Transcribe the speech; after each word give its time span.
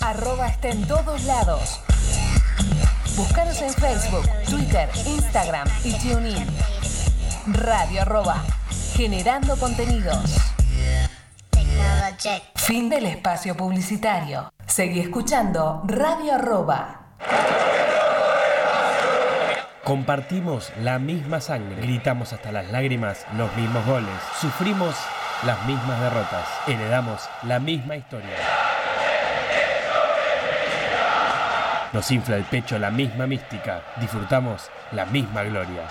Arroba 0.00 0.48
está 0.48 0.68
en 0.68 0.84
todos 0.88 1.22
lados. 1.24 1.80
Búscanos 3.16 3.62
en 3.62 3.72
Facebook, 3.72 4.28
Twitter, 4.50 4.88
Instagram 5.06 5.68
y 5.84 5.92
TuneIn. 5.92 6.44
Radio 7.46 8.02
arroba. 8.02 8.42
Generando 8.96 9.56
contenidos. 9.58 10.38
Fin 12.56 12.88
del 12.88 13.06
espacio 13.06 13.56
publicitario. 13.56 14.52
Seguí 14.66 14.98
escuchando 14.98 15.84
Radio 15.86 16.34
arroba. 16.34 17.12
Compartimos 19.84 20.72
la 20.82 20.98
misma 20.98 21.40
sangre, 21.40 21.80
gritamos 21.80 22.32
hasta 22.32 22.50
las 22.50 22.70
lágrimas 22.72 23.24
los 23.36 23.54
mismos 23.56 23.86
goles, 23.86 24.12
sufrimos 24.38 24.94
las 25.44 25.64
mismas 25.66 26.00
derrotas, 26.00 26.48
heredamos 26.66 27.28
la 27.44 27.58
misma 27.58 27.96
historia. 27.96 28.36
Nos 31.92 32.10
infla 32.10 32.36
el 32.36 32.44
pecho 32.44 32.78
la 32.78 32.90
misma 32.90 33.26
mística, 33.26 33.82
disfrutamos 33.96 34.70
la 34.92 35.06
misma 35.06 35.42
gloria. 35.44 35.82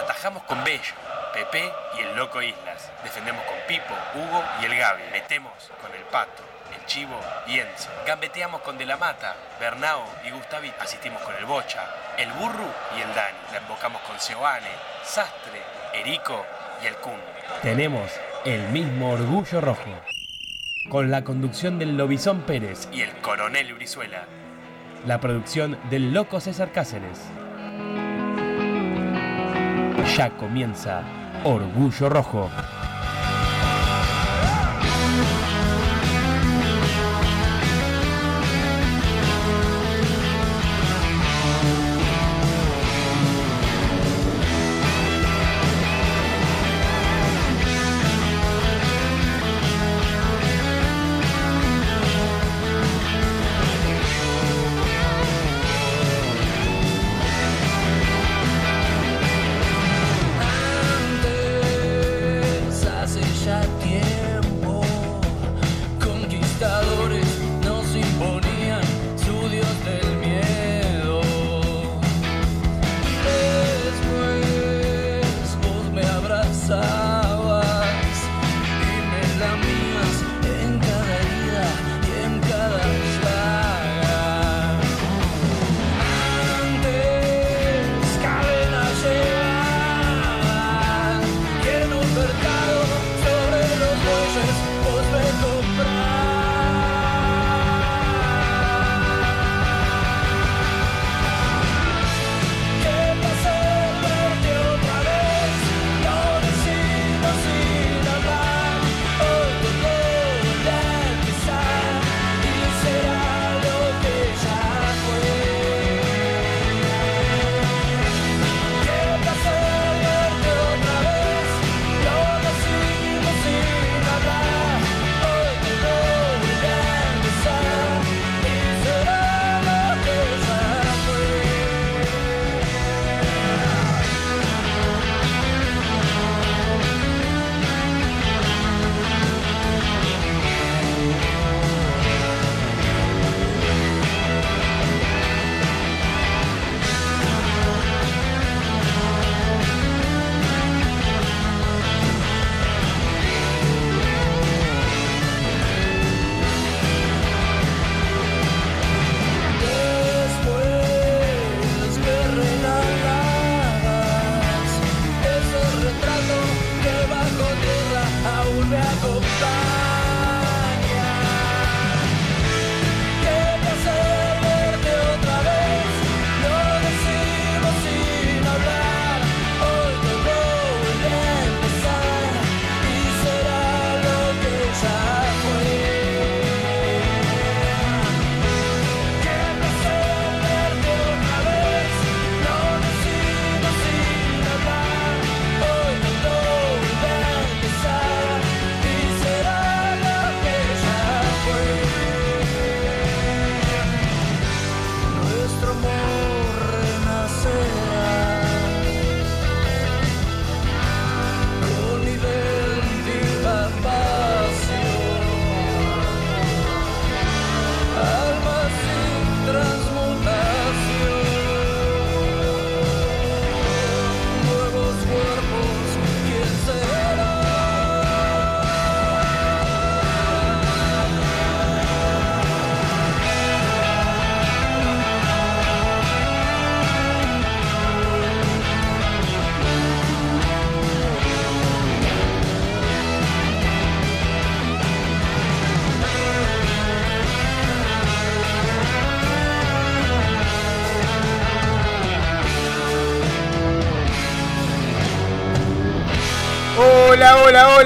Atajamos 0.00 0.42
con 0.44 0.62
Bello, 0.64 0.94
Pepe 1.34 1.72
y 1.98 2.02
el 2.02 2.16
Loco 2.16 2.40
Islas. 2.40 2.90
Defendemos 3.02 3.44
con 3.44 3.56
Pipo, 3.66 3.94
Hugo 4.14 4.44
y 4.60 4.66
el 4.66 4.76
Gaby. 4.76 5.02
Metemos 5.10 5.52
con 5.80 5.92
el 5.94 6.02
Pato, 6.04 6.44
el 6.82 6.86
Chivo 6.86 7.18
y 7.46 7.58
Enzo. 7.58 7.90
Gambeteamos 8.06 8.60
con 8.62 8.78
De 8.78 8.86
la 8.86 8.96
Mata, 8.96 9.36
Bernao 9.60 10.04
y 10.26 10.30
Gustavi. 10.30 10.72
Asistimos 10.80 11.22
con 11.22 11.34
el 11.36 11.44
Bocha, 11.44 11.84
el 12.18 12.30
Burru 12.32 12.66
y 12.96 13.00
el 13.00 13.14
Dani. 13.14 13.38
La 13.52 13.58
embocamos 13.58 14.00
con 14.02 14.18
Seoane, 14.18 14.70
Sastre, 15.04 15.62
Erico 15.94 16.44
y 16.82 16.86
el 16.86 16.94
Kun. 16.96 17.20
Tenemos 17.62 18.10
el 18.44 18.68
mismo 18.68 19.12
orgullo 19.12 19.60
rojo. 19.60 19.90
Con 20.88 21.10
la 21.10 21.22
conducción 21.22 21.78
del 21.78 21.96
Lobizón 21.96 22.40
Pérez 22.42 22.88
y 22.92 23.02
el 23.02 23.12
Coronel 23.18 23.72
Brizuela. 23.74 24.24
La 25.06 25.20
producción 25.20 25.78
del 25.90 26.12
Loco 26.12 26.40
César 26.40 26.72
Cáceres. 26.72 27.20
Ya 30.16 30.30
comienza 30.30 31.02
Orgullo 31.44 32.08
Rojo. 32.08 32.50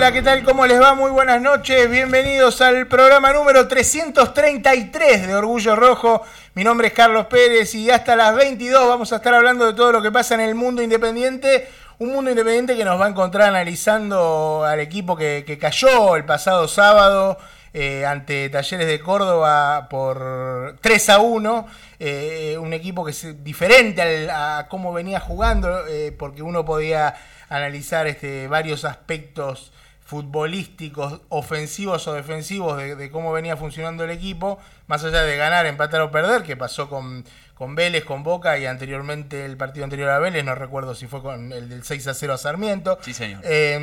Hola, 0.07 0.15
¿qué 0.15 0.23
tal? 0.23 0.45
¿Cómo 0.45 0.65
les 0.67 0.81
va? 0.81 0.95
Muy 0.95 1.11
buenas 1.11 1.43
noches, 1.43 1.91
bienvenidos 1.91 2.61
al 2.61 2.87
programa 2.87 3.33
número 3.33 3.67
333 3.67 5.27
de 5.27 5.35
Orgullo 5.35 5.75
Rojo. 5.75 6.23
Mi 6.55 6.63
nombre 6.63 6.87
es 6.87 6.93
Carlos 6.93 7.27
Pérez 7.27 7.75
y 7.75 7.91
hasta 7.91 8.15
las 8.15 8.37
22 8.37 8.87
vamos 8.87 9.13
a 9.13 9.17
estar 9.17 9.35
hablando 9.35 9.67
de 9.67 9.75
todo 9.75 9.91
lo 9.91 10.01
que 10.01 10.13
pasa 10.13 10.37
en 10.37 10.43
el 10.43 10.55
mundo 10.55 10.81
independiente. 10.81 11.69
Un 11.99 12.13
mundo 12.13 12.31
independiente 12.31 12.77
que 12.77 12.85
nos 12.85 13.01
va 13.01 13.07
a 13.07 13.09
encontrar 13.09 13.49
analizando 13.49 14.65
al 14.65 14.79
equipo 14.79 15.17
que, 15.17 15.59
cayó 15.61 16.15
el 16.15 16.25
pasado 16.25 16.69
sábado 16.69 17.37
eh, 17.75 18.07
ante 18.07 18.49
Talleres 18.49 18.87
de 18.87 19.01
Córdoba 19.01 19.89
por 19.91 20.77
3 20.83 21.11
a 21.11 21.19
1. 21.19 21.67
eh, 21.99 22.57
un 22.61 22.73
equipo 22.73 23.05
que 23.05 23.11
es 23.11 23.43
diferente 23.43 24.31
a 24.31 24.69
cómo 24.71 24.93
venía 24.93 25.19
jugando, 25.19 25.85
eh, 25.89 26.15
porque 26.17 26.43
uno 26.43 26.65
podía 26.65 27.17
analizar 27.49 28.07
este, 28.07 28.47
varios 28.47 28.85
aspectos 28.85 29.73
futbolísticos, 30.07 31.21
ofensivos 31.29 32.07
o 32.07 32.15
defensivos 32.15 32.79
de, 32.79 32.95
de 32.95 33.11
cómo 33.11 33.33
venía 33.33 33.57
funcionando 33.57 34.05
el 34.05 34.11
equipo, 34.11 34.59
más 34.87 35.03
allá 35.03 35.23
de 35.23 35.37
ganar, 35.37 35.67
empatar 35.67 36.01
o 36.01 36.13
perder, 36.13 36.45
que 36.45 36.57
pasó 36.57 36.89
con, 36.89 37.25
con 37.55 37.75
Vélez, 37.75 38.05
con 38.05 38.23
Boca 38.23 38.57
y 38.57 38.67
anteriormente 38.67 39.45
el 39.45 39.57
partido 39.57 39.83
anterior 39.83 40.11
a 40.11 40.21
Vélez, 40.21 40.45
no 40.45 40.55
recuerdo 40.55 40.95
si 40.95 41.09
fue 41.09 41.23
con 41.23 41.53
el 41.53 41.69
del 41.69 41.83
6 41.83 42.07
a 42.07 42.15
0 42.15 42.35
a 42.35 42.39
Sarmiento. 42.39 42.99
Sí, 43.03 43.15
señor. 43.15 43.41
Eh, 43.45 43.79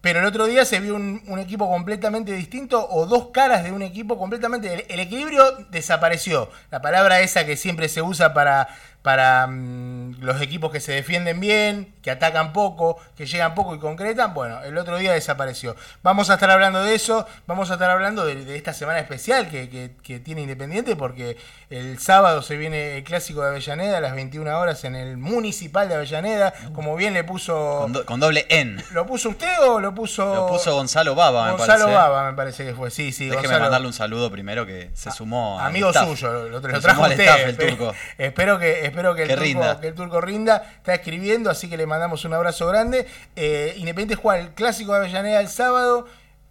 pero 0.00 0.20
el 0.20 0.26
otro 0.26 0.46
día 0.46 0.64
se 0.64 0.78
vio 0.80 0.94
un, 0.94 1.22
un 1.26 1.38
equipo 1.38 1.68
completamente 1.68 2.32
distinto 2.32 2.86
o 2.90 3.06
dos 3.06 3.28
caras 3.32 3.64
de 3.64 3.72
un 3.72 3.82
equipo 3.82 4.16
completamente... 4.18 4.72
El, 4.72 4.84
el 4.88 5.00
equilibrio 5.00 5.44
desapareció. 5.70 6.50
La 6.70 6.80
palabra 6.80 7.20
esa 7.20 7.44
que 7.44 7.56
siempre 7.56 7.88
se 7.88 8.00
usa 8.02 8.32
para, 8.32 8.68
para 9.02 9.46
mm, 9.48 10.20
los 10.20 10.40
equipos 10.40 10.70
que 10.70 10.80
se 10.80 10.92
defienden 10.92 11.40
bien, 11.40 11.94
que 12.02 12.10
atacan 12.12 12.52
poco, 12.52 12.98
que 13.16 13.26
llegan 13.26 13.54
poco 13.54 13.74
y 13.74 13.78
concretan. 13.80 14.34
Bueno, 14.34 14.62
el 14.62 14.78
otro 14.78 14.98
día 14.98 15.12
desapareció. 15.12 15.74
Vamos 16.02 16.30
a 16.30 16.34
estar 16.34 16.50
hablando 16.50 16.82
de 16.84 16.94
eso. 16.94 17.26
Vamos 17.46 17.70
a 17.70 17.74
estar 17.74 17.90
hablando 17.90 18.24
de, 18.24 18.44
de 18.44 18.56
esta 18.56 18.72
semana 18.72 19.00
especial 19.00 19.48
que, 19.50 19.68
que- 19.68 19.90
que 20.02 20.20
tiene 20.20 20.42
Independiente 20.42 20.94
porque 20.96 21.36
el 21.70 21.98
sábado 21.98 22.40
se 22.42 22.56
viene 22.56 22.96
el 22.98 23.04
clásico 23.04 23.42
de 23.42 23.48
Avellaneda 23.48 23.98
a 23.98 24.00
las 24.00 24.14
21 24.14 24.58
horas 24.58 24.84
en 24.84 24.94
el 24.94 25.16
Municipal 25.16 25.88
de 25.88 25.94
Avellaneda. 25.96 26.54
Como 26.74 26.94
bien 26.96 27.14
le 27.14 27.24
puso... 27.24 27.80
Con, 27.82 27.92
do- 27.92 28.06
con 28.06 28.20
doble 28.20 28.46
N. 28.48 28.82
¿Lo 28.92 29.06
puso 29.06 29.28
usted 29.30 29.52
o 29.66 29.80
lo 29.80 29.87
puso.? 29.94 30.34
Lo 30.34 30.46
puso 30.48 30.74
Gonzalo 30.74 31.14
Baba, 31.14 31.46
me 31.46 31.50
Gonzalo 31.52 31.84
parece. 31.84 31.94
Baba, 31.94 32.30
me 32.30 32.36
parece 32.36 32.64
que 32.64 32.74
fue. 32.74 32.90
Sí, 32.90 33.12
sí, 33.12 33.24
Déjeme 33.26 33.42
Gonzalo. 33.42 33.62
mandarle 33.64 33.86
un 33.86 33.92
saludo 33.92 34.30
primero 34.30 34.66
que 34.66 34.90
se 34.94 35.10
sumó 35.10 35.60
al 35.60 35.66
Amigo 35.66 35.92
suyo, 35.92 36.48
lo, 36.48 36.60
lo 36.60 36.80
trajo 36.80 37.02
usted. 37.02 37.20
staff, 37.20 37.40
el 37.40 37.56
turco. 37.56 37.94
Espero 38.18 38.58
que, 38.58 38.84
espero 38.86 39.14
que 39.14 39.22
el, 39.22 39.28
Que 39.28 39.34
turco, 39.34 39.44
rinda. 39.44 39.80
que 39.80 39.88
el 39.88 39.94
turco 39.94 40.20
rinda. 40.20 40.56
Está 40.76 40.94
escribiendo, 40.94 41.50
así 41.50 41.68
que 41.68 41.76
le 41.76 41.86
mandamos 41.86 42.24
un 42.24 42.34
abrazo 42.34 42.66
grande. 42.66 43.06
Eh, 43.36 43.74
Independiente 43.76 44.14
juega 44.14 44.40
el 44.40 44.50
clásico 44.54 44.92
de 44.92 44.98
Avellaneda 44.98 45.40
el 45.40 45.48
sábado. 45.48 46.06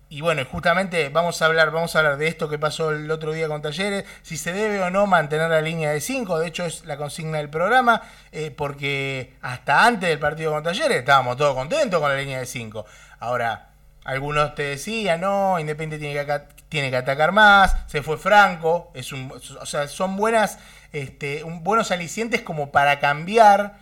Y 0.10 0.22
bueno, 0.22 0.42
justamente 0.50 1.10
vamos 1.10 1.42
a 1.42 1.48
hablar, 1.48 1.70
vamos 1.72 1.94
a 1.94 2.00
hablar 2.00 2.16
de 2.16 2.28
esto 2.30 2.48
que 2.48 2.58
pasó 2.58 2.92
el 2.92 3.12
otro 3.12 3.34
día 3.34 3.50
con 3.50 3.62
Talleres, 3.62 4.06
si 4.22 4.38
se 4.38 4.54
debe 4.54 4.82
o 4.82 4.90
no 4.90 5.06
mantener 5.06 5.50
la 5.50 5.60
línea 5.60 5.92
de 5.92 6.00
5, 6.00 6.40
de 6.40 6.48
hecho 6.48 6.64
es 6.64 6.86
la 6.86 6.96
consigna 6.96 7.40
del 7.40 7.50
programa, 7.50 8.02
eh, 8.32 8.50
porque 8.56 9.34
hasta 9.42 9.86
antes 9.86 10.08
del 10.08 10.18
partido 10.18 10.54
con 10.54 10.64
Talleres 10.64 11.00
estábamos 11.00 11.36
todos 11.36 11.54
contentos 11.56 12.00
con 12.00 12.10
la 12.10 12.16
línea 12.16 12.40
de 12.40 12.46
5. 12.46 12.86
Ahora, 13.20 13.70
algunos 14.04 14.56
te 14.56 14.64
decían, 14.64 15.22
no, 15.22 15.60
Independiente 15.60 15.98
tiene 16.06 16.26
que, 16.26 16.42
tiene 16.70 16.90
que 16.90 16.98
atacar 16.98 17.32
más, 17.32 17.76
se 17.88 18.02
fue 18.04 18.18
Franco, 18.18 18.92
es 18.94 19.12
un, 19.12 19.32
o 19.32 19.66
sea, 19.66 19.88
son 19.88 20.16
buenas, 20.16 20.60
este, 20.94 21.44
un- 21.44 21.64
buenos 21.64 21.92
alicientes 21.92 22.42
como 22.42 22.72
para 22.72 23.00
cambiar, 23.00 23.76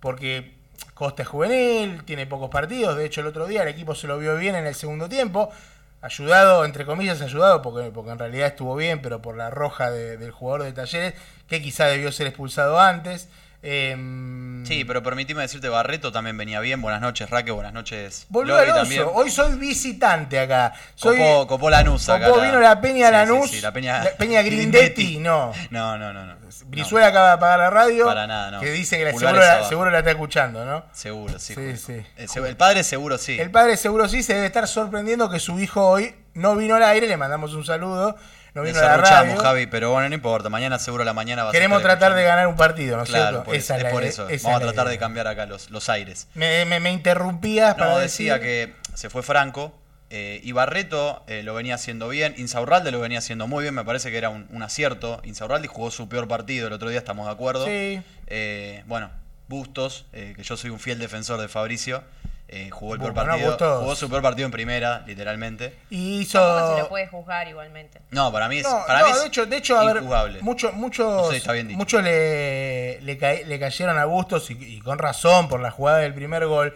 porque 0.00 0.54
Costa 0.94 1.22
es 1.22 1.28
juvenil, 1.28 2.04
tiene 2.04 2.26
pocos 2.26 2.50
partidos, 2.50 2.96
de 2.96 3.06
hecho 3.06 3.20
el 3.22 3.28
otro 3.28 3.46
día 3.46 3.62
el 3.62 3.68
equipo 3.68 3.94
se 3.94 4.06
lo 4.06 4.18
vio 4.18 4.36
bien 4.36 4.54
en 4.54 4.66
el 4.66 4.74
segundo 4.74 5.08
tiempo, 5.08 5.50
ayudado, 6.00 6.64
entre 6.64 6.84
comillas, 6.84 7.20
ayudado, 7.22 7.62
porque, 7.62 7.90
porque 7.90 8.10
en 8.10 8.18
realidad 8.18 8.48
estuvo 8.48 8.74
bien, 8.76 9.00
pero 9.02 9.22
por 9.22 9.36
la 9.36 9.50
roja 9.50 9.90
de- 9.90 10.16
del 10.16 10.32
jugador 10.32 10.64
de 10.64 10.72
Talleres, 10.72 11.14
que 11.48 11.62
quizá 11.62 11.86
debió 11.86 12.10
ser 12.12 12.26
expulsado 12.26 12.80
antes. 12.80 13.28
Em, 13.62 14.64
Sí, 14.66 14.84
pero 14.84 15.02
permitime 15.02 15.42
decirte, 15.42 15.68
Barreto 15.68 16.12
también 16.12 16.36
venía 16.36 16.60
bien. 16.60 16.80
Buenas 16.80 17.00
noches, 17.00 17.28
Raque. 17.30 17.50
Buenas 17.50 17.72
noches, 17.72 18.26
Volvió 18.28 18.54
Lobby 18.54 18.64
Alonso. 18.70 18.80
también. 18.82 19.04
Hoy 19.12 19.30
soy 19.30 19.56
visitante 19.56 20.38
acá. 20.38 20.72
Soy, 20.94 21.16
Copó, 21.18 21.46
copó 21.48 21.70
Lanús 21.70 22.08
acá. 22.08 22.28
Copó, 22.28 22.40
vino 22.42 22.60
la 22.60 22.80
Peña 22.80 23.06
Sí, 23.06 23.12
Lanús. 23.12 23.50
sí, 23.50 23.56
sí, 23.56 23.60
la 23.62 23.72
Peña, 23.72 24.04
la 24.04 24.10
Peña 24.16 24.40
Grindetti, 24.42 25.18
no. 25.18 25.52
No, 25.70 25.98
no, 25.98 26.12
no. 26.12 26.24
no. 26.26 26.36
Brizuela 26.66 27.08
acaba 27.08 27.26
de 27.28 27.32
apagar 27.32 27.58
la 27.58 27.70
radio. 27.70 28.06
Para 28.06 28.26
nada, 28.26 28.50
no. 28.52 28.60
Que 28.60 28.70
dice 28.70 28.98
que 28.98 29.04
la, 29.04 29.10
seguro, 29.12 29.32
la, 29.40 29.64
seguro 29.64 29.90
la 29.90 29.98
está 29.98 30.10
escuchando, 30.12 30.64
¿no? 30.64 30.84
Seguro, 30.92 31.38
sí. 31.38 31.54
Sí, 31.54 31.60
seg- 31.60 32.46
el 32.46 32.56
padre 32.56 32.84
seguro 32.84 33.18
sí. 33.18 33.38
El 33.40 33.50
padre 33.50 33.76
seguro 33.76 34.08
sí 34.08 34.22
se 34.22 34.34
debe 34.34 34.46
estar 34.46 34.66
sorprendiendo 34.68 35.28
que 35.28 35.40
su 35.40 35.58
hijo 35.58 35.88
hoy 35.88 36.14
no 36.34 36.54
vino 36.56 36.76
al 36.76 36.82
aire. 36.84 37.08
Le 37.08 37.16
mandamos 37.16 37.54
un 37.54 37.64
saludo. 37.64 38.16
No 38.54 38.62
vino 38.62 38.78
a 38.78 38.82
la 38.82 38.88
Desarrochamos, 38.88 39.28
radio. 39.36 39.42
Javi, 39.42 39.66
pero 39.66 39.90
bueno, 39.92 40.08
no 40.08 40.14
importa. 40.14 40.48
Mañana 40.50 40.78
seguro 40.78 41.04
la 41.04 41.14
mañana 41.14 41.44
va 41.44 41.50
a 41.50 41.52
Queremos 41.52 41.82
tratar 41.82 42.14
de 42.14 42.22
ganar 42.22 42.46
un 42.48 42.56
partido, 42.56 42.96
¿no 42.98 43.04
es 43.04 43.08
Claro, 43.08 43.28
cierto? 43.28 43.44
por 43.44 43.54
es 43.54 43.68
la 43.70 43.90
por 43.90 44.04
eso. 44.04 44.28
esa 44.28 44.48
Vamos 44.48 44.62
a 44.62 44.72
tratar 44.72 44.88
de 44.88 44.98
cambiar 44.98 45.26
acá 45.26 45.46
los, 45.46 45.70
los 45.70 45.88
aires. 45.88 46.28
Me, 46.34 46.64
me, 46.66 46.78
me 46.80 46.90
interrumpías 46.92 47.74
para 47.76 47.90
No, 47.92 47.98
decía 47.98 48.38
decir- 48.38 48.42
que 48.42 48.74
se 48.94 49.08
fue 49.10 49.22
Franco. 49.22 49.78
Eh, 50.14 50.40
y 50.44 50.52
Barreto 50.52 51.24
eh, 51.26 51.42
lo 51.42 51.54
venía 51.54 51.76
haciendo 51.76 52.10
bien. 52.10 52.34
Insaurralde 52.36 52.90
lo 52.90 53.00
venía 53.00 53.18
haciendo 53.20 53.46
muy 53.46 53.62
bien. 53.62 53.74
Me 53.74 53.82
parece 53.84 54.10
que 54.10 54.18
era 54.18 54.28
un, 54.28 54.46
un 54.50 54.62
acierto. 54.62 55.22
Insaurralde 55.24 55.68
jugó 55.68 55.90
su 55.90 56.10
peor 56.10 56.28
partido 56.28 56.66
el 56.66 56.74
otro 56.74 56.90
día, 56.90 56.98
estamos 56.98 57.24
de 57.26 57.32
acuerdo. 57.32 57.64
Sí. 57.64 58.02
Eh, 58.26 58.82
bueno, 58.86 59.10
Bustos, 59.48 60.04
eh, 60.12 60.34
que 60.36 60.42
yo 60.42 60.58
soy 60.58 60.68
un 60.68 60.78
fiel 60.78 60.98
defensor 60.98 61.40
de 61.40 61.48
Fabricio. 61.48 62.04
Eh, 62.54 62.70
jugó 62.70 62.94
el 62.94 63.00
peor 63.00 63.12
Bueno, 63.14 63.30
partido. 63.30 63.80
Jugó 63.80 63.96
su 63.96 64.08
peor 64.10 64.22
partido 64.22 64.46
en 64.46 64.52
primera, 64.52 65.02
literalmente. 65.06 65.74
Y 65.90 66.20
hizo. 66.20 66.38
Tampoco 66.38 66.76
se 66.76 66.82
le 66.82 66.88
puede 66.88 67.06
juzgar 67.08 67.48
igualmente. 67.48 68.00
No, 68.10 68.30
para 68.30 68.48
mí 68.48 68.58
es. 68.58 68.64
No, 68.64 68.84
para 68.86 69.00
no, 69.00 69.06
mí 69.06 69.12
es 69.12 69.20
de 69.22 69.26
hecho, 69.26 69.46
de 69.46 69.56
hecho, 69.56 69.78
a 69.78 69.84
ver, 69.86 69.96
injugable. 69.96 70.38
mucho- 70.42 70.72
muchos, 70.72 71.06
No 71.24 71.30
sé 71.30 71.38
está 71.38 71.52
bien 71.52 71.68
dicho. 71.68 71.78
muchos 71.78 72.02
le, 72.02 73.00
le, 73.00 73.18
ca- 73.18 73.32
le 73.46 73.58
cayeron 73.58 73.98
a 73.98 74.04
Bustos 74.04 74.50
y, 74.50 74.54
y 74.54 74.80
con 74.80 74.98
razón 74.98 75.48
por 75.48 75.60
la 75.60 75.70
jugada 75.70 75.98
del 75.98 76.14
primer 76.14 76.46
gol. 76.46 76.74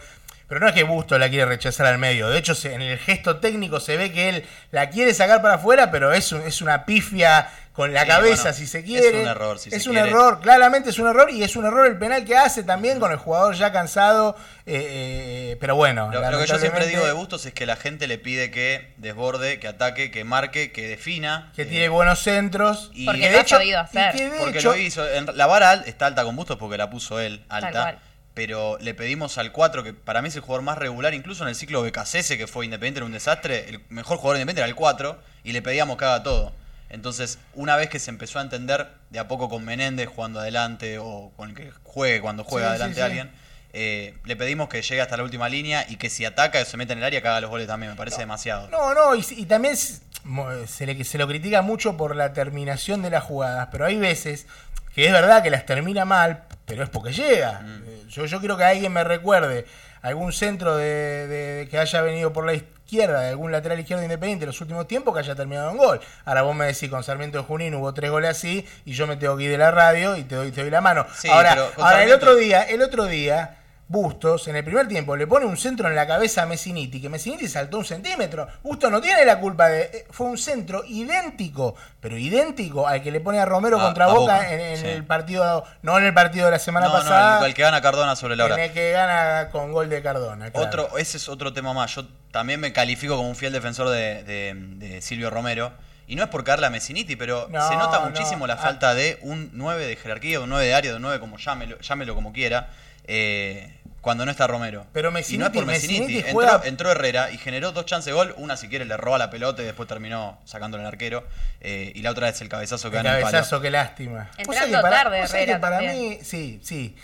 Pero 0.48 0.60
no 0.60 0.68
es 0.68 0.74
que 0.74 0.84
Bustos 0.84 1.18
la 1.18 1.28
quiere 1.28 1.44
rechazar 1.44 1.86
al 1.86 1.98
medio. 1.98 2.28
De 2.28 2.38
hecho, 2.38 2.54
se- 2.54 2.72
en 2.72 2.80
el 2.80 2.98
gesto 2.98 3.38
técnico 3.38 3.80
se 3.80 3.96
ve 3.96 4.12
que 4.12 4.28
él 4.28 4.44
la 4.70 4.88
quiere 4.90 5.12
sacar 5.12 5.42
para 5.42 5.54
afuera, 5.54 5.90
pero 5.90 6.12
es, 6.12 6.30
un- 6.32 6.42
es 6.42 6.62
una 6.62 6.84
pifia 6.84 7.48
con 7.76 7.92
la 7.92 8.00
Sí, 8.02 8.08
cabeza, 8.08 8.42
bueno, 8.44 8.56
si 8.56 8.66
se 8.66 8.78
es 8.78 8.84
quiere. 8.86 9.20
un 9.20 9.28
error, 9.28 9.58
si 9.58 9.68
Es 9.74 9.82
se 9.82 9.88
un 9.90 9.94
quiere. 9.96 10.08
error, 10.10 10.40
claramente 10.40 10.88
es 10.90 10.98
un 10.98 11.06
error. 11.08 11.30
Y 11.30 11.42
es 11.42 11.54
un 11.56 11.66
error 11.66 11.86
el 11.86 11.98
penal 11.98 12.24
que 12.24 12.34
hace 12.36 12.62
también 12.64 12.98
con 12.98 13.12
el 13.12 13.18
jugador 13.18 13.54
ya 13.54 13.70
cansado. 13.70 14.34
eh, 14.64 15.52
eh, 15.52 15.56
pero 15.60 15.76
bueno. 15.76 16.10
Lo, 16.10 16.28
lo 16.30 16.38
que 16.40 16.46
yo 16.46 16.58
siempre 16.58 16.86
digo 16.86 17.04
de 17.06 17.12
Bustos 17.12 17.46
es 17.46 17.52
que 17.52 17.66
la 17.66 17.76
gente 17.76 18.06
le 18.08 18.18
pide 18.18 18.50
que 18.50 18.94
desborde, 18.96 19.60
que 19.60 19.68
ataque, 19.68 20.10
que 20.10 20.24
marque, 20.24 20.72
que 20.72 20.88
defina. 20.88 21.52
Que 21.54 21.62
eh, 21.62 21.66
tiene 21.66 21.88
buenos 21.88 22.18
centros. 22.20 22.90
y- 22.94 23.04
Porque 23.06 23.20
que 23.20 23.30
lo 23.30 23.40
ha 23.40 23.46
sabido 23.46 23.78
hacer. 23.80 24.14
y 24.14 24.18
que 24.18 24.30
de 24.30 24.38
Porque 24.40 24.58
hecho- 24.58 24.70
lo 24.72 24.76
hizo. 24.78 25.06
En- 25.08 25.36
la 25.36 25.46
vara 25.46 25.74
está 25.86 26.06
alta 26.06 26.24
con 26.24 26.34
Bustos 26.34 26.56
porque 26.56 26.78
la 26.78 26.88
puso 26.90 27.20
él 27.20 27.44
Tal 27.48 27.64
alta. 27.64 27.82
cual. 27.82 27.98
Pero 28.34 28.76
le 28.80 28.92
pedimos 28.94 29.38
al 29.38 29.52
4, 29.52 29.82
que 29.84 29.94
para 29.94 30.20
mí 30.20 30.28
es 30.28 30.34
el 30.36 30.42
jugador 30.42 30.62
más 30.62 30.76
regular, 30.78 31.14
incluso 31.14 31.42
en 31.44 31.48
el 31.48 31.54
ciclo 31.54 31.82
BKCS, 31.82 32.36
que 32.36 32.46
fue 32.46 32.64
Independiente, 32.64 32.98
era 32.98 33.06
un 33.06 33.12
desastre. 33.12 33.68
El 33.68 33.80
mejor 33.88 34.16
jugador 34.18 34.36
de 34.36 34.42
Independiente 34.42 34.60
era 34.60 34.68
el 34.68 34.74
4, 34.74 35.18
y 35.44 35.52
le 35.52 35.62
pedíamos 35.62 35.96
que 35.96 36.04
haga 36.04 36.22
todo. 36.22 36.52
Entonces, 36.96 37.38
una 37.54 37.76
vez 37.76 37.88
que 37.88 38.00
se 38.00 38.10
empezó 38.10 38.40
a 38.40 38.42
entender 38.42 38.88
de 39.10 39.18
a 39.20 39.28
poco 39.28 39.48
con 39.48 39.64
Menéndez 39.64 40.08
jugando 40.08 40.40
adelante, 40.40 40.98
o 40.98 41.30
con 41.36 41.50
el 41.50 41.54
que 41.54 41.70
juegue 41.84 42.20
cuando 42.20 42.42
juega 42.42 42.66
Sí, 42.66 42.70
adelante 42.70 42.96
sí. 42.96 43.00
alguien, 43.02 43.30
eh, 43.72 44.14
le 44.24 44.34
pedimos 44.36 44.68
que 44.68 44.82
llegue 44.82 45.00
hasta 45.02 45.16
la 45.16 45.22
última 45.22 45.48
línea 45.48 45.86
y 45.88 45.96
que 45.96 46.10
si 46.10 46.24
ataca 46.24 46.60
o 46.60 46.64
se 46.64 46.76
mete 46.76 46.94
en 46.94 46.98
el 47.00 47.04
área, 47.04 47.20
que 47.22 47.28
haga 47.28 47.40
los 47.40 47.50
goles 47.50 47.66
también. 47.68 47.92
Me 47.92 47.96
parece 47.96 48.18
demasiado. 48.18 48.68
No, 48.70 48.94
no, 48.94 49.14
y, 49.14 49.24
y 49.30 49.44
también 49.46 49.76
se 49.76 50.86
le, 50.86 51.04
se 51.04 51.18
lo 51.18 51.28
critica 51.28 51.62
mucho 51.62 51.96
por 51.96 52.16
la 52.16 52.32
terminación 52.32 53.02
de 53.02 53.10
las 53.10 53.22
jugadas, 53.22 53.68
pero 53.70 53.84
hay 53.84 53.96
veces 53.96 54.46
que 54.94 55.06
es 55.06 55.12
verdad 55.12 55.42
que 55.42 55.50
las 55.50 55.66
termina 55.66 56.04
mal, 56.06 56.44
pero 56.64 56.82
es 56.82 56.88
porque 56.88 57.12
llega. 57.12 57.60
Mm. 57.60 57.82
Eh, 57.86 58.02
Yo, 58.08 58.24
yo 58.24 58.40
quiero 58.40 58.56
que 58.56 58.64
alguien 58.64 58.92
me 58.92 59.04
recuerde 59.04 59.66
algún 60.02 60.32
centro 60.32 60.76
de, 60.76 61.26
de- 61.26 61.68
que 61.68 61.78
haya 61.78 62.00
venido 62.00 62.32
por 62.32 62.46
la 62.46 62.54
izquierda, 62.86 63.20
de 63.20 63.30
algún 63.30 63.50
lateral 63.50 63.80
izquierdo 63.80 64.04
independiente 64.04 64.44
en 64.44 64.46
los 64.46 64.60
últimos 64.60 64.86
tiempos 64.86 65.12
que 65.12 65.20
haya 65.20 65.34
terminado 65.34 65.70
en 65.70 65.76
gol. 65.76 66.00
Ahora 66.24 66.42
vos 66.42 66.54
me 66.54 66.66
decís, 66.66 66.88
con 66.88 67.02
Sarmiento 67.02 67.38
de 67.38 67.44
Junín 67.44 67.74
hubo 67.74 67.92
tres 67.92 68.10
goles 68.10 68.30
así, 68.30 68.64
y 68.84 68.92
yo 68.92 69.06
me 69.06 69.16
tengo 69.16 69.36
que 69.36 69.44
ir 69.44 69.50
de 69.50 69.58
la 69.58 69.72
radio 69.72 70.16
y 70.16 70.22
te 70.22 70.36
doy, 70.36 70.52
te 70.52 70.62
doy 70.62 70.70
la 70.70 70.80
mano. 70.80 71.04
Sí, 71.14 71.28
ahora, 71.28 71.56
ahora 71.76 72.04
el 72.04 72.12
otro 72.12 72.36
día, 72.36 72.62
el 72.62 72.80
otro 72.82 73.06
día, 73.06 73.56
Bustos, 73.88 74.48
en 74.48 74.56
el 74.56 74.64
primer 74.64 74.88
tiempo, 74.88 75.14
le 75.16 75.28
pone 75.28 75.46
un 75.46 75.56
centro 75.56 75.86
en 75.88 75.94
la 75.94 76.08
cabeza 76.08 76.42
a 76.42 76.46
Messiniti, 76.46 77.00
que 77.00 77.08
Messiniti 77.08 77.46
saltó 77.46 77.78
un 77.78 77.84
centímetro. 77.84 78.48
Bustos 78.64 78.90
no 78.90 79.00
tiene 79.00 79.24
la 79.24 79.38
culpa 79.38 79.68
de. 79.68 79.82
eh, 79.82 80.06
Fue 80.10 80.26
un 80.26 80.36
centro 80.36 80.82
idéntico, 80.88 81.76
pero 82.00 82.18
idéntico 82.18 82.88
al 82.88 83.00
que 83.00 83.12
le 83.12 83.20
pone 83.20 83.38
a 83.38 83.44
Romero 83.44 83.78
A- 83.80 83.84
contra 83.84 84.06
a 84.06 84.08
Boca, 84.08 84.20
Boca, 84.38 84.52
en, 84.52 84.60
en 84.60 84.76
sí. 84.76 84.86
el 84.88 85.04
partido. 85.04 85.62
No 85.82 85.96
en 85.98 86.04
el 86.04 86.12
partido 86.14 86.46
de 86.46 86.50
la 86.52 86.58
semana 86.58 86.86
no, 86.88 86.92
pasada. 86.94 87.38
no, 87.38 87.44
el, 87.44 87.50
el 87.50 87.54
que 87.54 87.62
gana 87.62 87.80
Cardona 87.80 88.16
sobre 88.16 88.34
la 88.34 88.46
hora. 88.46 88.54
en 88.56 88.60
el 88.62 88.72
que 88.72 88.90
gana 88.90 89.50
con 89.52 89.70
gol 89.70 89.88
de 89.88 90.02
Cardona. 90.02 90.50
claro. 90.50 90.66
Otro, 90.66 90.98
ese 90.98 91.16
es 91.18 91.28
otro 91.28 91.52
tema 91.52 91.72
más. 91.72 91.94
Yo 91.94 92.06
también 92.32 92.58
me 92.58 92.72
califico 92.72 93.16
como 93.16 93.28
un 93.28 93.36
fiel 93.36 93.52
defensor 93.52 93.88
de, 93.90 94.24
de- 94.24 94.54
de 94.56 95.00
Silvio 95.00 95.30
Romero. 95.30 95.72
Y 96.08 96.16
no 96.16 96.24
es 96.24 96.28
por 96.28 96.42
caerle 96.42 96.66
a 96.66 96.70
Messiniti, 96.70 97.14
pero 97.14 97.46
No, 97.50 97.68
se 97.68 97.76
nota 97.76 98.00
no. 98.00 98.06
muchísimo 98.06 98.46
la 98.48 98.54
Ah. 98.54 98.58
falta 98.58 98.94
de 98.94 99.18
un 99.22 99.50
9 99.52 99.86
de 99.86 99.94
jerarquía, 99.96 100.40
un 100.40 100.48
9 100.50 100.64
de 100.66 100.74
área, 100.74 100.90
de 100.90 100.96
un 100.96 101.02
9 101.02 101.20
como 101.20 101.36
llámelo, 101.38 101.78
llámelo 101.78 102.16
como 102.16 102.32
quiera. 102.32 102.70
eh, 103.08 103.72
cuando 104.06 104.24
no 104.24 104.30
está 104.30 104.46
Romero. 104.46 104.86
Pero 104.92 105.08
y 105.08 105.12
no 105.12 105.18
es 105.18 105.24
por 105.52 105.66
Messiniti. 105.66 105.66
Messiniti 105.66 106.16
Entró, 106.18 106.32
juega- 106.32 106.60
entró 106.64 106.92
Herrera 106.92 107.32
y 107.32 107.38
generó 107.38 107.72
dos 107.72 107.86
chances 107.86 108.06
de 108.06 108.12
gol. 108.12 108.34
Una, 108.38 108.56
si 108.56 108.68
quiere, 108.68 108.84
le 108.84 108.96
roba 108.96 109.18
la 109.18 109.30
pelota 109.30 109.62
y 109.62 109.64
después 109.64 109.88
terminó 109.88 110.38
sacándole 110.44 110.84
al 110.84 110.88
arquero. 110.90 111.26
Eh, 111.60 111.90
y 111.92 112.02
la 112.02 112.12
otra 112.12 112.28
es 112.28 112.40
el 112.40 112.48
cabezazo 112.48 112.88
que 112.92 112.98
El 112.98 113.02
gana 113.02 113.16
el 113.16 113.22
palo. 113.24 113.32
cabezazo, 113.32 113.60
qué 113.60 113.70
lástima. 113.72 114.30
Entrando 114.38 114.76
que 114.76 114.80
para- 114.82 114.96
tarde 115.02 115.16
sabés 115.26 115.32
que 115.32 115.42
Herrera 115.42 115.60
para 115.60 115.76
también. 115.78 115.98
mí, 116.10 116.18
sí, 116.22 116.60
sí. 116.62 116.94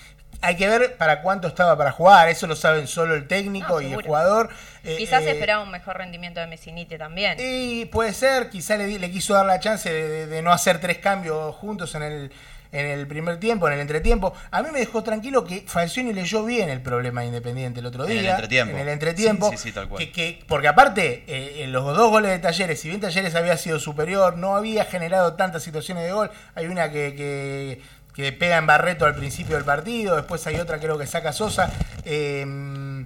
Hay 0.43 0.57
que 0.57 0.69
ver 0.69 0.97
para 0.97 1.23
cuánto 1.23 1.49
estaba 1.49 1.77
para 1.77 1.91
jugar, 1.91 2.29
eso 2.29 2.47
lo 2.47 2.55
saben 2.55 2.87
solo 2.87 3.17
el 3.17 3.27
técnico 3.27 3.75
No, 3.75 3.81
y 3.81 3.93
el 3.93 4.03
jugador. 4.03 4.49
Eh, 4.85 4.95
Quizás 4.97 5.23
eh, 5.25 5.33
esperaba 5.33 5.65
un 5.65 5.73
mejor 5.73 5.99
rendimiento 5.99 6.39
de 6.39 6.47
Messinite 6.47 6.99
también. 6.99 7.37
Y 7.41 7.85
puede 7.87 8.13
ser, 8.13 8.49
quizá 8.49 8.77
le, 8.77 9.11
quiso 9.11 9.35
dar 9.35 9.47
la 9.47 9.59
chance 9.59 9.93
de, 9.93 10.09
de- 10.09 10.27
de 10.29 10.41
no 10.43 10.53
hacer 10.53 10.81
tres 10.81 10.99
cambios 10.99 11.55
juntos 11.57 11.95
en 11.97 12.03
el, 12.03 12.33
en 12.73 12.87
el 12.87 13.07
primer 13.07 13.39
tiempo, 13.39 13.69
en 13.69 13.75
el 13.75 13.81
entretiempo. 13.81 14.33
A 14.51 14.63
mí 14.63 14.71
me 14.73 14.79
dejó 14.81 15.03
tranquilo 15.03 15.45
que 15.45 15.63
Falcioni 15.67 16.13
leyó 16.13 16.45
bien 16.45 16.71
el 16.71 16.81
problema 16.81 17.21
de 17.21 17.29
Independiente 17.29 17.81
el 17.81 17.87
otro 17.87 18.05
En 18.05 18.11
día. 18.11 18.21
el 18.21 18.27
entretiempo. 18.31 18.75
En 18.75 18.81
el 18.81 18.89
entretiempo. 18.89 19.51
Sí, 19.51 19.57
sí, 19.59 19.63
sí, 19.69 19.73
tal 19.73 19.89
cual. 19.89 20.03
Que, 20.03 20.11
que- 20.11 20.43
porque 20.49 20.69
aparte, 20.69 21.25
eh, 21.27 21.63
en 21.65 21.73
los 21.73 21.85
dos 21.85 22.11
goles 22.11 22.31
de 22.31 22.39
Talleres, 22.39 22.81
si 22.81 22.89
bien 22.89 23.01
Talleres 23.01 23.35
había 23.35 23.57
sido 23.57 23.79
superior, 23.79 24.37
no 24.39 24.57
había 24.57 24.85
generado 24.87 25.35
tantas 25.35 25.63
situaciones 25.63 26.05
de 26.05 26.13
gol. 26.13 26.31
Hay 26.55 26.67
una 26.67 26.91
que, 26.91 27.15
que, 27.15 27.81
que 28.15 28.33
pega 28.33 28.57
en 28.57 28.67
Barreto 28.67 29.05
al 29.05 29.15
principio 29.15 29.57
del 29.57 29.65
partido, 29.65 30.17
después 30.17 30.47
hay 30.47 30.57
otra 30.57 30.79
creo 30.79 30.97
que 30.99 31.07
saca 31.07 31.33
Sosa. 31.33 31.71
Eh, 32.05 33.05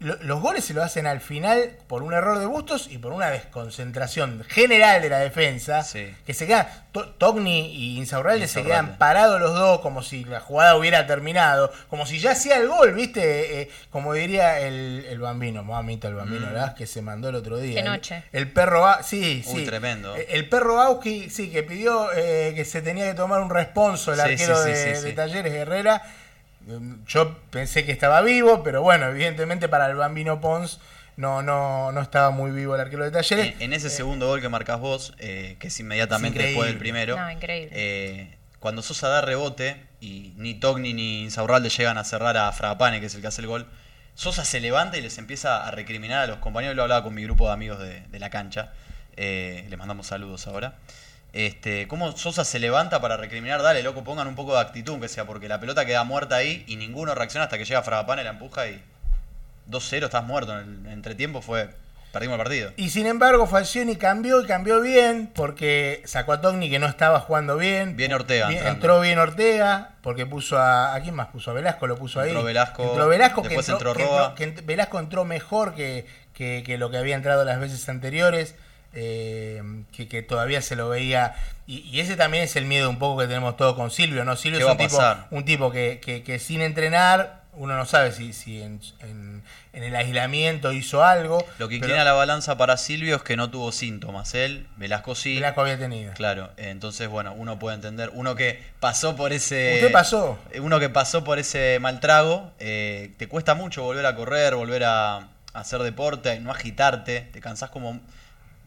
los 0.00 0.40
goles 0.40 0.64
se 0.64 0.72
lo 0.72 0.82
hacen 0.82 1.06
al 1.06 1.20
final 1.20 1.72
por 1.86 2.02
un 2.02 2.14
error 2.14 2.38
de 2.38 2.46
Bustos 2.46 2.88
y 2.90 2.96
por 2.98 3.12
una 3.12 3.28
desconcentración 3.30 4.44
general 4.48 5.02
de 5.02 5.10
la 5.10 5.18
defensa. 5.18 5.82
Sí. 5.82 6.10
Que 6.26 6.32
se 6.34 6.46
quedan, 6.46 6.66
To- 6.92 7.06
Togni 7.10 7.66
y 7.74 7.98
Insaurralde 7.98 8.48
se 8.48 8.62
quedan 8.64 8.96
parados 8.96 9.38
los 9.40 9.54
dos 9.54 9.80
como 9.80 10.02
si 10.02 10.24
la 10.24 10.40
jugada 10.40 10.76
hubiera 10.76 11.06
terminado, 11.06 11.70
como 11.88 12.06
si 12.06 12.18
ya 12.18 12.32
hacía 12.32 12.56
el 12.56 12.68
gol, 12.68 12.94
¿viste? 12.94 13.60
Eh, 13.62 13.70
como 13.90 14.14
diría 14.14 14.60
el, 14.60 15.04
el 15.08 15.18
bambino, 15.20 15.62
mamita 15.64 16.08
el 16.08 16.14
bambino, 16.14 16.46
Mm. 16.46 16.50
¿verdad? 16.52 16.74
Que 16.74 16.86
se 16.86 17.02
mandó 17.02 17.28
el 17.28 17.34
otro 17.34 17.58
día. 17.58 17.74
Qué 17.74 17.80
El- 17.80 17.86
noche. 17.92 18.22
El, 18.32 18.50
perro, 18.50 18.80
Ba- 18.80 19.02
sí, 19.02 19.44
Uy, 19.46 19.60
sí. 19.60 19.64
tremendo. 19.66 20.16
El, 20.16 20.24
el 20.30 20.48
perro 20.48 20.80
Auski, 20.80 21.28
sí, 21.28 21.50
que 21.50 21.62
pidió 21.62 22.08
eh, 22.14 22.52
que 22.56 22.64
se 22.64 22.80
tenía 22.80 23.04
que 23.04 23.14
tomar 23.14 23.40
un 23.42 23.50
responso 23.50 24.12
el 24.12 24.16
Sí, 24.18 24.22
arquero 24.22 24.56
sí, 24.56 24.62
sí, 24.64 24.70
de, 24.70 24.96
sí, 24.96 25.02
de. 25.08 25.12
Talleres 25.12 25.52
Herrera. 25.52 26.02
Yo 27.06 27.36
pensé 27.50 27.84
que 27.84 27.92
estaba 27.92 28.20
vivo, 28.22 28.62
pero 28.62 28.82
bueno, 28.82 29.06
evidentemente 29.08 29.68
para 29.68 29.86
el 29.86 29.96
Bambino 29.96 30.40
Pons 30.40 30.80
no, 31.16 31.42
no, 31.42 31.92
no 31.92 32.00
estaba 32.00 32.30
muy 32.30 32.50
vivo 32.50 32.74
el 32.74 32.80
arquero 32.80 33.04
de 33.04 33.10
Talleres. 33.10 33.54
En, 33.56 33.62
en 33.62 33.72
ese 33.72 33.90
segundo 33.90 34.26
gol 34.28 34.40
que 34.40 34.48
marcas 34.48 34.80
vos, 34.80 35.14
eh, 35.18 35.56
que 35.58 35.68
es 35.68 35.80
inmediatamente 35.80 36.38
Es 36.40 36.46
después 36.46 36.68
del 36.68 36.78
primero, 36.78 37.16
No, 37.16 37.30
increíble. 37.30 37.70
eh, 37.72 38.36
cuando 38.58 38.82
Sosa 38.82 39.08
da 39.08 39.20
rebote 39.20 39.82
y 40.00 40.32
ni 40.36 40.54
Togni 40.54 40.92
ni 40.94 41.22
Insaurralde 41.24 41.68
llegan 41.70 41.98
a 41.98 42.04
cerrar 42.04 42.36
a 42.36 42.50
Frapane, 42.52 43.00
que 43.00 43.06
es 43.06 43.14
el 43.14 43.20
que 43.20 43.26
hace 43.26 43.40
el 43.42 43.46
gol, 43.48 43.66
Sosa 44.14 44.44
se 44.44 44.60
levanta 44.60 44.98
y 44.98 45.00
les 45.00 45.16
empieza 45.18 45.66
a 45.66 45.70
recriminar 45.70 46.20
a 46.24 46.26
los 46.26 46.38
compañeros. 46.38 46.76
Lo 46.76 46.82
hablaba 46.82 47.02
con 47.02 47.14
mi 47.14 47.22
grupo 47.24 47.46
de 47.46 47.52
amigos 47.54 47.78
de, 47.78 48.00
de 48.08 48.18
la 48.18 48.28
cancha. 48.30 48.72
Eh, 49.16 49.66
les 49.68 49.78
mandamos 49.78 50.06
saludos 50.06 50.46
ahora. 50.46 50.74
Este, 51.32 51.86
cómo 51.86 52.10
Sosa 52.16 52.44
se 52.44 52.58
levanta 52.58 53.00
para 53.00 53.16
recriminar, 53.16 53.62
dale, 53.62 53.82
loco, 53.82 54.02
pongan 54.02 54.26
un 54.26 54.34
poco 54.34 54.54
de 54.54 54.60
actitud, 54.60 54.92
aunque 54.92 55.08
sea, 55.08 55.26
porque 55.26 55.48
la 55.48 55.60
pelota 55.60 55.84
queda 55.86 56.02
muerta 56.04 56.36
ahí 56.36 56.64
y 56.66 56.76
ninguno 56.76 57.14
reacciona 57.14 57.44
hasta 57.44 57.56
que 57.56 57.64
llega 57.64 57.82
Frapane, 57.82 58.24
la 58.24 58.30
empuja 58.30 58.66
y 58.66 58.82
2-0, 59.68 60.04
estás 60.06 60.24
muerto. 60.24 60.58
En 60.58 60.86
el 60.86 60.92
entretiempo 60.92 61.40
fue. 61.42 61.70
Perdimos 62.12 62.34
el 62.34 62.38
partido. 62.42 62.72
Y 62.76 62.90
sin 62.90 63.06
embargo, 63.06 63.46
Falcioni 63.46 63.94
cambió 63.94 64.40
y 64.40 64.46
cambió 64.46 64.80
bien 64.80 65.30
porque 65.32 66.02
sacó 66.06 66.32
a 66.32 66.40
Togni 66.40 66.68
que 66.68 66.80
no 66.80 66.88
estaba 66.88 67.20
jugando 67.20 67.56
bien. 67.56 67.94
Bien 67.96 68.12
Ortega 68.12 68.48
Bien- 68.48 68.66
entró 68.66 68.98
bien 69.00 69.16
Ortega 69.20 69.90
porque 70.02 70.26
puso 70.26 70.58
a. 70.58 70.92
¿A 70.96 71.00
quién 71.02 71.14
más 71.14 71.28
puso? 71.28 71.52
A 71.52 71.54
Velasco 71.54 71.86
lo 71.86 71.96
puso 71.96 72.18
ahí. 72.18 72.30
Entró 72.30 72.42
Velasco, 72.42 72.82
Entró 72.82 73.06
Velasco 73.06 73.42
después 73.42 73.64
que 73.64 73.70
entró, 73.72 73.90
entró 73.90 74.02
que 74.04 74.10
Roa. 74.10 74.34
entró- 74.36 74.54
que 74.56 74.62
Velasco 74.62 74.98
entró 74.98 75.24
mejor 75.24 75.76
que, 75.76 76.04
que- 76.34 76.64
que 76.66 76.78
lo 76.78 76.90
que 76.90 76.96
había 76.96 77.14
entrado 77.14 77.44
las 77.44 77.60
veces 77.60 77.88
anteriores. 77.88 78.56
Eh, 78.92 79.62
que, 79.92 80.08
que 80.08 80.22
todavía 80.22 80.62
se 80.62 80.76
lo 80.76 80.88
veía. 80.88 81.34
Y, 81.66 81.78
y 81.80 82.00
ese 82.00 82.16
también 82.16 82.44
es 82.44 82.56
el 82.56 82.64
miedo 82.66 82.90
un 82.90 82.98
poco 82.98 83.20
que 83.20 83.26
tenemos 83.28 83.56
todos 83.56 83.76
con 83.76 83.90
Silvio, 83.90 84.24
¿no? 84.24 84.36
Silvio 84.36 84.58
¿Qué 84.58 84.64
es 84.64 84.70
un 84.70 84.76
tipo, 84.78 84.96
pasar? 84.98 85.26
un 85.30 85.44
tipo 85.44 85.70
que, 85.70 86.00
que- 86.04 86.22
que 86.22 86.38
sin 86.38 86.60
entrenar, 86.62 87.40
uno 87.52 87.76
no 87.76 87.84
sabe 87.84 88.12
si, 88.12 88.32
si 88.32 88.62
en, 88.62 88.80
en- 89.00 89.42
en 89.72 89.82
el 89.84 89.94
aislamiento 89.94 90.72
hizo 90.72 91.04
algo. 91.04 91.38
Lo 91.58 91.68
que 91.68 91.76
pero 91.78 91.86
inclina 91.92 92.04
la 92.04 92.12
balanza 92.12 92.56
para 92.56 92.76
Silvio 92.76 93.16
es 93.16 93.22
que 93.22 93.36
no 93.36 93.50
tuvo 93.50 93.70
síntomas. 93.70 94.34
Él, 94.34 94.66
Velasco 94.76 95.14
sí. 95.14 95.36
Velasco 95.36 95.60
había 95.60 95.78
tenido. 95.78 96.12
Claro, 96.14 96.50
entonces 96.56 97.08
bueno, 97.08 97.32
uno 97.34 97.58
puede 97.60 97.76
entender, 97.76 98.10
uno 98.14 98.34
que 98.34 98.60
pasó 98.80 99.14
por 99.14 99.32
ese... 99.32 99.74
¿Usted 99.74 99.92
pasó? 99.92 100.38
Uno 100.60 100.80
que 100.80 100.88
pasó 100.88 101.22
por 101.22 101.38
ese 101.38 101.78
mal 101.80 102.00
trago, 102.00 102.50
eh, 102.58 103.12
te 103.16 103.28
cuesta 103.28 103.54
mucho 103.54 103.84
volver 103.84 104.06
a 104.06 104.16
correr, 104.16 104.56
volver 104.56 104.82
a, 104.84 105.16
a 105.18 105.28
hacer 105.52 105.80
deporte, 105.82 106.40
no 106.40 106.50
agitarte, 106.50 107.20
te 107.32 107.40
cansás 107.40 107.70
como... 107.70 108.00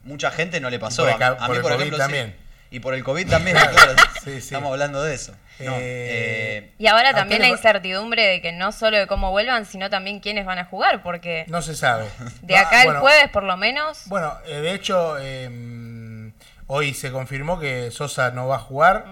Mucha 0.03 0.31
gente 0.31 0.59
no 0.59 0.69
le 0.69 0.79
pasó. 0.79 1.03
por 1.03 1.11
el 1.15 1.23
a, 1.23 1.27
a 1.27 1.37
por 1.37 1.49
mí, 1.49 1.55
el 1.57 1.61
por 1.61 1.71
COVID 1.71 1.81
ejemplo, 1.81 1.97
sí. 1.97 2.01
también. 2.01 2.35
Y 2.71 2.79
por 2.79 2.93
el 2.95 3.03
COVID 3.03 3.29
también, 3.29 3.55
claro. 3.71 3.93
Sí, 4.23 4.31
sí. 4.31 4.37
Estamos 4.37 4.71
hablando 4.71 5.03
de 5.03 5.13
eso. 5.13 5.33
No, 5.59 5.75
Eh, 5.75 5.79
eh, 5.79 6.73
Y 6.79 6.87
ahora 6.87 7.09
¿A 7.09 7.13
también 7.13 7.41
la 7.41 7.47
incertidumbre 7.47 8.23
de 8.25 8.41
que 8.41 8.51
no 8.51 8.71
solo 8.71 8.97
de 8.97 9.05
cómo 9.05 9.29
vuelvan, 9.31 9.65
sino 9.65 9.89
también 9.91 10.19
quiénes 10.19 10.45
van 10.45 10.57
a 10.59 10.65
jugar, 10.65 11.03
porque 11.03 11.45
No 11.47 11.61
se 11.61 11.75
sabe. 11.75 12.07
de 12.41 12.57
acá 12.57 12.81
el 12.81 12.87
bueno, 12.87 13.01
jueves 13.01 13.29
por 13.29 13.43
lo 13.43 13.55
menos, 13.57 14.03
Bueno, 14.07 14.33
eh, 14.47 14.55
de 14.61 14.73
hecho, 14.73 15.17
eh, 15.19 16.31
hoy 16.67 16.93
se 16.93 17.11
confirmó 17.11 17.59
que 17.59 17.91
Sosa 17.91 18.31
no 18.31 18.47
va 18.47 18.55
a 18.55 18.59
jugar. 18.59 19.05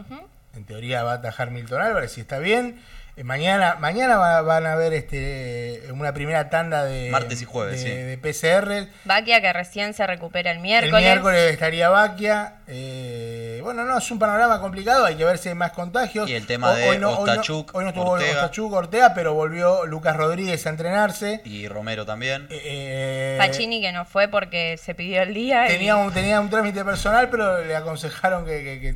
En 0.56 0.66
teoría 0.66 1.04
va 1.04 1.12
a 1.14 1.16
atajar 1.16 1.52
Milton 1.52 1.82
Álvarez, 1.82 2.12
si 2.14 2.22
está 2.22 2.40
bien. 2.40 2.82
Eh, 3.18 3.24
mañana 3.26 3.76
mañana 3.80 4.16
va- 4.18 4.42
van 4.42 4.66
a 4.66 4.76
ver 4.76 4.94
este, 4.94 5.84
una 5.92 6.14
primera 6.14 6.50
tanda 6.50 6.86
de, 6.86 7.10
Martes 7.12 7.42
y 7.42 7.46
jueves, 7.46 7.84
de, 7.84 7.90
sí. 7.90 7.96
de 7.96 8.18
PCR. 8.18 8.88
Baquia 9.04 9.42
que 9.42 9.52
recién 9.52 9.94
se 9.94 10.08
recupera 10.08 10.52
el 10.52 10.58
El 10.58 10.64
miércoles. 10.64 11.02
miércoles 11.04 11.52
estaría 11.52 11.90
Baquia. 11.90 12.56
Eh, 12.68 13.60
bueno, 13.64 13.84
no, 13.84 13.98
es 13.98 14.10
un 14.12 14.18
panorama 14.18 14.62
complicado, 14.62 15.04
hay 15.06 15.16
que 15.16 15.26
ver 15.26 15.38
si 15.38 15.50
hay 15.50 15.56
más 15.56 15.72
contagios. 15.74 16.30
Y 16.30 16.36
el 16.36 16.48
tema 16.48 16.74
de 16.74 16.88
hoy 16.90 16.98
no, 17.00 17.10
hoy 17.10 17.16
no- 17.26 17.32
Ostachuk, 17.32 17.76
hoy 17.76 17.84
no 17.84 17.90
estuvo 17.90 18.12
Ortega. 18.12 18.32
Ostachuk, 18.46 18.72
Ortega, 18.74 19.14
pero 19.14 19.34
volvió 19.34 19.86
Lucas 19.86 20.16
Rodríguez 20.16 20.66
a 20.66 20.70
entrenarse. 20.70 21.42
y 21.44 21.68
Romero 21.68 22.06
también. 22.06 22.48
Eh, 22.50 23.36
Pacini 23.38 23.82
que 23.82 23.92
no 23.92 24.06
fue 24.06 24.30
porque 24.30 24.78
se 24.78 24.96
pidió 24.96 25.22
el 25.24 25.34
día. 25.34 25.66
y- 25.66 25.74
Tenía 25.74 25.98
un, 25.98 26.14
tenía 26.14 26.40
un 26.40 26.50
trámite 26.50 26.86
personal, 26.86 27.30
pero 27.30 27.62
le 27.64 27.76
aconsejaron 27.76 28.46
que 28.46 28.96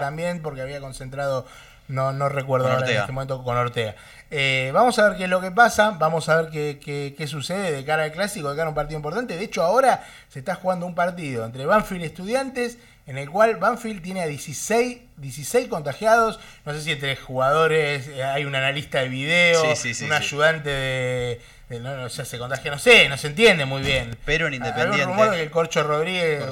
también, 0.00 0.40
porque 0.42 0.62
había 0.62 0.80
concentrado, 0.80 1.46
no, 1.92 2.12
no 2.12 2.28
recuerdo 2.28 2.66
ahora 2.66 2.86
en 2.94 3.00
este 3.02 3.12
momento, 3.12 3.42
con 3.44 3.56
Ortega. 3.56 3.94
Eh, 4.30 4.70
vamos 4.72 4.98
a 4.98 5.08
ver 5.08 5.18
qué 5.18 5.24
es 5.24 5.30
lo 5.30 5.40
que 5.40 5.50
pasa, 5.50 5.90
vamos 5.98 6.28
a 6.28 6.40
ver 6.42 6.50
qué, 6.50 6.80
qué- 6.82 7.14
qué 7.16 7.26
sucede 7.26 7.70
de 7.72 7.84
cara 7.84 8.04
al 8.04 8.12
clásico, 8.12 8.48
de 8.50 8.56
cara 8.56 8.66
a 8.66 8.70
un 8.70 8.74
partido 8.74 8.96
importante. 8.98 9.36
De 9.36 9.44
hecho, 9.44 9.62
ahora 9.62 10.04
se 10.28 10.38
está 10.38 10.54
jugando 10.54 10.86
un 10.86 10.94
partido 10.94 11.44
entre 11.44 11.66
Banfield 11.66 12.02
y 12.02 12.06
Estudiantes, 12.06 12.78
en 13.06 13.18
el 13.18 13.28
cual 13.28 13.56
Banfield 13.56 14.00
tiene 14.00 14.22
a 14.22 14.26
16, 14.26 15.00
16 15.18 15.68
contagiados. 15.68 16.40
No 16.64 16.72
sé 16.72 16.80
si 16.82 16.92
entre 16.92 17.14
jugadores 17.16 18.08
eh, 18.08 18.22
hay 18.24 18.44
un 18.46 18.54
analista 18.54 19.00
de 19.00 19.08
video, 19.08 19.60
Sí, 19.62 19.76
sí, 19.76 19.94
sí, 19.94 20.04
un 20.06 20.12
ayudante 20.12 20.70
de. 20.70 21.40
de- 21.68 21.80
no, 21.80 22.04
o 22.04 22.08
sea, 22.08 22.24
se 22.24 22.38
contagia, 22.38 22.70
no 22.70 22.78
sé, 22.78 23.08
no 23.10 23.16
se 23.18 23.26
entiende 23.26 23.64
muy 23.66 23.82
bien. 23.82 24.16
Pero 24.24 24.46
en 24.46 24.54
Independiente- 24.54 25.04
un 25.06 25.10
rumor 25.12 25.30
de 25.30 25.36
que 25.38 25.42
el 25.42 25.50
Corcho 25.50 25.82
Rodríguez 25.82 26.42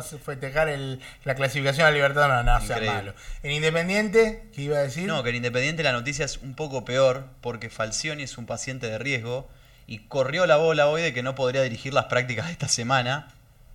a 0.00 0.02
festejar 0.02 0.68
el- 0.68 1.00
la 1.24 1.34
clasificación 1.34 1.86
a 1.86 1.90
Libertad. 1.90 2.28
No, 2.28 2.42
no, 2.42 2.66
sea 2.66 2.80
malo. 2.80 3.14
En 3.42 3.50
Independiente, 3.52 4.44
¿qué 4.54 4.62
iba 4.62 4.78
a 4.78 4.82
decir? 4.82 5.06
No, 5.06 5.22
que 5.22 5.30
en 5.30 5.36
Independiente 5.36 5.82
la 5.82 5.92
noticia 5.92 6.24
es 6.24 6.38
un 6.38 6.54
poco 6.54 6.84
peor 6.84 7.26
porque 7.40 7.70
Falcioni 7.70 8.22
es 8.22 8.38
un 8.38 8.46
paciente 8.46 8.88
de 8.88 8.98
riesgo 8.98 9.48
y 9.86 9.98
corrió 9.98 10.46
la 10.46 10.56
bola 10.56 10.88
hoy 10.88 11.02
de 11.02 11.12
que 11.12 11.22
no 11.22 11.34
podría 11.34 11.62
dirigir 11.62 11.92
las 11.92 12.06
prácticas 12.06 12.46
de 12.46 12.52
esta 12.52 12.68
semana 12.68 13.28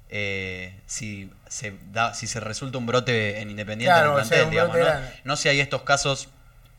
eh, 0.09 0.73
si, 0.85 1.29
se 1.49 1.73
da, 1.91 2.13
si 2.13 2.27
se 2.27 2.39
resulta 2.39 2.77
un 2.77 2.85
brote 2.85 3.41
en 3.41 3.49
Independiente 3.49 3.93
Claro, 3.93 4.13
en 4.13 4.19
el 4.19 4.21
o 4.21 4.25
sea, 4.25 4.37
plantel, 4.37 4.49
digamos, 4.51 4.77
¿no? 4.77 4.83
grande. 4.85 5.09
No 5.25 5.35
si 5.35 5.49
hay 5.49 5.59
estos 5.59 5.81
casos 5.83 6.29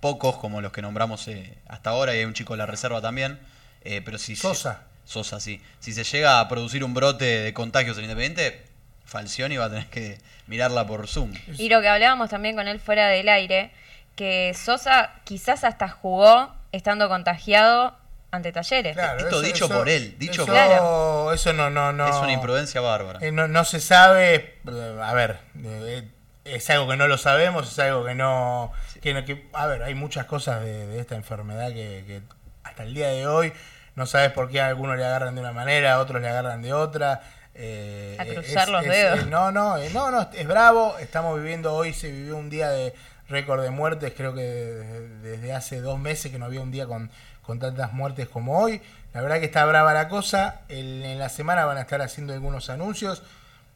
pocos 0.01 0.37
como 0.39 0.61
los 0.61 0.73
que 0.73 0.81
nombramos 0.81 1.29
eh, 1.29 1.55
hasta 1.69 1.91
ahora 1.91 2.15
y 2.15 2.21
hay 2.21 2.25
un 2.25 2.33
chico 2.35 2.55
de 2.55 2.59
la 2.59 2.67
reserva 2.67 3.01
también, 3.03 3.39
eh, 3.85 4.01
pero 4.05 4.17
si... 4.19 4.35
Sosa. 4.37 4.85
Sosa, 5.05 5.41
sí. 5.41 5.61
Si 5.81 5.93
se 5.93 6.05
llega 6.05 6.39
a 6.41 6.49
producir 6.49 6.85
un 6.85 6.95
brote 6.95 7.25
de 7.25 7.53
contagios 7.55 7.97
en 7.99 8.05
Independiente, 8.05 8.63
Falcioni 9.09 9.57
va 9.57 9.65
a 9.65 9.71
tener 9.71 9.87
que 9.87 10.19
mirarla 10.47 10.87
por 10.87 11.09
Zoom. 11.09 11.33
Y 11.57 11.69
lo 11.71 11.81
que 11.81 11.89
hablábamos 11.89 12.29
también 12.31 12.55
con 12.55 12.69
él 12.69 12.79
fuera 12.79 13.09
del 13.09 13.29
aire, 13.29 13.71
que 14.17 14.53
Sosa 14.55 15.13
quizás 15.25 15.65
hasta 15.65 15.89
jugó 15.89 16.55
estando 16.73 17.09
contagiado 17.09 17.97
ante 18.31 18.53
Talleres. 18.53 18.95
Claro, 18.95 19.21
Esto 19.21 19.41
dicho 19.41 19.69
por 19.69 19.89
él, 19.89 20.17
dicho 20.19 20.43
eso, 20.43 20.47
por- 20.47 20.55
Claro. 20.55 21.33
Eso 21.33 21.55
no, 21.55 21.71
no, 21.71 21.93
no. 21.95 22.07
Es 22.09 22.17
una 22.17 22.33
imprudencia 22.33 22.83
bárbara. 22.83 23.21
Eh, 23.23 23.33
no, 23.33 23.49
no 23.49 23.65
se 23.65 23.81
sabe, 23.81 24.59
eh, 24.71 25.01
a 25.03 25.15
ver, 25.15 25.39
eh, 25.65 26.07
es 26.45 26.69
algo 26.69 26.87
que 26.89 26.97
no 26.99 27.07
lo 27.09 27.17
sabemos, 27.17 27.71
es 27.73 27.79
algo 27.79 28.05
que 28.05 28.15
no, 28.15 28.73
que, 29.01 29.15
no- 29.15 29.25
que- 29.25 29.49
a 29.55 29.67
ver, 29.67 29.83
hay 29.83 29.95
muchas 29.95 30.27
cosas 30.27 30.61
de, 30.63 30.87
de 30.87 31.01
esta 31.01 31.15
enfermedad 31.15 31.69
que, 31.69 32.05
que 32.07 32.21
hasta 32.65 32.83
el 32.83 32.93
día 32.93 33.09
de 33.09 33.27
hoy 33.27 33.55
no 33.97 34.05
sabes 34.05 34.31
por 34.33 34.51
qué 34.51 34.61
a 34.61 34.67
algunos 34.67 34.99
le 34.99 35.05
agarran 35.07 35.35
de 35.35 35.41
una 35.41 35.53
manera, 35.53 35.95
a 35.95 35.99
otros 36.01 36.21
le 36.21 36.29
agarran 36.29 36.61
de 36.61 36.75
otra. 36.75 37.23
Eh, 37.61 38.17
A 38.19 38.25
cruzar 38.25 38.63
es- 38.65 38.69
los 38.73 38.85
es- 38.85 38.91
dedos. 38.91 39.21
eh, 39.21 39.27
no, 39.29 39.51
no, 39.53 39.77
eh, 39.77 39.91
no, 39.93 40.11
no, 40.13 40.31
es 40.33 40.47
bravo, 40.47 40.97
estamos 40.99 41.37
viviendo 41.39 41.75
hoy, 41.75 41.93
se 41.93 42.11
vivió 42.11 42.37
un 42.37 42.49
día 42.49 42.71
de 42.71 42.95
récord 43.29 43.63
de 43.63 43.71
muertes, 43.71 44.13
creo 44.17 44.33
que 44.35 44.43
desde, 44.43 45.09
desde 45.19 45.53
hace 45.53 45.81
dos 45.81 45.99
meses 45.99 46.31
que 46.33 46.39
no 46.39 46.45
había 46.47 46.61
un 46.63 46.71
día 46.71 46.87
con, 46.87 47.11
con 47.43 47.59
tantas 47.59 47.93
muertes 47.93 48.29
como 48.29 48.59
hoy. 48.61 48.81
La 49.13 49.21
verdad 49.23 49.41
que 49.41 49.47
está 49.47 49.65
brava 49.67 49.93
la 49.93 50.09
cosa. 50.09 50.61
El- 50.69 51.03
en 51.05 51.19
la 51.19 51.29
semana 51.29 51.65
van 51.65 51.77
a 51.79 51.81
estar 51.83 52.01
haciendo 52.01 52.33
algunos 52.33 52.71
anuncios. 52.71 53.23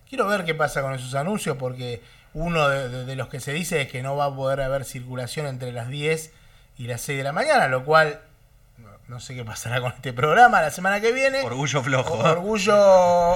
Quiero 0.08 0.26
ver 0.28 0.44
qué 0.44 0.54
pasa 0.54 0.80
con 0.82 0.94
esos 0.94 1.14
anuncios 1.14 1.56
porque 1.56 2.00
uno 2.34 2.68
de, 2.68 2.88
de- 2.88 3.04
de 3.04 3.16
los 3.16 3.28
que 3.28 3.40
se 3.40 3.52
dice 3.52 3.80
es 3.82 3.88
que 3.90 4.02
no 4.02 4.16
va 4.16 4.26
a 4.26 4.34
poder 4.34 4.60
haber 4.60 4.84
circulación 4.84 5.46
entre 5.46 5.72
las 5.72 5.88
10 5.88 6.32
y 6.78 6.86
las 6.86 7.00
6 7.02 7.18
de 7.18 7.24
la 7.24 7.32
mañana, 7.32 7.68
lo 7.68 7.84
cual 7.84 8.20
no, 9.08 9.20
sé 9.20 9.34
qué 9.34 9.44
pasará 9.44 9.80
con 9.80 9.92
este 9.92 10.12
programa 10.12 10.62
la 10.62 10.70
semana 10.70 11.00
que 11.00 11.12
viene. 11.12 11.42
Orgullo 11.42 11.82
flojo. 11.82 12.14
Orgullo, 12.18 12.76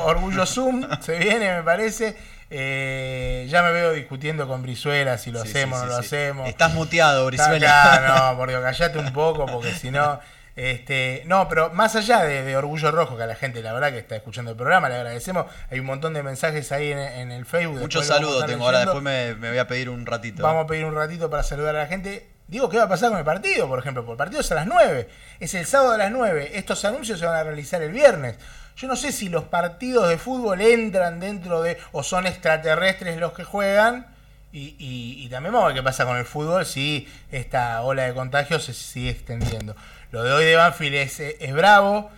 orgullo 0.04 0.46
Zoom, 0.46 0.86
se 1.00 1.18
viene, 1.18 1.56
me 1.56 1.62
parece. 1.62 2.16
Eh, 2.48 3.46
ya 3.50 3.62
me 3.62 3.72
veo 3.72 3.92
discutiendo 3.92 4.46
con 4.46 4.62
Brizuela 4.62 5.18
si 5.18 5.32
lo 5.32 5.42
Sí, 5.42 5.48
hacemos 5.48 5.78
o 5.78 5.82
sí, 5.82 5.88
no 5.88 5.92
lo 5.92 5.98
hacemos. 5.98 6.48
Estás 6.48 6.74
muteado, 6.74 7.26
Brizuela. 7.26 8.30
no, 8.30 8.36
por 8.36 8.48
Dios, 8.48 8.62
callate 8.62 8.98
un 8.98 9.12
poco, 9.12 9.46
porque 9.46 9.72
si 9.72 9.90
no. 9.90 10.20
Este, 10.56 11.22
no, 11.26 11.48
pero 11.50 11.68
más 11.74 11.96
allá 11.96 12.24
de, 12.24 12.42
de 12.42 12.56
Orgullo 12.56 12.90
Rojo, 12.90 13.16
que 13.18 13.24
a 13.24 13.26
la 13.26 13.34
gente, 13.34 13.62
la 13.62 13.74
verdad, 13.74 13.90
que 13.90 13.98
está 13.98 14.16
escuchando 14.16 14.52
el 14.52 14.56
programa, 14.56 14.88
le 14.88 14.94
agradecemos. 14.94 15.44
Hay 15.70 15.80
un 15.80 15.86
montón 15.86 16.14
de 16.14 16.22
mensajes 16.22 16.72
ahí 16.72 16.92
en, 16.92 16.98
en 16.98 17.30
el 17.30 17.44
Facebook. 17.44 17.80
Muchos 17.80 18.06
saludos 18.06 18.46
tengo 18.46 18.64
ahora, 18.64 18.80
después 18.80 19.02
me, 19.02 19.34
me 19.34 19.50
voy 19.50 19.58
a 19.58 19.66
pedir 19.66 19.90
un 19.90 20.06
ratito. 20.06 20.42
Vamos 20.42 20.64
a 20.64 20.66
pedir 20.66 20.86
un 20.86 20.94
ratito 20.94 21.28
para 21.28 21.42
saludar 21.42 21.76
a 21.76 21.80
la 21.80 21.86
gente. 21.86 22.35
Digo, 22.48 22.68
¿qué 22.68 22.78
va 22.78 22.84
a 22.84 22.88
pasar 22.88 23.10
con 23.10 23.18
el 23.18 23.24
partido, 23.24 23.66
por 23.68 23.78
ejemplo? 23.78 24.02
Porque 24.04 24.12
el 24.14 24.18
partido 24.18 24.40
es 24.40 24.52
a 24.52 24.54
las 24.54 24.66
9. 24.66 25.08
Es 25.40 25.54
el 25.54 25.66
sábado 25.66 25.92
a 25.92 25.98
las 25.98 26.10
9. 26.12 26.52
Estos 26.54 26.84
anuncios 26.84 27.18
se 27.18 27.26
van 27.26 27.34
a 27.36 27.42
realizar 27.42 27.82
el 27.82 27.90
viernes. 27.92 28.36
Yo 28.76 28.86
no 28.88 28.94
sé 28.96 29.10
si 29.10 29.28
los 29.28 29.44
partidos 29.44 30.08
de 30.08 30.16
fútbol 30.18 30.60
entran 30.60 31.18
dentro 31.18 31.62
de. 31.62 31.78
o 31.92 32.02
son 32.02 32.26
extraterrestres 32.26 33.16
los 33.18 33.32
que 33.32 33.42
juegan. 33.44 34.06
Y, 34.52 34.76
y- 34.78 35.24
y 35.24 35.28
también 35.28 35.52
vamos 35.52 35.64
a 35.64 35.68
ver 35.68 35.76
qué 35.76 35.82
pasa 35.82 36.04
con 36.06 36.16
el 36.16 36.24
fútbol 36.24 36.64
si 36.64 37.08
esta 37.32 37.82
ola 37.82 38.04
de 38.04 38.14
contagios 38.14 38.64
se 38.64 38.74
sigue 38.74 39.10
extendiendo. 39.10 39.74
Lo 40.12 40.22
de 40.22 40.32
hoy 40.32 40.44
de 40.44 40.54
Banfield 40.56 40.94
es, 40.94 41.20
es 41.20 41.52
bravo. 41.52 42.10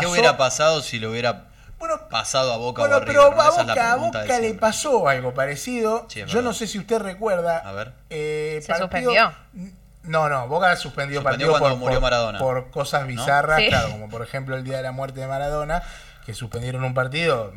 ¿Qué 0.00 0.06
hubiera 0.06 0.36
pasado 0.38 0.80
si 0.82 0.98
lo 1.00 1.10
hubiera 1.10 1.46
Bueno, 1.78 2.08
pasado 2.08 2.52
a 2.52 2.56
Boca 2.56 2.82
bueno, 2.82 2.96
o 2.96 2.98
a 2.98 3.04
pero 3.04 3.22
River? 3.30 3.36
¿no? 3.36 3.42
a 3.42 3.50
Boca, 3.50 3.92
a 3.92 3.96
Boca 3.96 4.38
le 4.40 4.54
pasó 4.54 5.08
algo 5.08 5.34
parecido. 5.34 6.06
Sí, 6.08 6.24
Yo 6.26 6.40
no 6.42 6.52
sé 6.54 6.66
si 6.66 6.78
usted 6.78 6.98
recuerda. 7.00 7.58
A 7.58 7.72
ver. 7.72 7.92
eh, 8.10 8.60
¿Se 8.64 8.74
suspendió? 8.76 9.32
No, 10.02 10.28
no, 10.28 10.46
Boca 10.48 10.74
suspendió, 10.76 11.20
Suspendió 11.20 11.48
partido 11.48 11.50
cuando 11.50 11.68
por, 11.70 11.78
murió 11.78 12.00
Maradona. 12.00 12.38
por 12.38 12.70
cosas 12.70 13.06
bizarras, 13.08 13.58
Sí. 13.58 13.68
claro, 13.68 13.90
como 13.90 14.08
por 14.08 14.22
ejemplo 14.22 14.56
el 14.56 14.62
día 14.64 14.76
de 14.76 14.84
la 14.84 14.92
muerte 14.92 15.18
de 15.20 15.26
Maradona, 15.26 15.82
que 16.24 16.32
suspendieron 16.32 16.84
un 16.84 16.94
partido. 16.94 17.52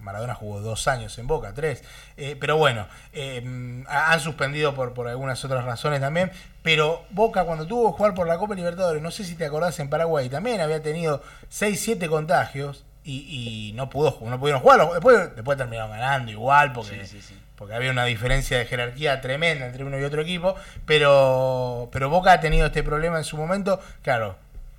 Maradona 0.00 0.34
jugó 0.34 0.60
dos 0.60 0.88
años 0.88 1.18
en 1.18 1.26
Boca, 1.26 1.52
tres. 1.54 1.82
Eh, 2.16 2.36
pero 2.40 2.56
bueno, 2.56 2.86
eh, 3.12 3.84
ha- 3.88 4.12
han 4.12 4.20
suspendido 4.20 4.74
por, 4.74 4.94
por 4.94 5.08
algunas 5.08 5.44
otras 5.44 5.64
razones 5.64 6.00
también. 6.00 6.32
Pero 6.62 7.04
Boca, 7.10 7.44
cuando 7.44 7.66
tuvo 7.66 7.90
que 7.92 7.96
jugar 7.98 8.14
por 8.14 8.26
la 8.26 8.38
Copa 8.38 8.54
Libertadores, 8.54 9.02
no 9.02 9.10
sé 9.10 9.24
si 9.24 9.34
te 9.34 9.44
acordás, 9.44 9.78
en 9.80 9.90
Paraguay 9.90 10.28
también 10.30 10.60
había 10.62 10.82
tenido 10.82 11.22
6, 11.50 11.78
7 11.82 12.08
contagios 12.08 12.84
y, 13.10 13.68
y 13.70 13.72
no, 13.72 13.88
pudo, 13.88 14.18
no 14.22 14.38
pudieron 14.38 14.60
jugar. 14.60 14.86
Después, 14.92 15.34
después 15.34 15.56
terminaron 15.56 15.90
ganando 15.90 16.30
igual, 16.30 16.72
porque, 16.72 17.06
Sí, 17.06 17.20
sí, 17.20 17.22
sí. 17.22 17.38
porque 17.56 17.74
había 17.74 17.90
una 17.90 18.04
diferencia 18.04 18.58
de 18.58 18.66
jerarquía 18.66 19.20
tremenda 19.20 19.66
entre 19.66 19.84
uno 19.84 19.98
y 19.98 20.04
otro 20.04 20.20
equipo. 20.22 20.54
Pero, 20.86 21.88
pero 21.92 22.10
Boca 22.10 22.32
ha 22.32 22.40
tenido 22.40 22.66
este 22.66 22.82
problema 22.82 23.18
en 23.18 23.24
su 23.24 23.36
momento. 23.36 23.80
Claro, 24.02 24.36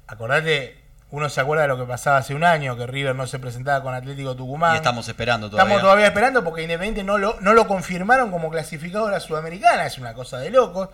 acordate, 0.08 0.78
uno 1.12 1.28
se 1.30 1.42
acuerda 1.42 1.64
de 1.64 1.70
lo 1.70 1.78
que 1.78 1.86
pasaba 1.86 2.18
hace 2.18 2.36
un 2.36 2.44
año, 2.44 2.78
que 2.78 2.86
River 2.86 3.16
no 3.16 3.26
se 3.26 3.40
presentaba 3.40 3.82
con 3.82 3.94
Atlético 3.96 4.36
Tucumán. 4.36 4.74
Y 4.74 4.78
estamos 4.78 5.08
esperando 5.08 5.50
todavía. 5.50 5.64
Estamos 5.68 5.82
todavía 5.82 6.08
esperando 6.08 6.44
porque 6.44 6.62
Independiente 6.62 7.04
no 7.04 7.18
lo, 7.18 7.40
no 7.42 7.54
lo 7.54 7.68
confirmaron 7.68 8.30
como 8.32 8.50
clasificado 8.52 9.08
a 9.08 9.12
la 9.12 9.20
Sudamericana. 9.20 9.86
Es 9.88 9.98
una 9.98 10.14
cosa 10.14 10.38
de 10.38 10.52
locos. 10.52 10.90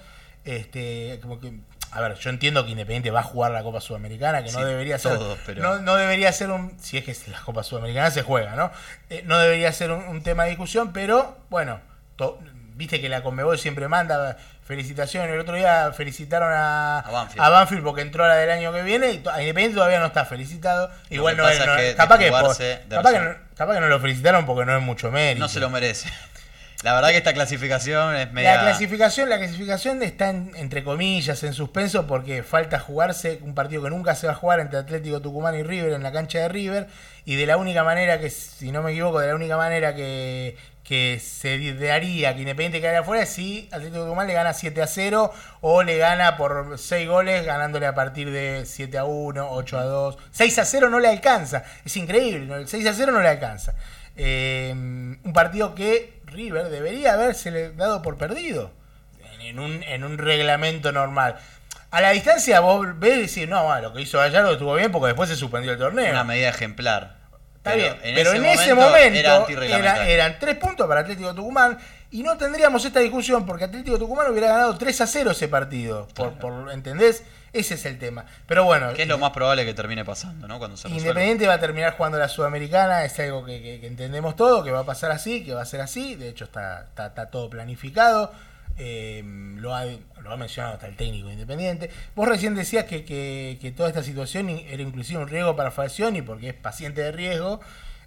Este, 0.46 1.20
como 1.22 1.39
que, 1.39 1.54
a 1.96 2.02
ver, 2.02 2.16
yo 2.16 2.30
entiendo 2.30 2.66
que 2.66 2.72
Independiente 2.72 3.10
va 3.12 3.22
a 3.22 3.24
jugar 3.24 3.52
la 3.52 3.64
Copa 3.64 3.80
Sudamericana, 3.82 4.44
que 4.44 4.51
no 4.51 4.64
debería 4.66 5.00
ser. 5.00 5.18
todos, 5.18 5.38
pero- 5.46 5.62
no, 5.64 5.79
no 5.79 5.96
debería 5.96 6.31
ser 6.34 6.51
un. 6.51 6.77
Si 6.79 6.98
es 6.98 7.03
que 7.05 7.16
la 7.31 7.40
Copa 7.42 7.64
Sudamericana 7.64 8.12
se 8.12 8.22
juega, 8.22 8.55
¿no? 8.55 8.72
Eh, 9.10 9.24
no 9.25 9.38
debería 9.40 9.72
ser 9.72 9.92
un, 9.92 10.03
un 10.08 10.22
tema 10.22 10.44
de 10.44 10.50
discusión, 10.50 10.92
pero 10.94 11.38
bueno, 11.50 11.79
to- 12.18 12.40
viste 12.75 13.00
que 13.00 13.08
la 13.10 13.24
Conmebol 13.24 13.58
siempre 13.58 13.88
manda 13.88 14.38
felicitaciones. 14.66 15.31
El 15.31 15.40
otro 15.40 15.55
día 15.55 15.94
felicitaron 15.94 16.51
a, 16.51 17.00
A 17.00 17.12
Banfield. 17.12 17.42
a 17.46 17.50
Banfield 17.50 17.84
porque 17.84 18.01
entró 18.01 18.25
a 18.25 18.27
la 18.27 18.36
del 18.36 18.50
año 18.50 18.74
que 18.74 18.81
viene 18.81 19.12
y 19.12 19.24
a 19.31 19.40
Independiente 19.42 19.75
todavía 19.75 20.00
no 20.00 20.08
está 20.08 20.25
felicitado. 20.25 20.92
Igual 21.10 21.38
no 21.38 21.48
es. 21.48 21.60
no- 21.60 21.66
capaz, 21.96 22.18
que, 22.18 22.29
capaz, 22.90 23.12
no, 23.22 23.36
capaz 23.55 23.74
que 23.75 23.79
no 23.79 23.88
lo 23.88 24.00
felicitaron 24.00 24.46
porque 24.46 24.66
no 24.66 24.75
es 24.75 24.84
mucho 24.84 25.12
mérito. 25.12 25.40
No 25.46 25.50
se 25.50 25.60
lo 25.60 25.70
merece. 25.70 26.10
La 26.83 26.94
verdad 26.94 27.09
que 27.09 27.18
esta 27.18 27.33
clasificación 27.33 28.16
es 28.16 28.31
media... 28.31 28.55
La 28.57 28.61
clasificación, 28.64 29.29
la 29.29 29.38
clasificación 29.38 30.03
está 30.03 30.29
en- 30.29 30.51
entre 30.55 30.83
comillas 30.83 31.42
en 31.44 31.53
suspenso 31.53 32.05
porque 32.05 32.44
falta 32.44 32.79
jugarse 32.79 33.40
un 33.42 33.55
partido 33.55 33.81
que 33.83 33.90
nunca 33.90 34.14
se 34.14 34.27
va 34.27 34.33
a 34.33 34.35
jugar 34.35 34.59
entre 34.59 34.77
Atlético 34.79 35.20
Tucumán 35.22 35.55
y 35.55 35.64
River 35.64 35.94
en 35.94 36.03
la 36.03 36.11
cancha 36.11 36.40
de 36.40 36.50
River 36.50 36.88
y 37.25 37.35
de 37.38 37.46
la 37.48 37.57
única 37.57 37.83
manera 37.83 38.20
que, 38.20 38.29
si 38.29 38.72
no 38.72 38.83
me 38.83 38.92
equivoco, 38.92 39.20
de 39.20 39.27
la 39.29 39.35
única 39.35 39.57
manera 39.57 39.96
que, 39.96 40.57
que 40.83 41.20
se 41.20 41.74
daría 41.74 42.35
que 42.35 42.42
Independiente 42.42 42.81
quedara 42.81 43.00
afuera 43.00 43.24
es 43.24 43.29
si 43.29 43.68
Atlético 43.72 44.03
Tucumán 44.03 44.27
le 44.27 44.33
gana 44.33 44.53
7 44.53 44.79
a 44.83 44.85
0 44.88 45.33
o 45.61 45.81
le 45.81 45.98
gana 45.98 46.38
por 46.38 46.77
6 46.77 47.07
goles 47.09 47.46
ganándole 47.46 47.88
a 47.88 47.96
partir 47.96 48.29
de 48.29 48.64
7 48.68 48.96
a 49.00 49.05
1, 49.05 49.50
8 49.53 49.77
a 49.79 49.83
2. 49.85 50.18
6 50.29 50.59
a 50.59 50.66
0 50.66 50.90
no 50.92 51.00
le 51.00 51.07
alcanza, 51.07 51.64
es 51.83 51.98
increíble, 51.98 52.53
el 52.53 52.68
6 52.68 52.85
a 52.85 52.94
0 52.94 53.11
no 53.11 53.22
le 53.22 53.29
alcanza. 53.29 53.74
Eh, 54.18 54.72
un 54.74 55.34
partido 55.34 55.75
que 55.75 56.20
River 56.25 56.70
debería 56.70 57.14
haberse 57.14 57.72
dado 57.74 58.01
por 58.01 58.18
perdido 58.18 58.72
en 59.42 59.60
un, 59.60 59.84
en 59.84 60.04
un 60.04 60.18
reglamento 60.18 60.92
normal. 60.92 61.36
A 61.92 62.01
la 62.01 62.12
distancia 62.12 62.60
vos 62.60 62.86
ves 63.00 63.18
y 63.18 63.22
decís, 63.22 63.48
no, 63.50 63.64
bueno, 63.66 63.82
lo 63.90 63.94
que 63.94 64.01
hizo 64.01 64.18
Gallardo 64.18 64.54
estuvo 64.54 64.74
bien 64.75 64.92
porque 64.92 65.08
después 65.08 65.30
se 65.30 65.36
suspendió 65.36 65.72
el 65.74 65.78
torneo. 65.78 66.12
Una 66.12 66.24
medida 66.24 66.50
ejemplar. 66.50 67.18
Está 67.58 67.72
Pero 67.72 67.75
bien, 67.84 67.96
en 68.04 68.16
pero 68.16 68.30
ese 68.32 68.38
en 68.38 68.46
ese 68.46 68.74
momento 68.75 68.92
momento 68.92 69.20
era 69.20 69.30
era- 69.30 69.38
antirreglamentario. 69.38 70.14
eran 70.14 70.40
tres 70.40 70.56
puntos 70.58 70.88
para 70.88 71.01
Atlético 71.01 71.34
Tucumán 71.34 71.78
y 72.12 72.22
no 72.24 72.38
tendríamos 72.38 72.84
esta 72.86 73.00
discusión 73.00 73.46
porque 73.46 73.64
Atlético 73.66 73.98
Tucumán 73.98 74.30
hubiera 74.32 74.50
ganado 74.50 74.78
3 74.78 75.01
a 75.01 75.08
0 75.08 75.32
ese 75.32 75.48
partido. 75.48 76.08
Por, 76.16 76.34
por- 76.34 76.72
¿Entendés? 76.72 77.24
Ese 77.59 77.75
es 77.75 77.85
el 77.85 77.98
tema. 77.98 78.25
Pero 78.48 78.63
bueno, 78.65 78.94
Que 78.94 79.03
es 79.03 79.07
lo 79.07 79.18
más 79.18 79.31
probable 79.31 79.65
que 79.65 79.74
termine 79.74 80.03
pasando, 80.03 80.48
¿no? 80.48 80.59
Cuando 80.59 80.75
se 80.77 80.87
resuelva. 80.87 81.09
Independiente 81.09 81.48
va 81.48 81.53
a 81.53 81.59
terminar 81.59 81.94
jugando 81.96 82.18
la 82.20 82.27
Sudamericana, 82.27 83.05
es 83.05 83.18
algo 83.20 83.46
que, 83.46 83.61
que- 83.61 83.79
que 83.79 83.87
entendemos 83.87 84.35
todo, 84.35 84.63
que 84.63 84.72
va 84.72 84.79
a 84.79 84.85
pasar 84.85 85.11
así, 85.11 85.44
que 85.44 85.53
va 85.53 85.61
a 85.61 85.65
ser 85.65 85.81
así, 85.81 86.15
de 86.15 86.29
hecho 86.29 86.44
está, 86.46 86.81
está, 86.89 87.07
está 87.07 87.29
todo 87.29 87.50
planificado, 87.50 88.31
eh, 88.77 89.24
lo, 89.57 89.74
ha, 89.74 89.85
lo 89.85 90.31
ha 90.31 90.37
mencionado 90.37 90.74
hasta 90.75 90.87
el 90.87 90.96
técnico 90.98 91.27
de 91.27 91.33
Independiente. 91.33 91.89
Vos 92.15 92.27
recién 92.27 92.55
decías 92.55 92.83
que, 92.85 93.05
que- 93.05 93.57
que 93.61 93.72
toda 93.72 93.87
esta 93.89 94.03
situación 94.03 94.50
era 94.50 94.83
inclusive 94.83 95.22
un 95.22 95.27
riesgo 95.29 95.55
para 95.55 95.72
Falcioni 95.72 96.22
porque 96.22 96.50
es 96.50 96.53
paciente 96.55 97.01
de 97.01 97.11
riesgo 97.13 97.61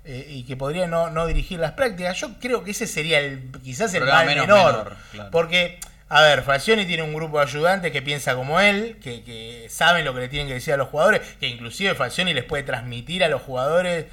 eh, 0.04 0.26
y 0.28 0.44
que 0.44 0.56
podría 0.56 0.86
no, 0.86 1.10
no 1.10 1.26
dirigir 1.26 1.58
las 1.58 1.72
prácticas. 1.72 2.18
Yo 2.20 2.38
creo 2.38 2.64
que 2.64 2.72
ese 2.72 2.86
sería 2.86 3.18
el 3.20 3.50
quizás 3.64 3.94
el 3.94 4.04
mal 4.04 4.26
menor, 4.26 4.46
menor, 4.46 4.96
claro. 5.12 5.30
porque... 5.30 5.80
A 6.10 6.22
ver, 6.22 6.42
Falcioni 6.42 6.86
tiene 6.86 7.02
un 7.02 7.12
grupo 7.12 7.38
de 7.38 7.44
ayudantes 7.44 7.92
que 7.92 8.00
piensa 8.00 8.34
como 8.34 8.60
él, 8.60 8.98
que, 9.02 9.22
que 9.24 9.66
saben 9.68 10.04
lo 10.06 10.14
que 10.14 10.20
le 10.20 10.28
tienen 10.28 10.48
que 10.48 10.54
decir 10.54 10.72
a 10.72 10.76
los 10.78 10.88
jugadores, 10.88 11.20
que 11.38 11.48
inclusive 11.48 11.94
Falcioni 11.94 12.32
les 12.32 12.44
puede 12.44 12.62
transmitir 12.62 13.22
a 13.24 13.28
los 13.28 13.42
jugadores 13.42 14.06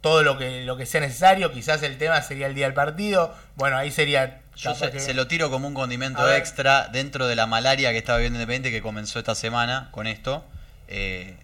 todo 0.00 0.22
lo 0.22 0.38
que, 0.38 0.64
lo 0.64 0.76
que 0.76 0.86
sea 0.86 1.00
necesario. 1.00 1.50
Quizás 1.52 1.82
el 1.82 1.98
tema 1.98 2.22
sería 2.22 2.46
el 2.46 2.54
día 2.54 2.66
del 2.66 2.74
partido. 2.74 3.34
Bueno, 3.56 3.76
ahí 3.76 3.90
sería... 3.90 4.40
Yo 4.56 4.74
se, 4.74 4.90
que- 4.90 5.00
se 5.00 5.14
lo 5.14 5.26
tiro 5.26 5.50
como 5.50 5.66
un 5.66 5.74
condimento 5.74 6.20
A 6.20 6.26
ver. 6.26 6.36
extra 6.38 6.88
dentro 6.88 7.26
de 7.26 7.34
la 7.34 7.46
malaria 7.46 7.90
que 7.92 7.98
estaba 7.98 8.18
viviendo 8.18 8.38
Independiente 8.38 8.70
que 8.70 8.82
comenzó 8.82 9.18
esta 9.18 9.34
semana 9.34 9.88
con 9.90 10.06
esto. 10.06 10.44
eh, 10.88 11.36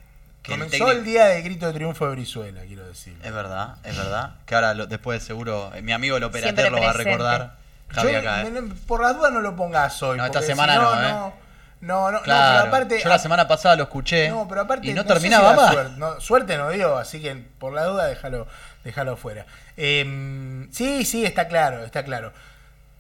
que 0.43 0.53
el 0.55 0.61
Comenzó 0.61 0.85
técnico- 0.85 0.93
el 0.93 1.05
día 1.05 1.27
del 1.27 1.43
grito 1.43 1.67
de 1.67 1.73
triunfo 1.73 2.05
de 2.07 2.13
Brizuela, 2.13 2.61
quiero 2.67 2.87
decir. 2.87 3.17
Es 3.25 3.33
verdad, 3.33 3.77
es 3.85 3.97
verdad. 3.97 4.35
Que 4.47 4.55
ahora 4.55 4.75
lo- 4.75 4.87
después 4.87 5.23
seguro 5.23 5.73
eh, 5.75 5.83
mi 5.83 5.93
amigo 5.93 6.17
el 6.17 6.23
operater 6.25 6.71
lo 6.71 6.81
va 6.81 6.91
a 6.91 6.93
recordar. 6.93 7.57
Javi 7.89 8.13
Yo, 8.13 8.19
acá, 8.19 8.43
eh. 8.43 8.51
me- 8.51 8.75
por 8.75 9.01
las 9.03 9.17
dudas 9.17 9.33
no 9.33 9.41
lo 9.41 9.55
pongas 9.57 10.03
hoy. 10.03 10.17
No, 10.19 10.25
esta 10.27 10.41
porque 10.41 10.47
si 10.47 10.53
semana 10.53 10.75
no, 10.77 11.03
¿eh? 11.03 11.13
No, 11.13 11.35
no, 11.81 12.11
no, 12.11 12.23
Claro. 12.23 12.53
no, 12.55 12.63
pero 12.65 12.69
aparte... 12.69 13.01
Yo 13.03 13.09
la 13.09 13.19
semana 13.19 13.47
pasada 13.47 13.77
lo 13.77 13.85
escuché 13.85 14.29
No, 14.31 14.47
pero 14.49 14.63
aparte 14.63 14.89
y 14.89 14.95
no, 14.95 15.03
sé 15.03 15.09
terminaba 15.09 15.51
si 15.51 15.57
más. 15.57 15.73
Suerte 15.73 15.93
no, 15.99 16.21
suerte 16.21 16.57
no 16.57 16.71
dio, 16.71 16.97
así 16.97 17.21
que 17.21 17.37
por 17.59 17.73
la 17.75 17.85
duda 17.85 18.07
déjalo, 18.07 18.47
déjalo 18.83 19.17
fuera. 19.17 19.47
Eh, 19.77 20.67
sí, 20.73 21.05
sí, 21.05 21.25
está 21.25 21.49
claro, 21.49 21.85
está 21.85 22.03
claro. 22.03 22.33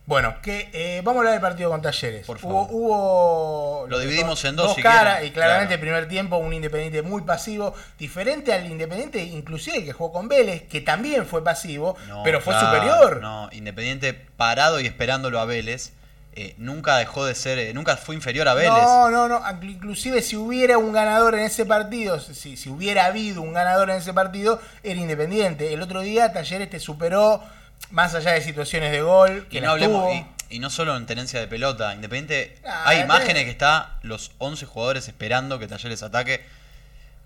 Bueno, 0.06 0.36
que 0.40 0.70
eh, 0.72 1.00
vamos 1.02 1.16
a 1.16 1.20
hablar 1.22 1.32
del 1.32 1.40
partido 1.42 1.68
con 1.68 1.82
Talleres. 1.82 2.24
Por 2.26 2.36
Hubo, 2.36 2.66
favor. 2.66 2.68
hubo 2.70 3.86
Lo 3.88 3.98
dividimos 3.98 4.44
en 4.44 4.54
dos, 4.54 4.76
si 4.76 4.80
caras 4.82 5.24
y 5.24 5.32
claramente 5.32 5.66
Claro. 5.66 5.74
el 5.74 5.80
primer 5.80 6.08
tiempo 6.08 6.36
un 6.36 6.52
Independiente 6.52 7.02
muy 7.02 7.22
pasivo, 7.22 7.74
diferente 7.98 8.52
al 8.52 8.66
Independiente 8.70 9.22
inclusive 9.24 9.84
que 9.84 9.92
jugó 9.92 10.12
con 10.12 10.28
Vélez, 10.28 10.62
que 10.68 10.80
también 10.80 11.26
fue 11.26 11.42
pasivo, 11.42 11.96
No, 12.08 12.22
pero 12.22 12.40
fue 12.40 12.54
claro, 12.54 12.68
superior. 12.76 13.20
No, 13.20 13.48
Independiente 13.50 14.14
parado 14.14 14.78
y 14.80 14.86
esperándolo 14.86 15.40
a 15.40 15.44
Vélez. 15.44 15.92
eh, 16.38 16.54
nunca 16.58 16.98
dejó 16.98 17.24
de 17.24 17.34
ser, 17.34 17.58
eh, 17.58 17.72
nunca 17.74 17.96
fue 17.96 18.14
inferior 18.14 18.46
a 18.46 18.52
Vélez. 18.54 18.70
No, 18.70 19.08
no, 19.10 19.26
no. 19.26 19.40
Inclu- 19.40 19.70
Inclusive 19.72 20.20
si 20.20 20.36
hubiera 20.36 20.76
un 20.76 20.92
ganador 20.92 21.34
en 21.34 21.40
ese 21.40 21.64
partido, 21.64 22.20
si, 22.20 22.58
si 22.58 22.68
hubiera 22.68 23.06
habido 23.06 23.40
un 23.40 23.54
ganador 23.54 23.88
en 23.88 23.96
ese 23.96 24.12
partido, 24.12 24.60
era 24.84 25.00
Independiente. 25.00 25.72
El 25.72 25.80
otro 25.82 26.02
día 26.02 26.32
Talleres 26.34 26.68
te 26.68 26.78
superó, 26.78 27.42
más 27.90 28.14
allá 28.14 28.32
de 28.32 28.42
situaciones 28.42 28.90
de 28.92 29.00
gol, 29.02 29.46
que 29.48 29.58
y 29.58 29.60
no 29.60 29.70
hablemos, 29.70 30.14
y, 30.14 30.26
Y 30.56 30.58
no 30.58 30.70
solo 30.70 30.96
en 30.96 31.06
tenencia 31.06 31.40
de 31.40 31.46
pelota, 31.48 31.94
Independiente. 31.94 32.56
Ah, 32.66 32.84
hay 32.86 33.00
imágenes 33.00 33.44
que 33.44 33.50
está 33.50 33.98
los 34.02 34.32
11 34.38 34.66
jugadores 34.66 35.08
esperando 35.08 35.58
que 35.58 35.66
Talleres 35.68 36.02
ataque. 36.02 36.44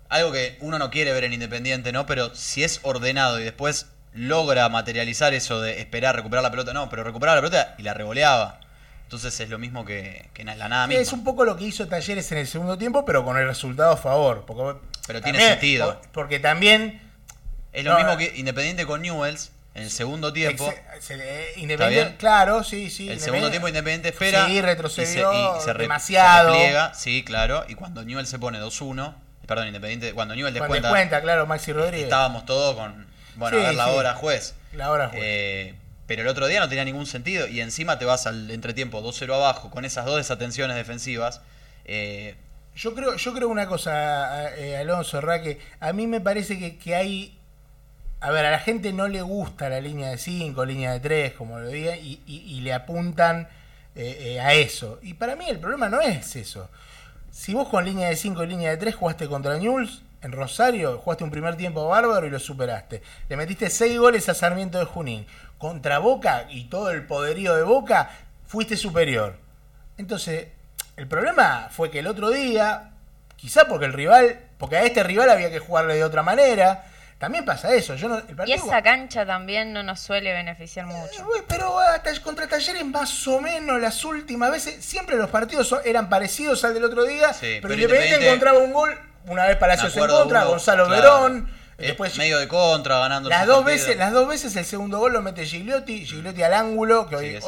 Algo 0.09 0.31
que 0.31 0.57
uno 0.61 0.77
no 0.77 0.89
quiere 0.91 1.13
ver 1.13 1.23
en 1.23 1.33
Independiente, 1.33 1.91
¿no? 1.91 2.05
Pero 2.05 2.33
si 2.35 2.63
es 2.63 2.79
ordenado 2.83 3.39
y 3.39 3.43
después 3.43 3.87
logra 4.13 4.67
materializar 4.69 5.33
eso 5.33 5.61
de 5.61 5.79
esperar, 5.79 6.15
recuperar 6.17 6.43
la 6.43 6.51
pelota, 6.51 6.73
no, 6.73 6.89
pero 6.89 7.03
recuperaba 7.03 7.37
la 7.37 7.41
pelota 7.41 7.75
y 7.77 7.83
la 7.83 7.93
revoleaba. 7.93 8.59
Entonces 9.03 9.39
es 9.39 9.49
lo 9.49 9.57
mismo 9.57 9.85
que, 9.85 10.29
que 10.33 10.41
en 10.41 10.47
la 10.57 10.67
nada 10.69 10.87
misma. 10.87 11.01
Es 11.01 11.13
un 11.13 11.23
poco 11.23 11.43
lo 11.45 11.55
que 11.57 11.63
hizo 11.65 11.87
Talleres 11.87 12.31
en 12.31 12.39
el 12.39 12.47
segundo 12.47 12.77
tiempo, 12.77 13.05
pero 13.05 13.23
con 13.23 13.37
el 13.37 13.45
resultado 13.47 13.91
a 13.91 13.97
favor. 13.97 14.45
Porque, 14.45 14.79
Pero 15.07 15.21
tiene 15.21 15.39
sentido. 15.39 15.99
por- 15.99 16.11
Porque 16.11 16.39
también. 16.39 17.01
Es 17.73 17.85
lo 17.85 17.91
No, 17.93 17.97
mismo 17.99 18.17
que 18.17 18.33
Independiente 18.37 18.85
con 18.85 19.01
Newells 19.01 19.51
el 19.73 19.89
segundo 19.89 20.33
tiempo. 20.33 20.67
ex- 20.95 21.05
se 21.05 21.17
le- 21.17 21.53
Independiente, 21.57 22.17
claro, 22.17 22.63
sí, 22.63 22.89
sí. 22.89 23.09
el 23.09 23.19
segundo 23.19 23.49
tiempo 23.49 23.67
Independiente- 23.67 24.09
espera. 24.09 24.47
Sí, 24.47 24.61
retrocedió 24.61 25.31
y 25.33 25.35
se, 25.53 25.57
y 25.59 25.61
se 25.65 25.73
re- 25.73 25.81
demasiado. 25.83 26.51
repliega, 26.53 26.93
sí, 26.93 27.23
claro. 27.23 27.65
Y 27.67 27.75
cuando 27.75 28.03
Newell 28.03 28.27
se 28.27 28.37
pone 28.39 28.59
2-1, 28.59 29.15
perdón, 29.47 29.67
Independiente, 29.67 30.13
cuando 30.13 30.35
Newell 30.35 30.53
Cuando 30.53 30.73
descuenta, 30.75 30.87
descuenta, 30.89 31.21
claro, 31.21 31.45
Maxi 31.47 31.71
Rodríguez. 31.73 32.03
estábamos 32.05 32.45
todos 32.45 32.75
con. 32.75 33.07
Bueno, 33.35 33.57
Sí, 33.57 33.63
a 33.63 33.67
ver 33.69 33.75
la 33.77 33.85
sí. 33.85 33.91
hora, 33.91 34.13
juez. 34.13 34.55
La 34.73 34.91
hora 34.91 35.09
fue. 35.09 35.19
Eh, 35.21 35.75
pero 36.05 36.21
el 36.23 36.27
otro 36.27 36.47
día 36.47 36.59
no 36.59 36.67
tenía 36.67 36.83
ningún 36.83 37.05
sentido. 37.05 37.47
Y 37.47 37.61
encima 37.61 37.97
te 37.97 38.03
vas 38.05 38.27
al 38.27 38.51
entretiempo 38.51 39.01
2-0 39.01 39.33
abajo 39.33 39.71
con 39.71 39.85
esas 39.85 40.05
dos 40.05 40.17
desatenciones 40.17 40.75
defensivas. 40.75 41.39
Eh, 41.85 42.35
Yo 42.75 42.93
creo, 42.93 43.15
yo 43.15 43.33
creo 43.33 43.47
una 43.49 43.67
cosa, 43.67 44.53
eh, 44.57 44.75
Alonso, 44.77 45.19
Raque. 45.21 45.59
A 45.79 45.91
mí 45.93 46.07
me 46.07 46.19
parece 46.21 46.57
que, 46.59 46.77
que 46.77 46.95
hay. 46.95 47.37
A 48.21 48.29
ver, 48.31 48.45
a 48.45 48.51
la 48.51 48.59
gente 48.59 48.93
no 48.93 49.07
le 49.07 49.21
gusta 49.23 49.67
la 49.69 49.81
línea 49.81 50.09
de 50.11 50.17
5, 50.17 50.63
línea 50.65 50.91
de 50.93 50.99
3, 50.99 51.33
como 51.33 51.59
lo 51.59 51.67
diga, 51.69 51.95
y, 51.97 52.21
y- 52.27 52.43
y 52.57 52.61
le 52.61 52.73
apuntan 52.73 53.47
eh, 53.95 54.35
eh, 54.35 54.39
a 54.39 54.53
eso. 54.53 54.99
Y 55.01 55.15
para 55.15 55.35
mí 55.35 55.45
el 55.49 55.59
problema 55.59 55.89
no 55.89 55.99
es 56.01 56.35
eso. 56.35 56.69
Si 57.31 57.53
vos 57.53 57.67
con 57.69 57.83
línea 57.83 58.09
de 58.09 58.15
5 58.15 58.43
y 58.43 58.47
línea 58.47 58.69
de 58.69 58.77
3 58.77 58.95
jugaste 58.95 59.27
contra 59.27 59.57
Newell's 59.57 60.03
en 60.21 60.31
Rosario, 60.33 60.99
jugaste 60.99 61.23
un 61.23 61.31
primer 61.31 61.57
tiempo 61.57 61.87
bárbaro 61.87 62.27
y 62.27 62.29
lo 62.29 62.39
superaste. 62.39 63.01
Le 63.27 63.37
metiste 63.37 63.69
6 63.69 63.97
goles 63.97 64.29
a 64.29 64.33
Sarmiento 64.35 64.77
de 64.77 64.85
Junín. 64.85 65.25
Contra 65.57 65.97
Boca 65.99 66.45
y 66.49 66.65
todo 66.65 66.91
el 66.91 67.03
poderío 67.05 67.55
de 67.55 67.63
Boca, 67.63 68.11
fuiste 68.45 68.77
superior. 68.77 69.35
Entonces, 69.97 70.47
el 70.95 71.07
problema 71.07 71.69
fue 71.71 71.89
que 71.89 71.99
el 71.99 72.07
otro 72.07 72.29
día, 72.29 72.91
quizá 73.35 73.65
porque 73.67 73.85
el 73.85 73.93
rival, 73.93 74.39
porque 74.57 74.77
a 74.77 74.83
este 74.83 75.03
rival 75.03 75.29
había 75.31 75.49
que 75.49 75.59
jugarle 75.59 75.95
de 75.95 76.03
otra 76.03 76.23
manera, 76.23 76.85
también 77.21 77.45
pasa 77.45 77.73
eso. 77.73 77.95
Yo 77.95 78.09
no, 78.09 78.17
el 78.17 78.25
Y 78.49 78.51
esa 78.53 78.81
cancha 78.81 79.25
también 79.25 79.71
no 79.71 79.83
nos 79.83 79.99
suele 80.01 80.33
beneficiar 80.33 80.85
Eh, 80.85 80.89
mucho. 80.89 81.25
pero 81.47 81.79
hasta 81.79 82.19
contra 82.21 82.47
Talleres 82.47 82.83
más 82.83 83.25
o 83.27 83.39
menos 83.39 83.79
las 83.79 84.03
últimas 84.03 84.51
veces, 84.51 84.83
siempre 84.83 85.15
los 85.15 85.29
partidos 85.29 85.73
eran 85.85 86.09
parecidos 86.09 86.65
al 86.65 86.73
del 86.73 86.83
otro 86.83 87.03
día, 87.05 87.31
Sí, 87.31 87.59
pero, 87.61 87.61
pero 87.61 87.73
Independiente, 87.75 88.15
Independiente- 88.15 88.27
encontraba 88.27 88.57
un 88.59 88.73
gol, 88.73 88.99
una 89.27 89.45
vez 89.45 89.55
Palacios 89.57 89.95
en 89.95 90.07
contra, 90.07 90.39
uno, 90.41 90.49
Gonzalo 90.49 90.87
claro, 90.87 91.01
Verón, 91.01 91.49
eh, 91.77 91.87
después 91.87 92.17
medio 92.17 92.39
de 92.39 92.47
contra, 92.47 92.97
ganando 92.99 93.29
las 93.29 93.45
dos 93.45 93.63
partido. 93.63 93.77
veces, 93.85 93.97
las 93.97 94.11
dos 94.11 94.27
veces 94.27 94.55
el 94.55 94.65
segundo 94.65 94.97
gol 94.99 95.13
lo 95.13 95.21
mete 95.21 95.45
Gigliotti, 95.45 96.05
Gigliotti 96.05 96.41
al 96.43 96.53
ángulo, 96.55 97.07
que 97.07 97.15
hoy, 97.15 97.39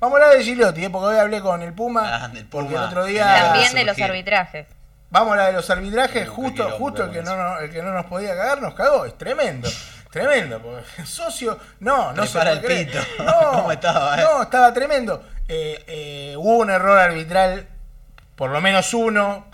vamos 0.00 0.20
a 0.20 0.24
hablar 0.24 0.36
de 0.38 0.44
Gigliotti, 0.44 0.84
eh, 0.84 0.90
porque 0.90 1.06
hoy 1.14 1.18
hablé 1.18 1.40
con 1.40 1.62
el 1.62 1.72
Puma, 1.72 2.24
Ah, 2.24 2.28
del 2.28 2.44
porque 2.46 2.70
Puma. 2.70 2.80
el 2.82 2.86
otro 2.88 3.04
día 3.04 3.24
También 3.52 3.72
de 3.72 3.84
los 3.84 3.98
arbitrajes. 4.00 4.66
Vamos 5.12 5.28
a 5.28 5.32
hablar 5.32 5.46
de 5.48 5.52
los 5.52 5.68
arbitrajes, 5.70 6.28
justo, 6.28 6.64
quilombo 6.64 6.76
justo 6.78 7.04
el 7.04 7.10
que, 7.12 7.22
no, 7.22 7.58
el 7.60 7.70
que 7.70 7.82
no 7.82 7.92
nos 7.92 8.06
podía 8.06 8.34
cagar 8.34 8.60
nos 8.62 8.72
cagó, 8.74 9.04
es 9.04 9.16
tremendo, 9.18 9.68
tremendo, 10.10 10.58
porque 10.60 11.06
socio, 11.06 11.58
no, 11.80 12.12
no 12.14 12.26
se 12.26 12.38
puede 12.38 12.52
el 12.52 12.60
creer. 12.62 12.86
pito. 12.86 12.98
No, 13.22 13.50
¿Cómo 13.52 13.72
estaba, 13.72 14.18
eh? 14.18 14.24
no, 14.24 14.42
estaba 14.42 14.72
tremendo. 14.72 15.22
Eh, 15.48 15.84
eh, 15.86 16.34
hubo 16.38 16.56
un 16.56 16.70
error 16.70 16.98
arbitral, 16.98 17.68
por 18.36 18.50
lo 18.50 18.60
menos 18.62 18.92
uno, 18.94 19.46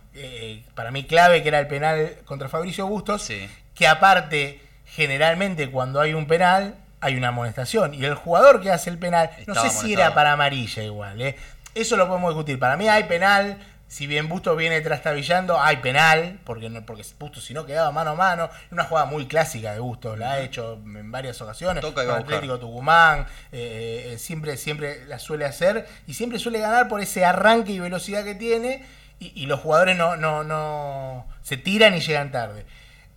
para 0.75 0.91
mí 0.93 1.05
clave, 1.05 1.43
que 1.43 1.49
era 1.49 1.59
el 1.59 1.67
penal 1.67 2.15
contra 2.25 2.49
Fabricio 2.49 2.87
Bustos, 2.87 3.23
Sí. 3.23 3.51
que 3.75 3.87
aparte, 3.89 4.63
generalmente 4.87 5.71
cuando 5.71 6.01
hay 6.01 6.15
un 6.15 6.27
penal, 6.29 6.77
hay 7.01 7.17
una 7.17 7.29
amonestación, 7.29 7.95
y 7.95 8.05
el 8.05 8.15
jugador 8.15 8.61
que 8.61 8.71
hace 8.71 8.91
el 8.91 8.99
penal, 8.99 9.31
no 9.49 9.55
sé 9.57 9.71
si 9.71 9.93
era 9.93 10.15
para 10.15 10.33
amarilla 10.33 10.85
igual, 10.85 11.35
eso 11.75 11.97
lo 11.97 12.07
podemos 12.09 12.31
discutir. 12.31 12.59
Para 12.61 12.77
mí 12.77 12.89
hay 12.89 13.05
penal, 13.05 13.59
si 13.89 14.07
bien 14.07 14.29
Bustos 14.29 14.57
viene 14.57 14.81
trastabillando, 14.81 15.61
hay 15.61 15.79
penal, 15.79 16.39
porque 16.45 16.71
no, 16.71 16.87
porque 16.87 17.05
Bustos 17.19 17.45
si 17.45 17.55
no 17.55 17.67
quedaba 17.67 17.91
mano 17.91 18.11
a 18.11 18.15
mano, 18.15 18.51
una 18.71 18.85
jugada 18.85 19.07
muy 19.07 19.27
clásica 19.27 19.73
de 19.73 19.81
Bustos, 19.81 20.19
la 20.19 20.33
ha 20.33 20.41
hecho 20.41 20.75
en 20.75 21.11
varias 21.11 21.41
ocasiones, 21.41 21.81
Toca 21.83 22.05
con. 22.05 22.15
Atlético 22.15 22.59
Tucumán, 22.59 23.27
eh, 23.51 24.13
eh, 24.13 24.19
siempre, 24.19 24.57
siempre 24.57 25.05
la 25.07 25.19
suele 25.19 25.45
hacer, 25.45 25.87
y 26.07 26.15
siempre 26.15 26.39
suele 26.39 26.61
ganar 26.61 26.89
por 26.89 27.01
ese 27.01 27.25
arranque 27.25 27.73
y 27.73 27.81
velocidad 27.81 28.25
que 28.25 28.35
tiene, 28.35 28.85
y, 29.19 29.33
y 29.35 29.47
los 29.47 29.61
jugadores 29.61 29.97
no, 29.97 30.17
no, 30.17 30.45
no 30.45 31.27
se 31.43 31.57
tiran 31.57 31.95
y 31.95 32.01
llegan 32.01 32.31
tarde. 32.31 32.67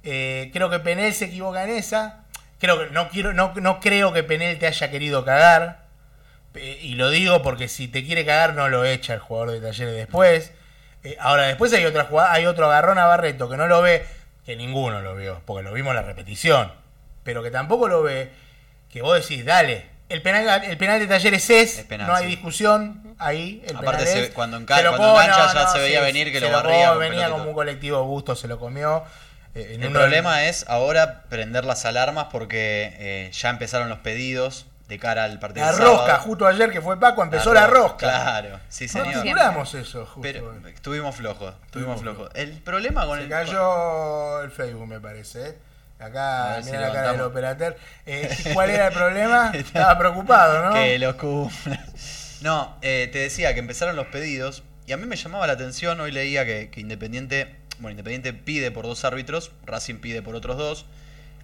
Eh, 0.03 0.49
creo 0.53 0.69
que 0.69 0.79
Penel 0.79 1.13
se 1.13 1.25
equivoca 1.25 1.63
en 1.63 1.71
esa. 1.71 2.23
Creo 2.59 2.79
que 2.79 2.93
no 2.93 3.09
quiero, 3.09 3.33
no, 3.33 3.53
no 3.55 3.79
creo 3.79 4.13
que 4.13 4.23
Penel 4.23 4.57
te 4.59 4.67
haya 4.67 4.89
querido 4.91 5.25
cagar. 5.25 5.85
Eh, 6.55 6.79
y 6.81 6.95
lo 6.95 7.09
digo 7.09 7.41
porque 7.41 7.67
si 7.67 7.87
te 7.87 8.05
quiere 8.05 8.25
cagar 8.25 8.55
no 8.55 8.67
lo 8.67 8.83
echa 8.83 9.13
el 9.13 9.19
jugador 9.19 9.51
de 9.51 9.61
talleres 9.61 9.95
después. 9.95 10.53
Eh, 11.03 11.17
ahora 11.19 11.43
después 11.43 11.73
hay 11.73 11.85
otra 11.85 12.03
jugada, 12.05 12.31
hay 12.33 12.45
otro 12.45 12.65
agarrón 12.65 12.97
a 12.99 13.05
Barreto 13.05 13.49
que 13.49 13.57
no 13.57 13.67
lo 13.67 13.81
ve, 13.81 14.05
que 14.45 14.55
ninguno 14.55 15.01
lo 15.01 15.15
vio, 15.15 15.41
porque 15.45 15.63
lo 15.63 15.73
vimos 15.73 15.91
en 15.91 15.95
la 15.97 16.01
repetición. 16.03 16.71
Pero 17.23 17.41
que 17.43 17.51
tampoco 17.51 17.87
lo 17.87 18.01
ve, 18.03 18.31
que 18.89 19.01
vos 19.01 19.15
decís, 19.19 19.45
dale. 19.45 19.89
El 20.09 20.21
penal, 20.21 20.63
el 20.65 20.77
penal 20.77 20.99
de 20.99 21.07
talleres 21.07 21.49
es, 21.49 21.79
Es 21.79 21.85
penal, 21.85 22.07
no 22.07 22.13
hay 22.15 22.25
sí. 22.25 22.29
discusión 22.31 23.15
ahí. 23.17 23.63
El 23.65 23.77
Aparte 23.77 24.03
penal 24.03 24.13
se- 24.13 24.23
es. 24.25 24.29
cuando 24.31 24.57
enca- 24.59 24.75
cuando 24.81 24.97
come, 24.97 25.23
engancha 25.23 25.53
ya 25.53 25.67
se 25.67 25.79
veía 25.79 26.01
venir 26.01 26.31
que 26.33 26.39
se 26.39 26.49
lo 26.49 26.51
barría 26.51 26.91
venía 26.93 27.29
como 27.29 27.45
un 27.45 27.53
colectivo 27.53 28.03
Busto, 28.03 28.35
se 28.35 28.47
lo 28.49 28.59
comió. 28.59 29.03
Eh, 29.55 29.77
El 29.81 29.91
problema 29.91 30.45
es 30.45 30.65
ahora 30.67 31.23
prender 31.29 31.63
las 31.65 31.85
alarmas 31.85 32.27
porque 32.31 32.93
eh, 32.99 33.29
ya 33.33 33.49
empezaron 33.49 33.87
los 33.89 33.99
pedidos 33.99 34.65
de 34.91 34.99
cara 34.99 35.23
al 35.23 35.39
partido. 35.39 35.65
La 35.65 35.71
del 35.71 35.81
sábado. 35.81 35.97
rosca, 35.99 36.19
justo 36.19 36.45
ayer 36.45 36.69
que 36.69 36.81
fue 36.81 36.99
Paco, 36.99 37.23
empezó 37.23 37.53
la, 37.53 37.65
rosca. 37.65 37.97
Claro, 37.97 38.59
sí 38.67 38.87
No 38.87 39.05
señor. 39.05 39.23
figuramos 39.23 39.73
eso, 39.73 40.05
justo. 40.05 40.21
Pero 40.21 40.53
estuvimos 40.67 41.15
flojos, 41.15 41.55
estuvimos 41.65 42.01
flojos. 42.01 42.29
El 42.35 42.51
problema 42.61 43.05
con 43.05 43.17
Se 43.17 43.23
el 43.23 43.29
cayó 43.29 44.41
el 44.41 44.51
Facebook, 44.51 44.85
me 44.87 44.99
parece. 44.99 45.47
¿eh? 45.47 45.57
Acá, 45.97 46.55
ver 46.55 46.63
si 46.65 46.71
mira 46.71 46.81
la 46.81 46.93
cara 46.93 47.11
del 47.13 47.21
operator. 47.21 47.77
Eh, 48.05 48.37
¿Cuál 48.53 48.69
era 48.69 48.87
el 48.87 48.93
problema? 48.93 49.51
Estaba 49.53 49.97
preocupado, 49.97 50.65
¿no? 50.65 50.73
Que 50.73 50.99
los 50.99 51.15
cumpla. 51.15 51.85
No, 52.41 52.75
eh, 52.81 53.09
te 53.13 53.19
decía 53.19 53.53
que 53.53 53.61
empezaron 53.61 53.95
los 53.95 54.07
pedidos 54.07 54.63
y 54.87 54.91
a 54.91 54.97
mí 54.97 55.05
me 55.05 55.15
llamaba 55.15 55.47
la 55.47 55.53
atención. 55.53 56.01
Hoy 56.01 56.11
leía 56.11 56.45
que, 56.45 56.69
que 56.69 56.81
Independiente, 56.81 57.55
bueno, 57.79 57.91
Independiente 57.91 58.33
pide 58.33 58.71
por 58.71 58.85
dos 58.85 59.05
árbitros, 59.05 59.51
Racing 59.65 59.99
pide 60.01 60.21
por 60.21 60.35
otros 60.35 60.57
dos. 60.57 60.85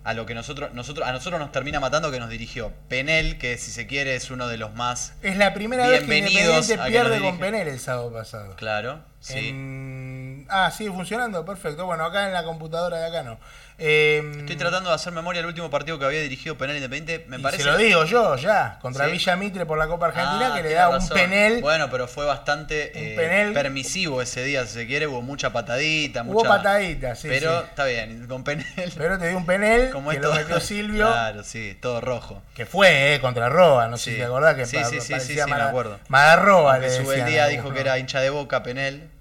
A 0.07 0.13
lo 0.13 0.25
que 0.25 0.33
nosotros, 0.33 0.73
nosotros, 0.73 1.05
a 1.05 1.11
nosotros 1.11 1.37
nos 1.37 1.51
termina 1.51 1.81
matando 1.81 2.09
que 2.11 2.19
nos 2.21 2.29
dirigió 2.29 2.71
Penel, 2.87 3.37
que 3.37 3.57
si 3.57 3.71
se 3.71 3.87
quiere 3.87 4.15
es 4.15 4.31
uno 4.31 4.47
de 4.47 4.57
los 4.57 4.73
más 4.73 5.11
Es 5.21 5.35
la 5.35 5.53
primera 5.53 5.85
vez 5.85 5.99
que 5.99 6.05
Bienvenidos 6.05 6.69
Independiente 6.69 6.83
que 6.85 6.89
pierde 6.91 7.19
con. 7.19 7.39
Penel 7.39 7.67
el 7.67 7.77
sábado 7.81 8.13
pasado. 8.13 8.55
claro. 8.55 9.01
Sí. 9.19 9.49
En- 9.49 10.26
Ah, 10.50 10.71
sigue 10.71 10.91
funcionando, 10.91 11.45
perfecto. 11.45 11.86
Bueno, 11.86 12.06
acá 12.06 12.28
en 12.28 12.34
la 12.34 12.43
computadora 12.43 12.97
de 12.97 13.06
acá 13.08 13.23
no. 13.23 13.38
Eh, 13.80 14.23
Estoy 14.39 14.56
tratando 14.56 14.89
de 14.89 14.95
hacer 14.95 15.13
memoria 15.13 15.39
del 15.39 15.45
último 15.50 15.69
partido 15.69 16.00
que 16.00 16.06
había 16.06 16.19
dirigido 16.21 16.58
Penel 16.58 16.78
Independiente. 16.78 17.26
Me 17.30 17.38
parece. 17.38 17.62
Se 17.62 17.69
lo 17.69 17.78
digo 17.78 18.06
yo 18.06 18.36
ya, 18.36 18.80
contra 18.82 19.06
Sí. 19.06 19.12
Villa 19.12 19.36
Mitre 19.36 19.67
por 19.67 19.78
la 19.78 19.88
Copa 19.88 20.08
Argentina, 20.08 20.50
Ah, 20.52 20.56
que 20.58 20.63
le 20.63 20.73
da 20.73 20.89
un 20.89 21.08
penel. 21.10 21.62
Bueno, 21.62 21.88
pero 21.91 22.08
fue 22.08 22.26
bastante 22.26 22.91
eh, 22.95 23.15
penel. 23.15 23.54
permisivo 23.54 24.19
ese 24.23 24.43
día, 24.43 24.65
si 24.65 24.73
se 24.73 24.88
quiere. 24.88 25.06
Hubo 25.06 25.21
mucha 25.21 25.54
patadita, 25.54 26.23
Hubo 26.23 26.34
mucha. 26.39 26.50
patadita, 26.50 27.13
sí. 27.15 27.28
pero 27.30 27.60
sí. 27.62 27.65
está 27.69 27.86
bien, 27.86 28.26
con 28.28 28.43
Penel. 28.43 28.65
Pero 28.97 29.19
te 29.19 29.28
dio 29.28 29.38
un 29.38 29.45
penel 29.45 29.89
como 29.93 30.10
que 30.10 30.15
esto. 30.15 30.30
lo 30.30 30.34
metió 30.36 30.60
Silvio. 30.60 31.06
Claro, 31.06 31.43
sí, 31.43 31.78
todo 31.80 32.02
rojo. 32.02 32.41
Que 32.56 32.65
fue, 32.65 33.13
eh, 33.13 33.21
contra 33.21 33.47
Roa, 33.47 33.88
no 33.88 33.97
sé 33.97 34.06
Sí. 34.06 34.12
si 34.13 34.17
te 34.17 34.23
acordás 34.26 34.56
que 34.56 34.65
Sí, 34.65 34.78
pa- 34.78 34.86
sí, 34.86 35.00
sí, 35.02 35.12
parecía 35.12 35.19
sí, 35.19 35.34
sí, 35.36 35.39
me 35.45 35.52
Mara- 35.52 35.69
acuerdo. 35.69 36.00
Magarroa 36.08 36.80
le 36.80 36.89
decían 36.89 37.28
día 37.28 37.45
dijo 37.45 37.71
que 37.71 37.82
era 37.82 38.00
hincha 38.00 38.21
de 38.21 38.32
boca, 38.32 38.63
Penel. 38.63 39.12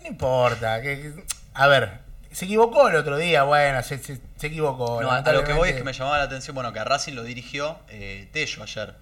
No 0.00 0.06
importa, 0.08 0.80
que, 0.82 1.12
a 1.54 1.66
ver, 1.68 1.98
se 2.32 2.44
equivocó 2.46 2.88
el 2.88 2.96
otro 2.96 3.16
día, 3.18 3.42
bueno, 3.44 3.82
se, 3.82 3.98
se- 3.98 4.20
se 4.36 4.46
equivocó. 4.46 5.00
No, 5.02 5.10
a 5.10 5.20
lo 5.32 5.44
que 5.44 5.52
voy 5.52 5.70
es 5.70 5.76
que 5.76 5.84
me 5.84 5.92
llamaba 5.92 6.18
la 6.18 6.24
atención, 6.24 6.54
bueno, 6.54 6.72
que 6.72 6.80
a 6.80 6.84
Racing 6.84 7.12
lo 7.14 7.22
dirigió 7.22 7.78
eh, 7.88 8.28
Tello 8.32 8.62
ayer. 8.62 8.94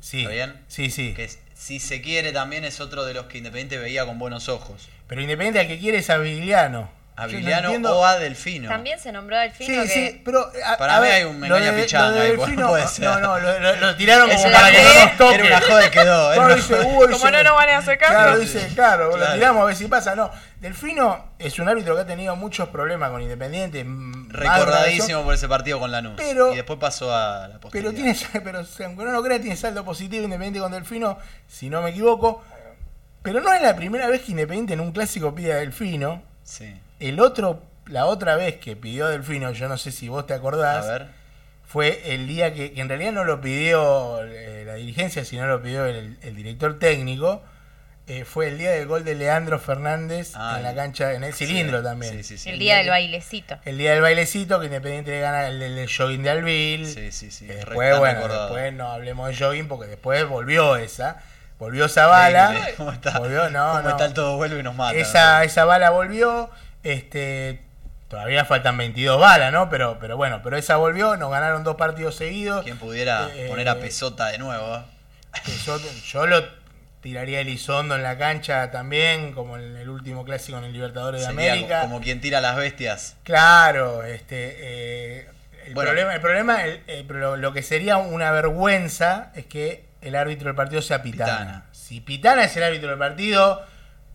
Sí, 0.00 0.20
¿Está 0.20 0.30
bien? 0.32 0.60
sí, 0.68 0.90
sí. 0.90 1.14
Que 1.14 1.30
si 1.54 1.80
se 1.80 2.02
quiere 2.02 2.32
también 2.32 2.64
es 2.64 2.80
otro 2.80 3.04
de 3.04 3.14
los 3.14 3.26
que 3.26 3.38
Independiente 3.38 3.78
veía 3.78 4.04
con 4.04 4.18
buenos 4.18 4.48
ojos. 4.50 4.88
Pero 5.08 5.22
Independiente 5.22 5.60
al 5.60 5.66
que 5.66 5.78
quiere 5.78 5.98
es 5.98 6.10
a 6.10 6.18
Vigliano. 6.18 6.90
A 7.16 7.26
no 7.28 7.28
Viliano 7.28 7.70
o 7.92 8.04
a 8.04 8.18
Delfino. 8.18 8.68
También 8.68 8.98
se 8.98 9.12
nombró 9.12 9.36
a 9.36 9.42
Delfino 9.42 9.82
Sí, 9.84 9.88
que 9.88 9.94
sí, 9.94 10.22
pero. 10.24 10.50
a- 10.66 10.76
Para 10.76 10.96
a 10.96 11.00
mí 11.00 11.06
ver, 11.06 11.14
hay 11.14 11.22
un 11.24 11.40
lo 11.48 11.56
engaña 11.56 11.76
pichanga 11.80 12.10
lo 12.10 12.24
Delfino- 12.44 12.68
puede 12.70 12.88
ser. 12.88 13.04
No, 13.04 13.20
no, 13.20 13.38
lo, 13.38 13.60
lo- 13.60 13.76
lo 13.76 13.96
tiraron 13.96 14.28
como 14.28 14.42
para 14.50 14.70
que 14.72 14.82
no 14.82 14.94
nos 15.04 15.16
toque. 15.16 15.34
Era 15.36 15.44
una 15.46 15.60
joda 15.60 15.82
que 15.84 15.90
quedó. 15.92 16.32
Claro, 16.34 16.54
dice, 16.56 16.74
joda. 16.74 16.86
"Uy, 16.86 17.12
Como 17.12 17.30
no 17.30 17.42
nos 17.44 17.54
van 17.54 17.68
a 17.68 17.78
hacer 17.78 17.98
caso. 17.98 18.12
Claro, 18.14 18.38
dice, 18.38 18.68
claro, 18.74 19.10
lo 19.10 19.16
Claro. 19.16 19.34
tiramos 19.34 19.62
a 19.62 19.66
ver 19.66 19.76
si 19.76 19.86
pasa. 19.86 20.16
No, 20.16 20.28
Delfino 20.58 21.34
es 21.38 21.56
un 21.60 21.68
árbitro 21.68 21.94
que 21.94 22.00
ha 22.00 22.06
tenido 22.06 22.34
muchos 22.34 22.68
problemas 22.70 23.10
con 23.10 23.22
Independiente. 23.22 23.84
Recordadísimo 24.28 25.22
por 25.22 25.34
ese 25.34 25.46
partido 25.48 25.78
con 25.78 25.92
Lanús. 25.92 26.14
Pero- 26.16 26.52
y 26.52 26.56
después 26.56 26.80
pasó 26.80 27.14
a 27.14 27.46
la 27.46 27.60
Pero 27.70 27.92
tiene, 27.92 28.16
pero 28.42 28.58
aunque 28.84 29.04
no 29.04 29.12
lo 29.12 29.22
crea, 29.22 29.38
tiene 29.40 29.56
saldo 29.56 29.84
positivo 29.84 30.24
Independiente 30.24 30.58
con 30.58 30.72
Delfino, 30.72 31.18
si 31.46 31.70
no 31.70 31.80
me 31.80 31.90
equivoco. 31.90 32.42
Pero 33.22 33.40
no 33.40 33.52
es 33.52 33.62
la 33.62 33.76
primera 33.76 34.08
vez 34.08 34.22
que 34.22 34.32
Independiente 34.32 34.72
en 34.74 34.80
un 34.80 34.90
clásico 34.90 35.32
pide 35.32 35.52
a 35.52 35.56
Delfino. 35.56 36.20
Sí. 36.42 36.74
El 37.08 37.20
otro, 37.20 37.62
la 37.86 38.06
otra 38.06 38.36
vez 38.36 38.56
que 38.56 38.76
pidió 38.76 39.08
Delfino, 39.08 39.52
yo 39.52 39.68
no 39.68 39.76
sé 39.78 39.92
si 39.92 40.08
vos 40.08 40.26
te 40.26 40.32
A 40.32 40.36
acordás, 40.36 40.86
ver. 40.86 41.06
fue 41.66 42.14
el 42.14 42.26
día 42.26 42.54
que, 42.54 42.72
que 42.72 42.80
en 42.80 42.88
realidad 42.88 43.12
no 43.12 43.24
lo 43.24 43.40
pidió 43.40 44.22
eh, 44.24 44.64
la 44.66 44.74
dirigencia, 44.74 45.24
sino 45.24 45.46
lo 45.46 45.62
pidió 45.62 45.84
el, 45.86 46.18
el 46.22 46.36
director 46.36 46.78
técnico. 46.78 47.42
eh, 48.06 48.24
fue 48.26 48.48
el 48.48 48.58
día 48.58 48.70
del 48.72 48.86
gol 48.86 49.02
de 49.02 49.14
Leandro 49.14 49.58
Fernández 49.58 50.34
en 50.34 50.62
la 50.62 50.70
el- 50.70 50.76
cancha, 50.76 51.14
en 51.14 51.24
el 51.24 51.32
cilindro 51.32 51.78
Sí, 51.78 51.84
también. 51.84 52.12
Sí, 52.18 52.22
sí, 52.22 52.36
sí. 52.38 52.50
el 52.50 52.58
día 52.58 52.76
del 52.76 52.90
bailecito. 52.90 53.56
El 53.64 53.78
día 53.78 53.92
del 53.92 54.02
bailecito, 54.02 54.60
que 54.60 54.66
Independiente 54.66 55.10
le 55.10 55.20
gana 55.20 55.48
el 55.48 55.58
del 55.58 55.88
jogging 55.88 56.22
de 56.22 56.30
Alvil. 56.30 56.86
Sí, 56.86 57.10
sí, 57.12 57.30
sí. 57.30 57.46
Después, 57.46 57.98
bueno, 57.98 58.14
recordado. 58.20 58.42
después 58.54 58.72
no 58.74 58.92
hablemos 58.92 59.28
de 59.30 59.36
jogging 59.42 59.68
porque 59.68 59.86
después 59.86 60.26
volvió 60.28 60.76
esa. 60.76 61.22
Volvió 61.58 61.86
esa 61.86 62.06
bala. 62.06 62.54
¿Cómo 62.76 62.92
está? 62.92 63.18
Volvió, 63.18 63.48
no, 63.48 63.68
¿Cómo 63.68 63.82
no. 63.84 63.88
está 63.90 64.04
el 64.04 64.12
todo 64.12 64.36
vuelve 64.36 64.60
y 64.60 64.62
nos 64.62 64.74
mata? 64.74 64.94
esa, 64.98 65.42
esa 65.44 65.64
bala 65.64 65.88
volvió. 65.90 66.50
Este, 66.84 67.60
todavía 68.08 68.44
faltan 68.44 68.76
22 68.76 69.18
balas, 69.18 69.52
¿no? 69.52 69.68
Pero, 69.70 69.98
pero 69.98 70.16
bueno, 70.16 70.40
pero 70.42 70.56
esa 70.56 70.76
volvió. 70.76 71.16
Nos 71.16 71.30
ganaron 71.30 71.64
dos 71.64 71.76
partidos 71.76 72.14
seguidos. 72.14 72.62
¿Quién 72.62 72.78
pudiera 72.78 73.28
Eh, 73.34 73.46
poner 73.48 73.68
a 73.68 73.80
Pesota 73.80 74.28
de 74.28 74.38
nuevo? 74.38 74.76
eh? 74.76 74.80
que 75.44 75.52
yo, 76.06 76.26
lo 76.28 76.44
tiraría 77.00 77.40
Elizondo 77.40 77.96
en 77.96 78.02
la 78.04 78.16
cancha 78.16 78.70
también, 78.70 79.32
como 79.32 79.56
en 79.58 79.76
el 79.76 79.88
último 79.88 80.24
clásico 80.24 80.58
en 80.58 80.64
el 80.64 80.72
Libertadores 80.72 81.22
de 81.22 81.26
América. 81.26 81.80
como 81.80 82.00
quien 82.00 82.20
tira 82.20 82.40
las 82.40 82.54
bestias. 82.56 83.16
Claro, 83.24 84.04
este, 84.04 84.56
eh, 84.60 85.26
el 85.66 85.74
Bueno. 85.74 85.90
problema, 85.90 86.14
el 86.14 86.20
problema 86.20 86.64
el- 86.64 86.82
eh, 86.86 87.04
lo 87.08 87.52
que 87.52 87.62
sería 87.64 87.96
una 87.96 88.30
vergüenza 88.30 89.32
es 89.34 89.44
que 89.46 89.84
el 90.02 90.14
árbitro 90.14 90.46
del 90.46 90.54
partido 90.54 90.80
sea 90.82 91.02
Pitana. 91.02 91.32
Pitana. 91.38 91.64
Si 91.72 92.00
Pitana 92.00 92.44
es 92.44 92.56
el 92.56 92.62
árbitro 92.62 92.90
del 92.90 92.98
partido, 92.98 93.66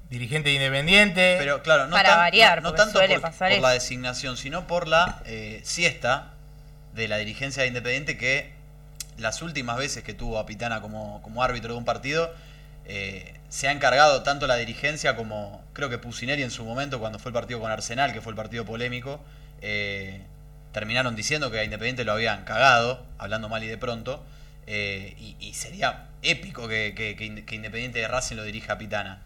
dirigente 0.09 0.49
de 0.49 0.55
Independiente, 0.55 1.35
Pero 1.39 1.61
claro, 1.61 1.85
no, 1.87 1.91
Para 1.95 2.09
tan- 2.09 2.17
variar, 2.19 2.61
no- 2.63 2.73
tanto 2.73 2.97
suele 2.99 3.15
por, 3.15 3.21
pasar 3.21 3.49
por 3.49 3.53
eso. 3.53 3.61
la 3.61 3.71
designación, 3.71 4.37
sino 4.37 4.65
por 4.67 4.87
la 4.87 5.21
eh, 5.25 5.61
siesta 5.63 6.33
de 6.93 7.07
la 7.07 7.17
dirigencia 7.17 7.61
de 7.63 7.67
Independiente 7.67 8.17
que 8.17 8.51
las 9.17 9.41
últimas 9.41 9.77
veces 9.77 10.03
que 10.03 10.13
tuvo 10.13 10.39
a 10.39 10.45
Pitana 10.45 10.81
como, 10.81 11.21
como 11.21 11.43
árbitro 11.43 11.73
de 11.73 11.77
un 11.77 11.85
partido, 11.85 12.33
eh, 12.85 13.35
se 13.49 13.67
ha 13.67 13.71
encargado 13.71 14.23
tanto 14.23 14.47
la 14.47 14.55
dirigencia 14.55 15.15
como 15.15 15.63
creo 15.73 15.89
que 15.89 15.97
Pusineri 15.99 16.41
en 16.41 16.51
su 16.51 16.63
momento 16.65 16.99
cuando 16.99 17.19
fue 17.19 17.29
el 17.29 17.33
partido 17.33 17.59
con 17.59 17.69
Arsenal, 17.71 18.11
que 18.13 18.21
fue 18.21 18.31
el 18.31 18.35
partido 18.35 18.65
polémico, 18.65 19.23
eh, 19.61 20.21
terminaron 20.71 21.15
diciendo 21.15 21.51
que 21.51 21.59
a 21.59 21.63
Independiente 21.63 22.03
lo 22.05 22.13
habían 22.13 22.45
cagado, 22.45 23.05
hablando 23.17 23.49
mal 23.49 23.63
y 23.63 23.67
de 23.67 23.77
pronto, 23.77 24.23
eh, 24.65 25.15
y, 25.19 25.35
y 25.39 25.53
sería 25.53 26.07
épico 26.23 26.67
que, 26.67 26.93
que- 26.95 27.15
que 27.45 27.55
Independiente 27.55 27.99
de 27.99 28.07
Racing 28.07 28.35
lo 28.37 28.43
dirija 28.43 28.73
a 28.73 28.77
Pitana. 28.79 29.21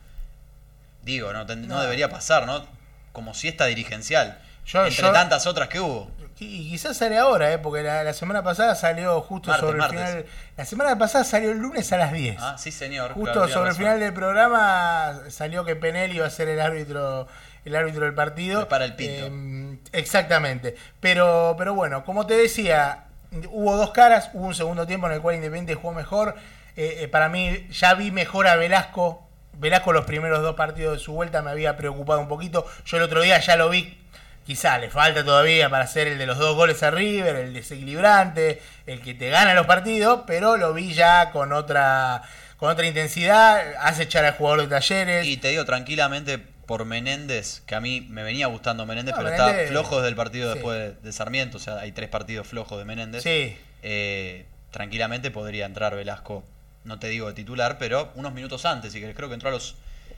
Digo, 1.04 1.32
no, 1.34 1.46
ten- 1.46 1.68
no 1.68 1.76
No. 1.76 1.82
debería 1.82 2.10
pasar, 2.10 2.46
¿no? 2.46 2.66
Como 3.12 3.34
siesta 3.34 3.66
dirigencial. 3.66 4.40
Yo- 4.66 4.86
entre 4.86 5.02
yo- 5.04 5.12
tantas 5.12 5.46
otras 5.46 5.68
que 5.70 5.80
hubo. 5.80 6.10
y 6.40 6.72
quizás 6.72 6.98
sale 6.98 7.18
ahora, 7.18 7.54
eh, 7.54 7.58
porque 7.58 7.84
la, 7.84 8.04
la 8.04 8.12
semana 8.14 8.44
pasada 8.44 8.76
salió 8.76 9.22
justo 9.22 9.50
Martes, 9.50 9.66
sobre 9.66 9.78
martes. 9.80 10.00
el 10.02 10.08
final. 10.08 10.26
La 10.58 10.66
semana 10.66 10.98
pasada 10.98 11.24
salió 11.24 11.52
el 11.52 11.58
lunes 11.60 11.92
a 11.94 11.98
las 11.98 12.12
10. 12.12 12.38
Ah, 12.40 12.56
sí, 12.58 12.72
señor. 12.72 13.14
Justo 13.14 13.32
claro, 13.34 13.48
sobre 13.50 13.70
el 13.70 13.76
final 13.76 14.00
del 14.00 14.14
programa 14.14 15.22
salió 15.30 15.64
que 15.64 15.76
Penel 15.78 16.14
iba 16.14 16.26
a 16.26 16.30
ser 16.30 16.50
el 16.50 16.60
árbitro 16.60 17.28
el 17.66 17.76
árbitro 17.78 18.04
del 18.06 18.14
partido. 18.14 18.68
Para 18.68 18.84
el 18.86 18.96
pito. 18.96 19.12
Eh, 19.30 19.78
exactamente. 19.94 20.76
Pero, 21.00 21.56
pero 21.58 21.74
bueno, 21.74 22.04
como 22.04 22.26
te 22.28 22.36
decía, 22.36 23.06
hubo 23.50 23.78
dos 23.78 23.92
caras. 23.92 24.30
Hubo 24.34 24.48
un 24.48 24.56
segundo 24.56 24.86
tiempo 24.86 25.08
en 25.08 25.14
el 25.14 25.22
cual 25.22 25.36
Independiente 25.36 25.76
jugó 25.76 25.94
mejor. 25.94 26.36
Eh, 26.76 26.98
eh, 27.04 27.08
para 27.08 27.30
mí, 27.30 27.68
ya 27.72 27.94
vi 27.94 28.12
mejor 28.12 28.48
a 28.48 28.56
Velasco. 28.58 29.30
Velasco 29.58 29.94
los 29.94 30.06
primeros 30.06 30.42
dos 30.42 30.56
partidos 30.56 30.98
de 30.98 31.00
su 31.04 31.14
vuelta 31.14 31.42
me 31.42 31.52
había 31.52 31.78
preocupado 31.78 32.20
un 32.20 32.28
poquito. 32.28 32.66
Yo 32.86 32.98
el 32.98 33.04
otro 33.04 33.22
día 33.22 33.40
ya 33.40 33.56
lo 33.56 33.70
vi. 33.70 33.98
Quizá 34.46 34.78
le 34.78 34.90
falta 34.90 35.24
todavía 35.24 35.70
para 35.70 35.88
ser 35.88 36.08
el 36.08 36.18
de 36.18 36.26
los 36.26 36.38
dos 36.38 36.56
goles 36.56 36.84
a 36.84 36.92
River, 36.92 37.36
el 37.38 37.54
desequilibrante, 37.54 38.62
el 38.86 39.00
que 39.02 39.14
te 39.14 39.30
gana 39.30 39.54
los 39.54 39.66
partidos, 39.66 40.24
pero 40.28 40.58
lo 40.58 40.74
vi 40.74 40.94
ya 40.94 41.32
con 41.32 41.54
otra 41.54 42.22
con 42.58 42.70
otra 42.70 42.86
intensidad, 42.86 43.62
hace 43.80 44.04
echar 44.04 44.24
al 44.26 44.34
jugador 44.34 44.62
de 44.62 44.68
talleres. 44.68 45.26
Y 45.28 45.38
te 45.38 45.50
digo 45.50 45.66
tranquilamente 45.66 46.40
por 46.40 46.86
Menéndez, 46.86 47.62
que 47.66 47.76
a 47.76 47.82
mí 47.82 48.02
me 48.10 48.24
venía 48.24 48.48
gustando 48.48 48.86
Menéndez, 48.86 49.16
No, 49.16 49.22
pero 49.24 49.36
Menéndez- 49.36 49.54
está 49.60 49.68
flojo 49.70 49.98
desde 49.98 50.10
el 50.10 50.16
partido 50.16 50.48
sí. 50.50 50.54
después 50.56 50.78
de, 50.80 50.94
de 51.02 51.12
Sarmiento. 51.14 51.58
O 51.58 51.60
sea, 51.60 51.80
hay 51.80 51.92
tres 51.92 52.10
partidos 52.10 52.48
flojos 52.48 52.78
de 52.80 52.86
Menéndez. 52.86 53.24
Sí. 53.24 53.58
Eh, 53.82 54.46
tranquilamente 54.72 55.30
podría 55.30 55.66
entrar 55.66 55.94
Velasco, 55.96 56.44
no 56.84 57.00
te 57.00 57.08
digo 57.08 57.28
de 57.28 57.34
titular, 57.34 57.78
pero 57.78 58.12
unos 58.16 58.34
minutos 58.34 58.66
antes, 58.66 58.92
si 58.94 59.00
querés. 59.00 59.16
Creo 59.16 59.28
que 59.30 59.36
entró 59.36 59.50
a 59.50 59.54
los 59.54 59.76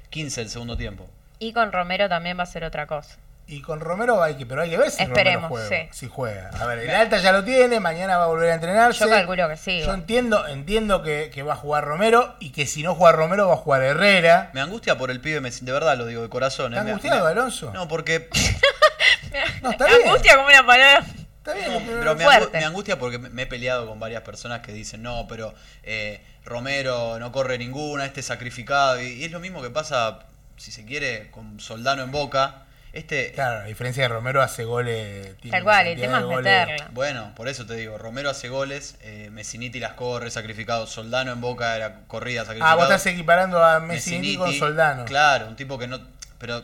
15 0.10 0.42
del 0.42 0.50
segundo 0.50 0.78
tiempo. 0.78 1.08
Y 1.40 1.54
con 1.54 1.72
Romero 1.72 2.08
también 2.10 2.38
va 2.40 2.44
a 2.44 2.48
ser 2.48 2.64
otra 2.64 2.88
cosa. 2.88 3.18
Y 3.48 3.62
con 3.62 3.80
Romero 3.80 4.24
hay 4.24 4.36
que, 4.36 4.46
pero 4.48 4.62
hay 4.64 4.72
que 4.72 4.78
ver 4.78 4.90
si 4.90 5.04
Esperemos, 5.04 5.50
Romero 5.52 5.68
juega. 5.70 5.84
sí. 5.94 6.00
Si 6.00 6.08
juega. 6.10 6.50
A 6.60 6.66
ver, 6.66 6.80
el 6.80 6.90
alta 6.90 7.20
ya 7.20 7.32
lo 7.32 7.44
tiene, 7.44 7.80
mañana 7.80 8.18
va 8.18 8.24
a 8.24 8.28
volver 8.28 8.50
a 8.50 8.56
entrenarse. 8.56 9.02
Yo 9.04 9.10
calculo 9.10 9.48
que 9.48 9.56
sí. 9.58 9.82
Yo 9.86 9.94
entiendo, 9.94 10.48
entiendo 10.48 11.04
que, 11.04 11.30
que 11.32 11.44
va 11.44 11.54
a 11.54 11.56
jugar 11.56 11.84
Romero 11.86 12.36
y 12.40 12.52
que 12.52 12.66
si 12.66 12.82
no 12.82 12.96
juega 12.96 13.16
Romero 13.16 13.48
va 13.48 13.54
a 13.54 13.58
jugar 13.58 13.84
Herrera. 13.84 14.50
Me 14.54 14.62
angustia 14.62 14.98
por 14.98 15.12
el 15.12 15.22
pibe, 15.22 15.42
de 15.42 15.72
verdad 15.72 15.96
lo 15.96 16.08
digo 16.08 16.24
de 16.24 16.30
corazón. 16.30 16.74
¿Está 16.74 16.82
eh, 16.82 16.86
me- 16.86 16.90
angustiado, 16.92 17.24
me- 17.26 17.32
Alonso? 17.32 17.72
No, 17.72 17.88
porque 17.88 18.30
No, 19.62 19.72
está 19.72 19.86
bien. 19.88 20.00
Angustia 20.08 20.36
como 20.38 20.48
una 20.48 20.66
palabra. 20.66 21.06
Está 21.38 21.54
bien. 21.54 21.84
pero- 21.86 22.00
Pero 22.00 22.16
me, 22.16 22.24
Fuerte. 22.24 22.58
angu- 22.58 22.62
me 22.62 22.66
angustia 22.66 22.98
porque 23.00 23.18
me 23.20 23.30
me 23.30 23.44
he 23.44 23.46
peleado 23.48 23.86
con 23.88 24.00
varias 24.00 24.24
personas 24.24 24.62
que 24.62 24.72
dicen, 24.74 25.04
no, 25.04 25.28
pero 25.30 25.54
eh, 25.84 26.20
Romero 26.46 27.20
no 27.20 27.32
corre 27.32 27.58
ninguna, 27.58 28.06
este 28.06 28.20
es 28.22 28.26
sacrificado. 28.28 29.02
Y, 29.02 29.08
y 29.14 29.24
es 29.24 29.32
lo 29.32 29.40
mismo 29.40 29.62
que 29.62 29.70
pasa, 29.70 30.20
si 30.58 30.72
se 30.72 30.86
quiere, 30.86 31.30
con 31.32 31.60
Soldano 31.60 32.04
en 32.04 32.12
Boca. 32.12 32.62
Este, 32.94 33.34
Claro, 33.34 33.60
a 33.60 33.64
diferencia 33.66 34.04
de 34.04 34.10
Romero 34.10 34.42
hace 34.42 34.64
goles. 34.64 35.36
Tal 35.52 35.64
cual, 35.64 35.88
el 35.88 36.00
tema 36.00 36.20
es 36.20 36.26
meterla. 36.28 36.90
bueno, 36.94 37.34
por 37.36 37.50
eso 37.50 37.66
te 37.66 37.76
digo, 37.76 37.98
Romero 37.98 38.30
hace 38.30 38.48
goles, 38.48 38.96
eh, 39.02 39.30
Messiniti 39.34 39.80
las 39.82 39.94
corre, 39.96 40.32
sacrificado. 40.32 40.88
Soldano 40.88 41.34
en 41.34 41.42
Boca 41.42 41.76
era 41.76 42.06
corrida, 42.08 42.46
sacrificado. 42.46 42.72
Ah, 42.72 42.76
vos 42.76 42.86
estás 42.86 43.06
equipando 43.08 43.62
a 43.62 43.82
Messi 43.82 44.12
con 44.12 44.22
Messiniti, 44.22 44.60
Soldano. 44.60 45.04
Claro, 45.06 45.48
un 45.48 45.58
tipo 45.58 45.78
que 45.78 45.88
no... 45.88 46.00
Pero 46.38 46.64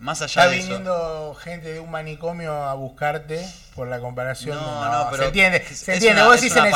más 0.00 0.20
allá 0.22 0.42
Está 0.42 0.48
de 0.48 0.56
eso... 0.58 0.66
viniendo 0.66 1.34
gente 1.40 1.72
de 1.72 1.78
un 1.80 1.90
manicomio 1.90 2.52
a 2.52 2.74
buscarte 2.74 3.46
por 3.74 3.86
la 3.86 4.00
comparación. 4.00 4.56
No, 4.58 4.84
de- 4.84 4.90
no, 4.90 5.06
pero 5.10 5.22
se 5.22 5.26
entiende, 5.28 5.64
se 5.64 5.92
entiende. 5.94 6.20
una- 6.22 6.30
vos 6.30 6.40
decís 6.40 6.56
en 6.56 6.66
el, 6.66 6.72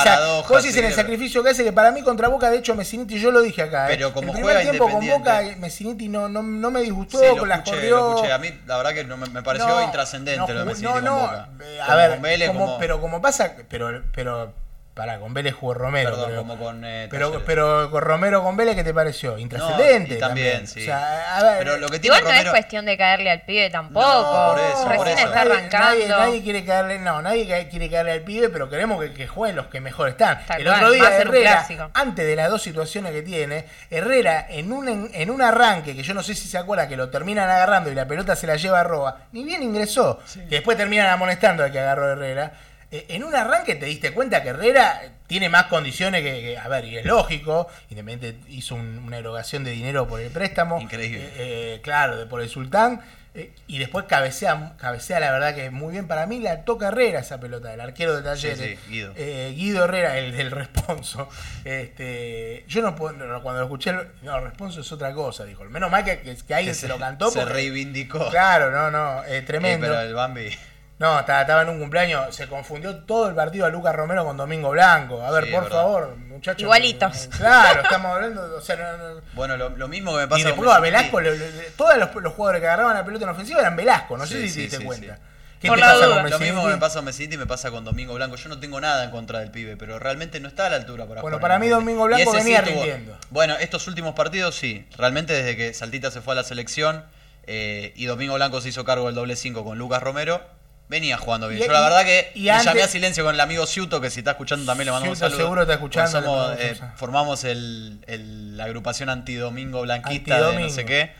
vos 0.49 0.63
decís 0.63 0.77
en 0.77 0.85
el 0.85 0.93
sacrificio 0.95 1.43
que 1.43 1.51
hace 1.51 1.65
que 1.65 1.73
para 1.73 1.91
mí 1.91 2.03
contra 2.03 2.29
Boca, 2.29 2.51
de 2.51 2.59
hecho, 2.59 2.75
Messiniti, 2.75 3.19
yo 3.19 3.31
lo 3.31 3.41
dije 3.43 3.63
acá. 3.63 3.87
Pero 3.89 4.09
¿eh? 4.09 4.13
como 4.13 4.29
el 4.29 4.35
primer 4.35 4.61
tiempo 4.63 4.85
con 4.91 5.07
Boca, 5.07 5.43
Independiente- 5.43 5.57
Messiniti 5.61 6.09
no, 6.09 6.29
no, 6.29 6.43
no 6.43 6.71
me 6.71 6.83
disgustó, 6.83 7.19
Sí, 7.19 7.37
con 7.39 7.49
las 7.49 7.61
corrió. 7.63 8.23
A 8.33 8.39
mí, 8.39 8.61
la 8.67 8.77
verdad 8.77 8.93
que 8.95 9.05
no 9.05 9.17
me, 9.17 9.27
me 9.29 9.43
pareció 9.43 9.69
No, 9.69 9.83
intrascendente 9.83 10.41
no 10.41 10.47
lo 10.47 10.55
de 10.55 10.61
jugó- 10.61 10.71
Messi 10.73 10.83
no, 10.85 10.93
con 10.93 11.05
no, 11.05 11.19
Boca. 11.21 11.49
eh, 11.63 11.81
A 11.81 11.87
Como 11.87 11.97
ver, 11.99 12.21
Vélez, 12.21 12.49
como- 12.49 12.67
como- 12.67 12.79
pero 12.79 13.01
como 13.01 13.21
pasa, 13.23 13.53
pero, 13.69 14.03
pero, 14.15 14.53
para, 14.94 15.18
con 15.18 15.35
Vélez 15.35 15.54
jugó 15.54 15.74
Romero. 15.74 16.11
Perdón, 16.11 16.37
como 16.37 16.57
con, 16.57 16.85
eh, 16.85 17.09
pero, 17.11 17.42
pero 17.44 17.90
con 17.90 18.00
Romero 18.00 18.44
con 18.44 18.57
Vélez, 18.57 18.76
¿qué 18.76 18.85
te 18.85 18.94
pareció? 18.94 19.37
Intrascendente. 19.38 20.16
también, 20.16 20.68
sí. 20.68 20.83
O 20.83 20.85
sea, 20.85 21.37
a 21.37 21.42
ver, 21.42 21.59
Pero 21.59 21.76
lo 21.78 21.88
que 21.88 21.98
tiene 21.98 22.16
Igual 22.18 22.33
no 22.33 22.40
es 22.40 22.50
cuestión 22.50 22.85
de 22.87 22.96
caerle 22.96 23.30
al 23.33 23.42
pibe 23.42 23.70
tampoco. 23.70 24.07
No, 24.07 24.52
por 24.54 24.61
eso, 24.61 24.85
por 24.96 25.09
eso. 25.09 25.18
está 25.18 25.30
Nadie- 25.44 25.52
arrancando. 25.52 25.88
Nadie, 25.88 26.09
nadie 26.09 26.42
quiere 26.44 26.64
caerle, 26.64 26.98
no, 27.00 27.20
nadie 27.22 27.66
quiere 27.68 27.90
caerle 27.90 28.12
al 28.12 28.20
pibe, 28.20 28.48
pero 28.50 28.70
queremos 28.70 29.02
que, 29.02 29.12
que 29.12 29.26
jueguen 29.26 29.57
los 29.57 29.66
que 29.66 29.80
mejor 29.80 30.11
están. 30.11 30.46
Tal 30.46 30.61
el 30.61 30.66
cual, 30.68 30.76
otro 30.85 30.90
día 30.92 31.16
Herrera, 31.18 31.66
antes 31.92 32.24
de 32.24 32.37
las 32.37 32.48
dos 32.48 32.62
situaciones 32.62 33.11
que 33.12 33.22
tiene, 33.22 33.64
Herrera 33.90 34.46
en 34.48 34.72
un 34.72 34.88
en, 34.88 35.11
en 35.12 35.30
un 35.30 35.42
arranque 35.42 35.96
que 35.96 36.04
yo 36.04 36.14
no 36.14 36.22
sé 36.22 36.37
si 36.37 36.46
se 36.46 36.57
acuerda 36.57 36.87
que 36.87 36.96
lo 36.96 37.11
terminan 37.11 37.50
agarrando 37.50 37.90
y 37.90 37.94
la 37.96 38.07
pelota 38.07 38.37
se 38.37 38.46
la 38.46 38.54
lleva 38.54 38.78
a 38.78 38.85
Roa, 38.85 39.22
ni 39.33 39.42
bien 39.42 39.61
ingresó, 39.62 40.20
que 40.48 40.54
después 40.57 40.76
terminan 40.76 41.09
amonestando 41.09 41.64
al 41.64 41.72
que 41.72 41.80
agarró 41.80 42.12
Herrera. 42.12 42.52
Eh, 42.96 43.07
En 43.09 43.24
un 43.24 43.35
arranque 43.35 43.74
te 43.74 43.87
diste 43.87 44.12
cuenta 44.12 44.42
que 44.42 44.50
Herrera 44.50 45.02
tiene 45.26 45.48
más 45.48 45.64
condiciones 45.66 46.22
que, 46.22 46.33
que- 46.40 46.59
a 46.59 46.68
ver, 46.68 46.85
y 46.85 46.96
es 46.98 47.04
lógico, 47.04 47.66
Independiente 47.90 48.38
hizo 48.50 48.74
un- 48.76 48.98
una 49.07 49.18
erogación 49.18 49.64
de 49.64 49.72
dinero 49.72 50.07
por 50.07 50.20
el 50.20 50.30
préstamo. 50.30 50.80
Increíble. 50.80 51.20
Eh, 51.24 51.33
eh, 51.37 51.80
claro, 51.83 52.16
de 52.16 52.26
por 52.26 52.40
el 52.40 52.48
sultán. 52.48 53.00
Eh, 53.37 53.50
y 53.66 53.78
después 53.78 54.04
cabecea, 54.04 54.74
cabecea 54.78 55.18
la 55.18 55.33
verdad 55.33 55.57
que 55.57 55.70
muy 55.70 55.90
bien. 55.90 56.07
Para 56.07 56.24
mí 56.28 56.38
la 56.38 56.62
toca 56.64 56.87
Herrera 56.88 57.18
esa 57.18 57.40
pelota, 57.40 57.74
el 57.74 57.80
arquero 57.80 58.14
de 58.16 58.22
Talleres. 58.22 58.59
Sí, 58.61 58.76
sí, 58.76 58.90
Guido. 58.90 59.12
Eh, 59.16 59.52
Guido 59.57 59.83
Herrera, 59.87 60.16
el 60.18 60.37
del 60.37 60.52
responso. 60.52 61.28
Este, 61.64 62.64
yo 62.68 62.80
no 62.83 62.94
puedo, 62.94 63.14
no, 63.16 63.42
cuando 63.42 63.61
lo 63.61 63.66
escuché, 63.66 63.92
no, 64.22 64.37
el 64.37 64.44
responso 64.44 64.83
es 64.83 64.92
otra 64.92 65.12
cosa, 65.14 65.44
dijo. 65.44 65.64
Menos 65.64 65.90
mal 65.90 66.04
que, 66.04 66.20
que, 66.20 66.37
que 66.37 66.54
alguien 66.54 66.76
se, 66.76 66.87
lo 66.87 66.96
cantó. 66.98 67.28
Se 67.30 67.40
porque- 67.40 67.52
reivindicó. 67.54 68.30
Claro, 68.30 68.70
no, 68.70 68.90
no, 68.92 69.22
tremendo. 69.46 69.87
pero 69.88 70.00
el 70.00 70.14
Bambi. 70.14 70.57
No, 70.98 71.18
estaba, 71.18 71.40
estaba 71.40 71.62
en 71.62 71.70
un 71.70 71.80
cumpleaños, 71.80 72.35
se 72.35 72.46
confundió 72.48 72.94
todo 72.98 73.28
el 73.28 73.35
partido 73.35 73.66
a 73.66 73.68
Lucas 73.68 73.94
Romero 73.96 74.24
con 74.24 74.37
Domingo 74.37 74.70
Blanco. 74.70 75.22
A 75.22 75.30
ver, 75.33 75.46
Sí, 75.46 75.50
por 75.50 75.68
favor, 75.68 76.16
muchachos. 76.16 76.62
Igualitos. 76.62 77.28
Claro, 77.37 77.83
estamos 77.83 78.12
hablando, 78.14 78.57
o 78.57 78.61
sea, 78.61 78.76
no- 78.76 78.96
no- 79.14 79.20
Bueno, 79.35 79.57
lo, 79.57 79.70
lo 79.70 79.88
mismo 79.88 80.12
que 80.12 80.18
me 80.18 80.24
y 80.24 80.26
pasa 80.28 80.44
después 80.44 80.68
con 80.68 80.76
a 80.76 80.80
Messi. 80.80 80.92
Velasco, 80.96 81.20
le- 81.20 81.37
le- 81.37 81.50
le- 81.52 81.70
todos 81.76 81.96
los, 81.98 82.14
los 82.14 82.33
jugadores 82.35 82.61
que 82.61 82.66
agarraban 82.68 82.94
la 82.94 83.04
pelota 83.04 83.24
en 83.24 83.30
ofensiva 83.30 83.61
eran 83.61 83.74
Velasco, 83.74 84.16
no 84.16 84.24
sé 84.24 84.40
si 84.42 84.48
sí, 84.48 84.54
te 84.54 84.61
diste 84.62 84.76
sí, 84.78 84.85
cuenta. 84.85 85.16
sí. 85.16 85.22
¿Qué 85.61 85.68
Por 85.68 85.78
te 85.78 85.80
la 85.85 85.92
pasa 85.92 86.07
duda. 86.07 86.22
con 86.22 86.30
Lo 86.30 86.38
mismo 86.38 86.62
que 86.64 86.70
me 86.72 86.76
pasa 86.78 86.94
con 86.96 87.04
Messi 87.07 87.24
y 87.24 87.37
me 87.38 87.46
pasa 87.46 87.70
con 87.70 87.85
Domingo 87.85 88.14
Blanco. 88.14 88.37
Yo 88.37 88.48
no 88.50 88.61
tengo 88.61 88.80
nada 88.80 89.02
en 89.02 89.11
contra 89.11 89.40
del 89.40 89.50
pibe, 89.50 89.76
pero 89.78 89.98
realmente 89.98 90.38
no 90.38 90.46
está 90.46 90.66
a 90.66 90.70
la 90.70 90.76
altura 90.76 91.07
para 91.07 91.22
Bueno, 91.22 91.38
jugar 91.38 91.40
para 91.50 91.59
mí. 91.59 91.68
Domingo 91.68 92.04
Blanco 92.04 92.33
Y 92.35 92.37
venía 92.37 92.62
tuvo- 92.62 92.66
rindiendo. 92.74 93.18
Bueno, 93.30 93.57
estos 93.57 93.88
últimos 93.88 94.14
partidos 94.14 94.54
sí. 94.54 94.87
Realmente 94.98 95.33
desde 95.33 95.57
que 95.57 95.72
Saltita 95.74 96.11
se 96.11 96.20
fue 96.20 96.35
a 96.35 96.37
la 96.37 96.44
selección 96.44 97.04
eh, 97.46 97.92
y 97.96 98.04
Domingo 98.04 98.35
Blanco 98.35 98.61
se 98.61 98.68
hizo 98.68 98.85
cargo 98.85 99.07
del 99.07 99.14
doble 99.14 99.37
5 99.37 99.64
con 99.64 99.78
Lucas 99.78 100.02
Romero, 100.02 100.42
venía 100.88 101.16
jugando 101.16 101.49
bien. 101.49 101.62
Y- 101.62 101.66
Yo 101.66 101.73
la 101.73 101.81
verdad 101.81 102.05
que 102.05 102.31
y 102.35 102.49
antes- 102.49 102.66
llamé 102.66 102.83
a 102.83 102.88
silencio 102.88 103.25
con 103.25 103.35
el 103.35 103.40
amigo 103.40 103.66
Ciuto, 103.66 104.01
que 104.01 104.11
si 104.11 104.20
está 104.20 104.33
escuchando 104.33 104.64
también 104.66 104.87
le 104.87 104.92
mandamos 104.92 105.18
Ciuto 105.18 105.27
un 105.27 105.31
saludo. 105.33 105.47
seguro 105.47 105.62
está 105.62 105.75
escuchando, 105.75 106.11
somos, 106.23 106.57
eh, 106.61 106.81
formamos 106.97 107.44
el, 107.44 108.05
el- 108.07 108.57
la 108.57 108.64
agrupación 108.64 109.09
antidomingo 109.09 109.83
blanquista 109.83 110.35
de 110.37 110.40
no 110.40 110.47
Antidomingo. 110.49 110.75
sé 110.75 110.85
qué. 110.85 111.12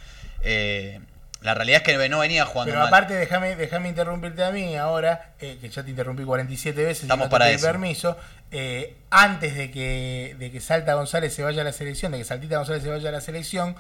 Eh, 0.43 1.01
la 1.41 1.53
realidad 1.55 1.79
es 1.79 1.83
que 1.99 2.09
no 2.09 2.19
venía 2.21 2.45
jugando 2.47 2.71
Pero 2.73 2.81
mal. 2.81 2.89
aparte, 2.89 3.15
déjame 3.15 3.57
déjame 3.57 3.89
interrumpirte 3.91 4.43
a 4.45 4.51
mí 4.51 4.77
ahora, 4.77 5.33
eh, 5.41 5.59
que 5.61 5.69
ya 5.69 5.83
te 5.83 5.91
interrumpí 5.91 6.25
47 6.25 6.83
veces 6.85 7.03
Estamos 7.05 7.25
y 7.25 7.27
no 7.27 7.29
te 7.29 7.31
para 7.33 7.51
eso. 7.51 7.67
permiso. 7.67 8.17
eh, 8.51 8.97
antes 9.11 9.57
de 9.57 9.71
que, 9.71 10.37
de 10.39 10.51
que 10.53 10.61
Salta 10.61 10.95
González 10.95 11.35
se 11.35 11.43
vaya 11.43 11.63
a 11.63 11.65
la 11.65 11.73
selección, 11.73 12.13
de 12.13 12.19
que 12.19 12.25
Saltita 12.25 12.57
González 12.59 12.83
se 12.85 12.89
vaya 12.89 13.09
a 13.09 13.13
la 13.13 13.21
selección, 13.21 13.75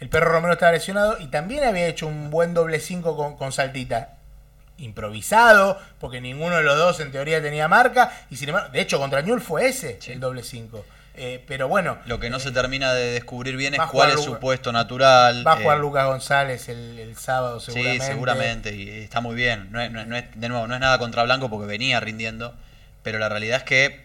el 0.00 0.08
perro 0.08 0.30
Romero 0.32 0.54
estaba 0.54 0.72
lesionado 0.72 1.18
y 1.20 1.26
también 1.28 1.62
había 1.64 1.86
hecho 1.86 2.06
un 2.06 2.30
buen 2.30 2.54
doble 2.54 2.80
5 2.80 3.16
con, 3.16 3.36
con 3.36 3.52
Saltita. 3.52 4.14
Improvisado, 4.78 5.78
porque 6.00 6.20
ninguno 6.20 6.56
de 6.56 6.62
los 6.64 6.76
dos 6.76 7.00
en 7.00 7.12
teoría 7.12 7.40
tenía 7.40 7.68
marca, 7.68 8.12
y 8.30 8.36
sin 8.36 8.48
embargo, 8.48 8.70
de 8.70 8.80
hecho, 8.80 8.98
contra 8.98 9.20
Ñul 9.20 9.40
fue 9.40 9.68
ese 9.68 9.98
el 10.08 10.20
doble 10.20 10.42
5. 10.42 10.84
Eh, 11.16 11.44
pero 11.46 11.68
bueno, 11.68 11.98
Lo 12.06 12.18
que 12.18 12.28
no 12.28 12.40
se 12.40 12.50
termina 12.50 12.92
de 12.92 13.12
descubrir 13.12 13.56
bien 13.56 13.74
es 13.74 13.78
cuál 13.78 13.88
jugar 13.90 14.10
es 14.10 14.24
su 14.24 14.38
puesto 14.40 14.72
natural. 14.72 15.46
va 15.46 15.52
a 15.52 15.56
jugar 15.58 15.76
eh, 15.78 15.80
Lucas 15.80 16.06
González 16.06 16.68
el, 16.68 16.98
el 16.98 17.16
sábado 17.16 17.60
seguramente. 17.60 18.04
Sí, 18.04 18.10
seguramente, 18.10 18.74
y 18.74 18.88
está 19.04 19.20
muy 19.20 19.36
bien. 19.36 19.68
No 19.70 19.80
es, 19.80 19.92
no 19.92 20.00
de 20.00 20.48
nuevo, 20.48 20.66
no 20.66 20.74
es 20.74 20.80
nada 20.80 20.98
contra 20.98 21.22
Blanco 21.22 21.48
porque 21.48 21.66
venía 21.68 22.00
rindiendo, 22.00 22.52
pero 23.04 23.20
la 23.20 23.28
realidad 23.28 23.58
es 23.58 23.62
que 23.62 24.04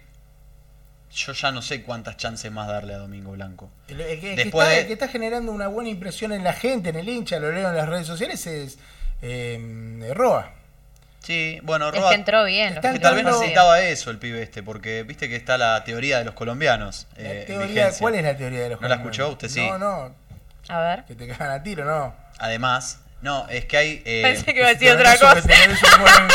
yo 1.11 1.33
ya 1.33 1.51
no 1.51 1.63
sé 1.63 1.81
cuántas 1.81 2.17
chances 2.17 2.51
más 2.51 2.67
darle 2.67 2.93
a 2.93 2.99
Domingo 2.99 3.31
Blanco. 3.31 3.71
El, 3.87 4.01
el 4.01 4.19
que, 4.19 4.29
el 4.29 4.35
que 4.35 4.43
Después 4.43 4.67
está, 4.67 4.75
de- 4.75 4.81
el 4.81 4.87
que 4.87 4.93
está 4.93 5.07
generando 5.07 5.51
una 5.51 5.65
buena 5.67 5.89
impresión 5.89 6.31
en 6.31 6.43
la 6.43 6.53
gente, 6.53 6.89
en 6.89 6.97
el 6.97 7.09
hincha, 7.09 7.39
lo 7.39 7.51
leo 7.51 7.69
en 7.69 7.75
las 7.75 7.89
redes 7.89 8.05
sociales, 8.05 8.45
es 8.45 8.77
eh, 9.23 10.11
Roa. 10.15 10.53
Sí, 11.23 11.59
bueno, 11.63 11.89
Es 11.89 11.95
Roa, 11.95 12.09
que 12.09 12.15
entró 12.15 12.43
bien. 12.45 12.75
Los 12.75 12.83
que 12.85 12.99
tal 12.99 13.15
vez 13.15 13.23
necesitaba 13.25 13.81
eso 13.81 14.09
el 14.09 14.17
pibe 14.17 14.41
este, 14.41 14.63
porque 14.63 15.03
viste 15.03 15.27
que 15.29 15.35
está 15.35 15.57
la 15.57 15.83
teoría 15.83 16.17
de 16.19 16.25
los 16.25 16.33
colombianos. 16.33 17.07
La 17.17 17.23
eh, 17.29 17.43
teoría. 17.45 17.91
¿Cuál 17.99 18.15
es 18.15 18.23
la 18.23 18.35
teoría 18.37 18.61
de 18.61 18.69
los 18.69 18.81
¿No 18.81 18.87
la 18.87 18.95
colombianos? 18.97 19.17
escuchó? 19.29 19.31
Usted 19.33 19.49
sí. 19.49 19.67
No, 19.69 19.77
no, 19.77 20.15
A 20.69 20.79
ver. 20.81 21.03
que 21.05 21.15
te 21.15 21.27
cagan 21.27 21.51
a 21.51 21.61
tiro, 21.61 21.83
no. 21.85 22.15
Además, 22.39 22.99
no, 23.21 23.47
es 23.49 23.65
que 23.65 23.77
hay... 23.77 24.01
eh, 24.05 24.21
Pensé 24.23 24.45
que 24.53 24.59
iba 24.59 24.67
a 24.69 24.73
decir 24.73 24.91
otra 24.91 25.17
cosa. 25.17 25.33
buen- 25.41 26.27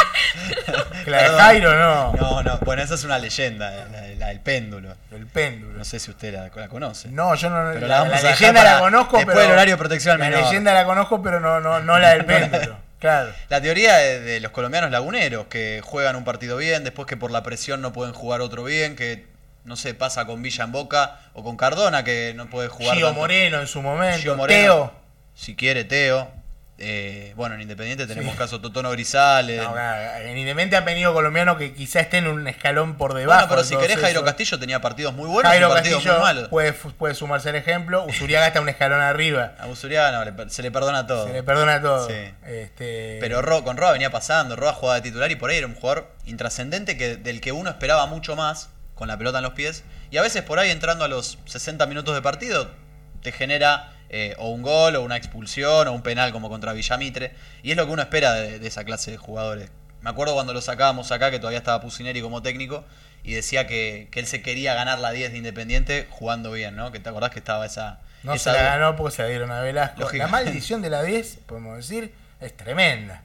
la 1.07 1.19
Perdón. 1.19 1.39
Jairo, 1.41 1.75
no. 1.79 2.13
No, 2.13 2.43
no, 2.43 2.59
bueno, 2.59 2.83
esa 2.83 2.95
es 2.95 3.05
una 3.05 3.19
leyenda, 3.19 3.71
la, 3.71 4.07
la 4.19 4.27
del 4.29 4.41
péndulo. 4.41 4.95
El 5.11 5.27
péndulo. 5.27 5.79
No 5.79 5.85
sé 5.85 5.99
si 5.99 6.11
usted 6.11 6.35
la, 6.35 6.51
la 6.55 6.69
conoce. 6.69 7.09
No, 7.09 7.35
yo 7.35 7.49
no. 7.49 7.73
Pero 7.73 7.87
la, 7.87 8.01
la 8.05 8.09
la 8.09 8.23
leyenda 8.31 8.61
para 8.61 8.75
la 8.75 8.81
conozco, 8.81 9.17
después 9.17 9.35
pero. 9.35 9.47
del 9.49 9.53
horario 9.53 9.75
de 9.75 9.79
protección 9.79 10.13
al 10.15 10.21
La 10.21 10.27
menor. 10.27 10.45
leyenda 10.45 10.75
la 10.75 10.85
conozco, 10.85 11.23
pero 11.23 11.41
no, 11.41 11.59
no, 11.61 11.81
no 11.81 11.99
la 11.99 12.11
del 12.11 12.25
péndulo. 12.27 12.77
Claro. 13.05 13.35
La 13.51 13.61
teoría 13.61 13.97
de, 13.97 14.21
de 14.21 14.41
los 14.41 14.51
colombianos 14.51 14.91
laguneros, 14.91 15.49
que 15.49 15.83
juegan 15.85 16.17
un 16.17 16.25
partido 16.25 16.57
bien, 16.57 16.85
después 16.85 17.07
que 17.07 17.19
por 17.19 17.31
la 17.31 17.43
presión 17.43 17.83
no 17.83 17.93
pueden 17.93 18.15
jugar 18.15 18.41
otro 18.41 18.65
bien, 18.65 18.97
que 18.97 19.27
no 19.65 19.77
sé, 19.77 19.93
pasa 19.93 20.25
con 20.25 20.41
Villa 20.41 20.65
en 20.65 20.73
Boca 20.73 21.21
o 21.35 21.45
con 21.45 21.59
Cardona, 21.59 22.03
que 22.03 22.33
no 22.35 22.49
puede 22.49 22.69
jugar. 22.69 22.97
Gio 22.97 23.09
tanto. 23.09 23.21
Moreno 23.21 23.61
en 23.61 23.67
su 23.67 23.83
momento. 23.83 24.23
Gio 24.23 24.37
Moreno, 24.37 24.63
Teo. 24.63 24.93
Si 25.35 25.55
quiere, 25.55 25.85
Teo. 25.85 26.33
Eh, 26.77 27.33
bueno, 27.37 27.55
en 27.55 27.61
Independiente 27.61 28.05
tenemos 28.09 28.35
caso 28.35 28.61
Totono 28.61 28.91
Grisales. 28.91 29.63
No, 29.63 29.73
claro, 29.73 30.25
en 30.27 30.37
Independiente 30.39 30.77
han 30.77 30.85
venido 30.85 31.13
colombianos 31.15 31.57
que 31.57 31.73
quizá 31.73 32.01
estén 32.01 32.27
un 32.27 32.49
escalón 32.49 32.97
por 32.97 33.15
debajo. 33.15 33.47
bueno, 33.47 33.49
pero 33.49 33.65
si 33.65 33.77
querés, 33.77 33.99
Jairo. 34.01 34.25
Castillo 34.25 34.59
tenía 34.59 34.81
partidos 34.81 35.15
muy 35.15 35.29
buenos 35.29 35.51
Jairo 35.51 35.69
y 35.69 35.71
partidos 35.73 35.99
Castillo 35.99 36.15
muy 36.15 36.23
malos. 36.25 36.49
puede, 36.49 36.73
puede 36.73 37.15
sumarse 37.15 37.51
al 37.51 37.55
ejemplo. 37.55 38.05
Usuriaga 38.07 38.49
está 38.49 38.61
un 38.61 38.69
escalón 38.69 39.01
arriba. 39.01 39.53
A 39.61 39.67
le 40.25 40.33
per- 40.33 40.51
se 40.51 40.63
le 40.63 40.73
perdona 40.73 41.07
todo. 41.07 41.29
Se 41.29 41.33
le 41.33 41.43
perdona 41.45 41.81
todo. 41.81 42.09
Sí. 42.09 42.15
Este, 42.45 43.19
Pero 43.21 43.41
Ro- 43.41 43.63
con 43.63 43.77
Roa 43.77 43.93
venía 43.93 44.11
pasando, 44.11 44.57
Roa 44.57 44.73
jugaba 44.73 44.97
de 44.97 45.03
titular 45.03 45.31
y 45.31 45.37
por 45.37 45.51
ahí 45.51 45.59
era 45.59 45.69
un 45.69 45.77
jugador 45.77 46.11
intrascendente 46.25 46.97
que, 46.97 47.17
del 47.17 47.41
que 47.41 47.53
uno 47.53 47.71
esperaba 47.71 48.07
mucho 48.07 48.35
más 48.35 48.71
con 48.97 49.07
la 49.07 49.17
pelota 49.17 49.39
en 49.39 49.45
los 49.45 49.53
pies. 49.55 49.85
Y 50.11 50.17
a 50.17 50.23
veces 50.23 50.43
por 50.43 50.59
ahí 50.59 50.71
entrando 50.71 51.05
a 51.05 51.09
los 51.09 51.39
60 51.47 51.87
minutos 51.87 52.15
de 52.17 52.23
partido 52.23 52.69
te 53.23 53.31
genera 53.33 53.93
eh, 54.11 54.35
o 54.39 54.51
un 54.51 54.63
gol 54.63 54.97
o 54.97 55.03
una 55.03 55.17
expulsión 55.17 55.89
o 55.89 55.93
un 55.93 56.03
penal 56.03 56.33
como 56.33 56.49
contra 56.49 56.73
Villamitre. 56.73 57.33
Y 57.63 57.71
es 57.71 57.77
lo 57.77 57.87
que 57.87 57.93
uno 57.93 58.03
espera 58.03 58.33
de, 58.35 58.59
de 58.59 58.67
esa 58.67 58.85
clase 58.85 59.11
de 59.11 59.17
jugadores. 59.17 59.71
Me 60.01 60.11
acuerdo 60.11 60.35
cuando 60.35 60.53
lo 60.53 60.61
sacábamos 60.61 61.11
acá 61.13 61.31
que 61.31 61.39
todavía 61.39 61.59
estaba 61.59 61.81
Pusineri 61.81 62.21
como 62.21 62.43
técnico 62.43 62.85
y 63.23 63.33
decía 63.33 63.67
que, 63.67 64.09
que 64.11 64.21
él 64.21 64.27
se 64.27 64.43
quería 64.43 64.75
ganar 64.75 64.99
la 64.99 65.13
10 65.13 65.33
de 65.33 65.39
Independiente 65.39 66.07
jugando 66.11 66.53
bien, 66.53 66.77
¿no? 66.77 66.93
Que 66.93 67.01
te 67.01 67.09
acordás 67.09 67.31
que 67.31 67.39
estaba 67.39 67.65
esa... 67.65 68.01
no 68.23 68.35
esa 68.35 68.53
se 68.53 68.59
la 68.59 68.65
ganó 68.65 68.97
porque 68.97 69.17
se 69.17 69.23
la 69.23 69.29
dieron 69.29 69.51
a 69.51 69.63
Velasco. 69.63 70.01
Lógica. 70.01 70.25
La 70.25 70.31
maldición 70.31 70.83
de 70.83 70.91
la 70.91 71.03
10, 71.03 71.39
podemos 71.47 71.77
decir, 71.79 72.13
es 72.41 72.55
tremenda. 72.55 73.23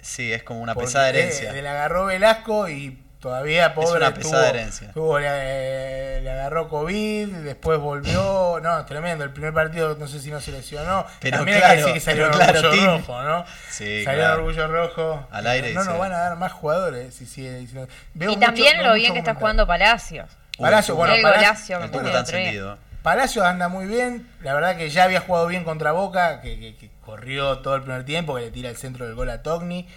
Sí, 0.00 0.32
es 0.32 0.42
como 0.42 0.60
una 0.62 0.72
Porque, 0.72 0.86
pesada 0.86 1.10
eh, 1.10 1.10
herencia. 1.10 1.52
le 1.52 1.68
agarró 1.68 2.06
Velasco 2.06 2.68
y 2.70 2.98
todavía 3.22 3.72
pobre 3.72 3.98
una 3.98 4.12
pesada 4.12 4.42
tuvo- 4.42 4.50
herencia. 4.54 4.90
tuvo- 4.92 5.18
le, 5.18 6.20
le 6.20 6.30
agarró 6.30 6.68
COVID, 6.68 7.28
después 7.28 7.78
volvió, 7.78 8.58
no, 8.60 8.84
tremendo, 8.84 9.24
el 9.24 9.30
primer 9.30 9.54
partido 9.54 9.96
no 9.98 10.06
sé 10.08 10.18
si 10.20 10.30
no 10.30 10.40
se 10.40 10.50
lesionó, 10.52 11.06
Pero 11.20 11.38
también 11.38 11.56
hay 11.56 11.60
claro, 11.62 11.74
que 11.74 11.76
decir 11.78 11.94
que 11.94 12.00
salió 12.00 12.26
en 12.26 12.32
claro, 12.32 12.60
orgullo 12.68 12.96
rojo, 12.98 13.22
¿no? 13.22 13.44
Sí, 13.70 14.04
salió 14.04 14.20
claro. 14.20 14.34
en 14.34 14.40
orgullo 14.40 14.66
rojo. 14.68 15.26
Al 15.30 15.46
aire 15.46 15.72
No 15.72 15.80
dice- 15.80 15.90
nos 15.92 15.98
van 16.00 16.12
a 16.12 16.18
dar 16.18 16.36
más 16.36 16.52
jugadores 16.52 17.14
si. 17.14 17.42
Veo 17.42 17.86
Y 18.14 18.26
mucho- 18.26 18.40
también 18.40 18.76
veo 18.78 18.88
lo 18.88 18.94
bien 18.94 19.12
que 19.12 19.20
está 19.20 19.34
jugando 19.36 19.66
Palacios. 19.66 20.28
Uy, 20.58 20.64
Palacio, 20.64 20.92
el 20.94 20.98
bueno, 20.98 21.14
el 21.14 21.22
Palacio- 21.22 21.78
El 21.80 21.90
día. 21.90 22.18
encendido. 22.18 22.78
Palacios 23.02 23.44
anda 23.46 23.68
muy 23.68 23.86
bien, 23.86 24.28
la 24.42 24.54
verdad 24.54 24.76
que 24.76 24.90
ya 24.90 25.04
había 25.04 25.20
jugado 25.20 25.46
bien 25.46 25.64
contra 25.64 25.92
Boca, 25.92 26.40
que, 26.40 26.58
que- 26.60 26.76
que 26.76 26.90
corrió 27.04 27.58
todo 27.58 27.74
el 27.76 27.82
primer 27.82 28.04
tiempo, 28.04 28.34
que 28.34 28.42
le 28.42 28.50
tira 28.50 28.68
el 28.68 28.76
centro 28.76 29.06
del 29.06 29.14
gol 29.14 29.30
a 29.30 29.42
Togni. 29.42 29.88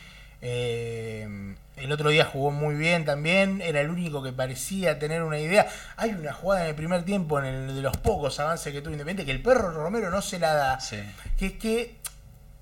Eh, 0.42 1.56
el 1.78 1.92
otro 1.92 2.10
día 2.10 2.26
jugó 2.26 2.52
muy 2.52 2.76
bien 2.76 3.06
también, 3.06 3.62
era 3.62 3.82
el 3.82 3.90
único 3.90 4.24
que 4.24 4.32
parecía 4.32 4.98
tener 5.00 5.24
una 5.24 5.40
idea. 5.40 5.68
Hay 5.98 6.12
una 6.12 6.34
jugada 6.34 6.64
en 6.64 6.70
el 6.70 6.76
primer 6.76 7.04
tiempo, 7.04 7.40
en 7.40 7.46
el 7.46 7.76
de 7.76 7.82
los 7.82 7.98
pocos 7.98 8.40
avances 8.40 8.72
que 8.74 8.82
tuvo 8.82 8.92
Independiente, 8.94 9.26
que 9.26 9.36
el 9.38 9.44
perro 9.44 9.72
Romero 9.72 10.10
no 10.10 10.22
se 10.22 10.40
la 10.40 10.54
da. 10.54 10.80
Sí. 10.80 10.98
Que, 11.38 11.58
que 11.58 11.98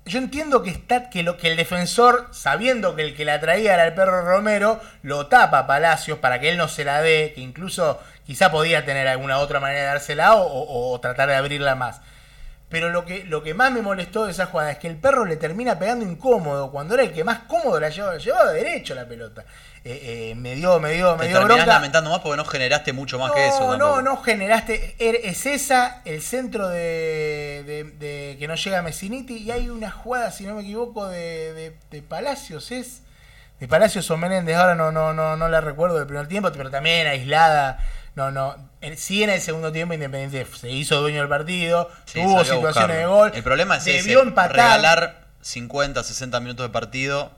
yo 0.06 0.18
entiendo 0.18 0.62
que 0.62 0.70
está 0.70 1.08
que 1.10 1.22
lo 1.22 1.36
que 1.38 1.48
el 1.50 1.56
defensor, 1.56 2.28
sabiendo 2.32 2.94
que 2.96 3.02
el 3.02 3.14
que 3.16 3.24
la 3.24 3.40
traía 3.40 3.74
era 3.74 3.86
el 3.86 3.94
perro 3.94 4.22
Romero, 4.22 4.80
lo 5.02 5.28
tapa 5.28 5.60
a 5.60 5.66
Palacios 5.66 6.18
para 6.18 6.40
que 6.40 6.50
él 6.50 6.56
no 6.58 6.68
se 6.68 6.84
la 6.84 7.00
dé, 7.00 7.32
que 7.34 7.40
incluso 7.40 8.00
quizá 8.26 8.50
podía 8.50 8.84
tener 8.84 9.06
alguna 9.08 9.38
otra 9.38 9.60
manera 9.60 9.80
de 9.80 9.86
dársela 9.86 10.34
o, 10.34 10.42
o- 10.46 10.92
o 10.92 11.00
tratar 11.00 11.28
de 11.28 11.36
abrirla 11.36 11.74
más. 11.74 12.00
Pero 12.74 12.90
lo 12.90 13.04
que, 13.04 13.22
lo 13.22 13.40
que 13.44 13.54
más 13.54 13.70
me 13.70 13.82
molestó 13.82 14.24
de 14.24 14.32
esa 14.32 14.46
jugada 14.46 14.72
es 14.72 14.78
que 14.78 14.88
el 14.88 14.96
perro 14.96 15.24
le 15.24 15.36
termina 15.36 15.78
pegando 15.78 16.04
incómodo, 16.04 16.72
cuando 16.72 16.94
era 16.94 17.04
el 17.04 17.12
que 17.12 17.22
más 17.22 17.38
cómodo 17.46 17.78
la 17.78 17.88
llevaba, 17.88 18.18
llevaba 18.18 18.52
derecho 18.52 18.96
la 18.96 19.06
pelota. 19.06 19.44
Eh, 19.84 20.30
eh, 20.30 20.34
me 20.34 20.56
dio, 20.56 20.80
me 20.80 20.90
dio, 20.90 21.14
me 21.16 21.26
Te 21.26 21.28
dio 21.28 21.44
bronca. 21.44 21.66
lamentando 21.66 22.10
más 22.10 22.18
porque 22.18 22.36
no 22.36 22.44
generaste 22.44 22.92
mucho 22.92 23.16
más 23.20 23.28
no, 23.28 23.34
que 23.34 23.46
eso. 23.46 23.60
No, 23.60 23.70
tampoco. 23.78 24.02
no 24.02 24.16
generaste. 24.16 24.96
er- 24.98 25.20
Es 25.22 25.46
esa, 25.46 26.00
el 26.04 26.20
centro 26.20 26.68
de, 26.68 27.62
de- 27.64 27.84
de 27.84 28.36
que 28.38 28.48
no 28.48 28.56
llega 28.56 28.80
a 28.80 28.82
Messiniti. 28.82 29.36
Y 29.36 29.50
hay 29.52 29.68
una 29.68 29.90
jugada, 29.92 30.32
si 30.32 30.44
no 30.44 30.54
me 30.56 30.62
equivoco, 30.62 31.06
de, 31.06 31.52
de- 31.52 31.76
de 31.92 32.02
Palacios. 32.02 32.72
Es 32.72 33.02
de 33.60 33.68
Palacios 33.68 34.10
o 34.10 34.16
Menéndez. 34.16 34.56
Ahora 34.56 34.74
no, 34.74 34.90
no, 34.90 35.12
no, 35.14 35.36
no 35.36 35.48
la 35.48 35.60
recuerdo 35.60 35.96
del 35.98 36.06
primer 36.08 36.26
tiempo, 36.26 36.50
pero 36.50 36.70
también 36.70 37.06
aislada. 37.06 37.78
No, 38.14 38.30
no. 38.30 38.56
Sí, 38.96 39.22
en 39.22 39.30
el 39.30 39.40
segundo 39.40 39.72
tiempo 39.72 39.94
Independiente 39.94 40.46
se 40.56 40.70
hizo 40.70 41.00
dueño 41.00 41.18
del 41.18 41.28
partido. 41.28 41.90
Sí, 42.04 42.22
tuvo 42.22 42.44
situaciones 42.44 42.96
de 42.96 43.06
gol. 43.06 43.32
El 43.34 43.42
problema 43.42 43.76
es 43.76 43.84
debió 43.84 44.20
ese, 44.20 44.28
empatar. 44.28 44.52
regalar 44.56 45.26
50, 45.40 46.02
60 46.02 46.40
minutos 46.40 46.66
de 46.66 46.70
partido 46.70 47.32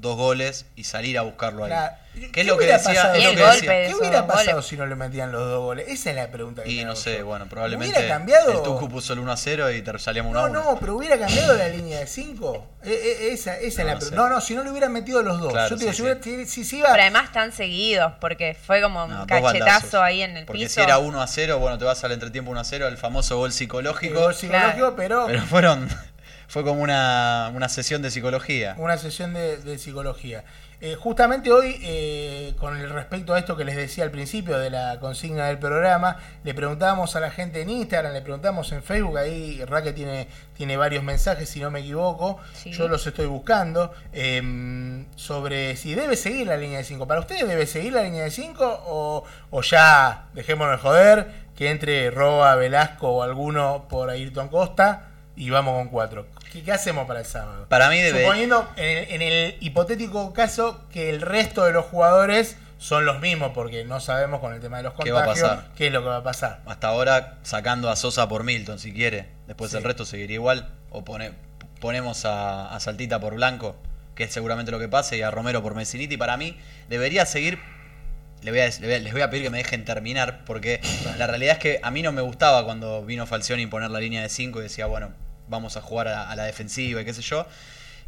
dos 0.00 0.16
goles 0.16 0.66
y 0.76 0.84
salir 0.84 1.18
a 1.18 1.22
buscarlo 1.22 1.64
ahí. 1.64 1.70
Claro. 1.70 1.96
¿Qué 2.32 2.40
es 2.40 2.46
lo 2.46 2.54
que 2.58 2.64
hubiera 2.64 2.78
decía? 2.78 2.94
pasado? 2.94 3.14
es 3.14 3.20
Y 3.20 3.24
lo 3.24 3.30
el 3.30 3.36
que 3.36 3.42
golpe 3.42 3.54
decía. 3.56 3.72
de 3.72 3.86
¿Qué 3.86 3.94
hubiera 3.94 4.26
pasado 4.26 4.50
goles. 4.56 4.66
si 4.66 4.76
no 4.76 4.86
le 4.86 4.96
metían 4.96 5.30
los 5.30 5.42
dos 5.48 5.60
goles? 5.60 5.86
Esa 5.88 6.10
es 6.10 6.16
la 6.16 6.28
pregunta 6.28 6.64
que 6.64 6.70
Y 6.70 6.84
no 6.84 6.96
sé, 6.96 7.18
yo. 7.18 7.26
bueno, 7.26 7.46
probablemente 7.46 7.96
¿Hubiera 7.96 8.14
cambiado? 8.14 8.50
el 8.50 8.62
Tucu 8.62 8.88
puso 8.88 9.12
el 9.12 9.20
1 9.20 9.30
a 9.32 9.36
0 9.36 9.70
y 9.70 9.80
te 9.82 9.96
salíamos 10.00 10.30
1 10.32 10.40
a 10.40 10.48
No, 10.48 10.60
1. 10.60 10.70
no, 10.72 10.80
pero 10.80 10.96
hubiera 10.96 11.16
cambiado 11.18 11.56
la 11.56 11.68
línea 11.68 12.00
de 12.00 12.06
5. 12.08 12.66
esa 12.82 13.56
esa 13.58 13.58
No, 13.58 13.60
es 13.60 13.76
la 13.86 13.92
no 13.94 13.98
pre- 14.00 14.08
sé. 14.08 14.14
No, 14.16 14.28
no, 14.28 14.40
si 14.40 14.54
no 14.56 14.64
le 14.64 14.70
hubieran 14.70 14.92
metido 14.92 15.22
los 15.22 15.40
dos. 15.40 15.52
Claro, 15.52 15.70
yo 15.70 15.76
te 15.76 15.80
digo, 15.82 15.92
sí, 15.92 15.96
si, 15.98 16.02
hubiera- 16.02 16.22
si, 16.22 16.46
si 16.46 16.64
se 16.64 16.76
iba. 16.78 16.88
Pero 16.90 17.02
además 17.02 17.24
están 17.26 17.52
seguidos, 17.52 18.12
porque 18.20 18.54
fue 18.60 18.82
como 18.82 19.04
un 19.04 19.10
No, 19.12 19.26
cachetazo 19.26 20.02
ahí 20.02 20.22
en 20.22 20.36
el 20.36 20.46
Porque 20.46 20.62
piso. 20.62 20.74
si 20.74 20.80
era 20.80 20.98
1 20.98 21.22
a 21.22 21.26
0, 21.28 21.58
bueno, 21.60 21.78
te 21.78 21.84
vas 21.84 22.02
al 22.02 22.10
entretiempo 22.12 22.50
1 22.50 22.60
a 22.60 22.64
0, 22.64 22.88
el 22.88 22.96
famoso 22.98 23.36
gol 23.38 23.52
psicológico. 23.52 24.18
gol 24.20 24.34
psicológico, 24.34 24.72
Claro. 24.74 24.96
pero, 24.96 25.26
Pero 25.26 25.42
fueron. 25.42 25.88
Fue 26.50 26.64
como 26.64 26.82
una, 26.82 27.52
una 27.54 27.68
sesión 27.68 28.02
de 28.02 28.10
psicología. 28.10 28.74
una 28.78 28.98
sesión 28.98 29.32
de, 29.34 29.56
de 29.58 29.78
psicología. 29.78 30.44
Eh, 30.82 30.94
justamente 30.98 31.52
hoy, 31.52 31.78
eh, 31.82 32.54
con 32.58 32.74
el 32.76 32.88
respecto 32.88 33.34
a 33.34 33.38
esto 33.38 33.54
que 33.54 33.64
les 33.66 33.76
decía 33.76 34.02
al 34.02 34.10
principio 34.10 34.58
de 34.58 34.70
la 34.70 34.98
consigna 34.98 35.46
del 35.46 35.58
programa, 35.58 36.16
le 36.42 36.54
preguntábamos 36.54 37.14
a 37.14 37.20
la 37.20 37.30
gente 37.30 37.60
en 37.60 37.68
Instagram, 37.68 38.14
le 38.14 38.22
preguntamos 38.22 38.72
en 38.72 38.82
Facebook, 38.82 39.18
ahí 39.18 39.62
Raque 39.66 39.92
tiene, 39.92 40.26
tiene 40.56 40.78
varios 40.78 41.04
mensajes, 41.04 41.50
si 41.50 41.60
no 41.60 41.70
me 41.70 41.80
equivoco, 41.80 42.38
Sí. 42.54 42.72
yo 42.72 42.88
los 42.88 43.06
estoy 43.06 43.26
buscando, 43.26 43.92
eh, 44.14 45.04
sobre 45.16 45.76
si 45.76 45.94
debe 45.94 46.16
seguir 46.16 46.46
la 46.46 46.56
línea 46.56 46.78
de 46.78 46.84
5. 46.84 47.06
¿Para 47.06 47.20
ustedes 47.20 47.46
debe 47.46 47.66
seguir 47.66 47.92
la 47.92 48.02
línea 48.02 48.24
de 48.24 48.30
5 48.30 48.84
o, 48.86 49.22
o 49.50 49.62
ya, 49.62 50.28
dejémonos 50.32 50.76
de 50.78 50.82
joder, 50.82 51.30
que 51.54 51.70
entre 51.70 52.10
Roa, 52.10 52.54
Velasco 52.56 53.10
o 53.10 53.22
alguno 53.22 53.86
por 53.88 54.08
Ayrton 54.08 54.48
Costa 54.48 55.09
y 55.40 55.50
vamos 55.50 55.74
con 55.78 55.88
4? 55.88 56.26
¿Qué, 56.52 56.62
qué 56.62 56.72
hacemos 56.72 57.06
para 57.06 57.20
el 57.20 57.26
sábado? 57.26 57.66
Para 57.68 57.88
mí 57.90 57.98
debe. 58.00 58.20
Suponiendo 58.22 58.68
en 58.76 58.84
el, 58.98 59.10
en 59.10 59.22
el 59.22 59.56
hipotético 59.60 60.32
caso 60.32 60.84
que 60.92 61.10
el 61.10 61.20
resto 61.22 61.64
de 61.64 61.72
los 61.72 61.86
jugadores 61.86 62.56
son 62.78 63.04
los 63.06 63.20
mismos, 63.20 63.52
porque 63.54 63.84
no 63.84 64.00
sabemos 64.00 64.40
con 64.40 64.54
el 64.54 64.60
tema 64.60 64.78
de 64.78 64.84
los 64.84 64.94
¿Qué 64.94 65.12
va 65.12 65.20
a 65.22 65.24
contagios 65.24 65.48
pasar? 65.50 65.70
qué 65.76 65.86
es 65.88 65.92
lo 65.92 66.02
que 66.02 66.08
va 66.08 66.16
a 66.18 66.22
pasar. 66.22 66.60
Hasta 66.66 66.88
ahora 66.88 67.38
sacando 67.42 67.90
a 67.90 67.96
Sosa 67.96 68.28
por 68.28 68.44
Milton, 68.44 68.78
si 68.78 68.92
quiere. 68.92 69.28
Después 69.46 69.70
Sí. 69.70 69.76
el 69.76 69.82
resto 69.84 70.04
seguiría 70.04 70.34
igual. 70.36 70.68
O 70.90 71.04
pone- 71.04 71.32
ponemos 71.80 72.24
a, 72.24 72.74
a 72.74 72.80
Saltita 72.80 73.18
por 73.20 73.34
Blanco, 73.34 73.76
que 74.14 74.24
es 74.24 74.32
seguramente 74.32 74.70
lo 74.70 74.78
que 74.78 74.88
pase, 74.88 75.16
y 75.18 75.22
a 75.22 75.30
Romero 75.30 75.62
por 75.62 75.74
Messiniti. 75.74 76.16
Para 76.16 76.36
mí 76.36 76.56
debería 76.88 77.24
seguir. 77.26 77.58
Voy 78.42 78.58
a- 78.60 78.66
les 78.66 79.12
voy 79.12 79.20
a 79.22 79.28
pedir 79.30 79.44
que 79.44 79.50
me 79.50 79.58
dejen 79.58 79.84
terminar, 79.84 80.44
porque 80.46 80.80
la 81.18 81.26
realidad 81.26 81.54
es 81.54 81.58
que 81.58 81.80
a 81.82 81.90
mí 81.90 82.00
no 82.02 82.12
me 82.12 82.22
gustaba 82.22 82.64
cuando 82.64 83.04
vino 83.04 83.26
Falcioni 83.26 83.66
poner 83.66 83.90
la 83.90 84.00
línea 84.00 84.22
de 84.22 84.28
5 84.30 84.60
y 84.60 84.62
decía, 84.62 84.86
bueno, 84.86 85.12
vamos 85.50 85.76
a 85.76 85.82
jugar 85.82 86.08
a 86.08 86.34
la, 86.34 86.44
defensiva 86.44 87.02
y 87.02 87.04
qué 87.04 87.12
sé 87.12 87.22
yo. 87.22 87.46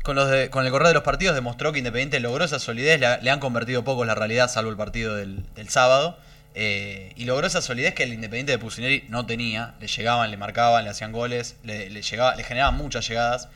Con, 0.02 0.16
los 0.16 0.48
con 0.48 0.64
el 0.64 0.72
correr 0.72 0.88
de 0.88 0.94
los 0.94 1.02
partidos 1.02 1.34
demostró 1.34 1.72
que 1.72 1.78
Independiente 1.78 2.18
logró 2.20 2.44
esa 2.44 2.58
solidez, 2.58 2.98
le, 3.00 3.30
han 3.30 3.40
convertido 3.40 3.84
pocos 3.84 4.06
la 4.06 4.14
realidad, 4.14 4.48
salvo 4.48 4.70
el 4.70 4.76
partido 4.76 5.14
del, 5.14 5.44
del 5.54 5.68
sábado. 5.68 6.18
eh, 6.54 7.12
y 7.16 7.24
logró 7.24 7.46
esa 7.46 7.62
solidez 7.62 7.94
que 7.94 8.02
el 8.04 8.12
Independiente 8.12 8.52
de 8.52 8.58
Pusineri 8.58 9.04
no 9.08 9.26
tenía. 9.26 9.74
Le 9.80 9.86
llegaban, 9.86 10.30
le 10.30 10.36
marcaban, 10.36 10.84
le 10.84 10.90
hacían 10.90 11.12
goles, 11.12 11.56
le, 11.64 11.90
le 11.90 12.02
llegaba, 12.02 12.34
le 12.36 12.44
generaban 12.44 12.76
muchas 12.76 13.06
llegadas. 13.08 13.48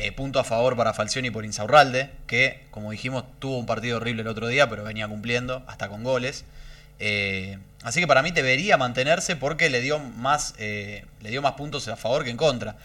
Eh, 0.00 0.12
punto 0.12 0.38
a 0.38 0.44
favor 0.44 0.76
para 0.76 0.94
Falcioni 0.94 1.30
por 1.32 1.44
Insaurralde, 1.44 2.10
que, 2.28 2.64
como 2.70 2.92
dijimos, 2.92 3.24
tuvo 3.40 3.58
un 3.58 3.66
partido 3.66 3.96
horrible 3.96 4.22
el 4.22 4.28
otro 4.28 4.46
día, 4.46 4.68
pero 4.70 4.84
venía 4.84 5.08
cumpliendo, 5.08 5.64
hasta 5.66 5.88
con 5.88 6.04
goles. 6.04 6.44
Eh, 7.00 7.58
así 7.82 7.98
que 8.00 8.06
para 8.06 8.22
mí 8.22 8.30
debería 8.30 8.76
mantenerse 8.76 9.34
porque 9.34 9.70
le 9.70 9.80
dio 9.80 9.98
más 9.98 10.54
eh, 10.58 11.04
le 11.20 11.30
dio 11.30 11.42
más 11.42 11.52
puntos 11.52 11.88
a 11.88 11.96
favor 11.96 12.22
que 12.22 12.30
en 12.30 12.36
contra. 12.36 12.76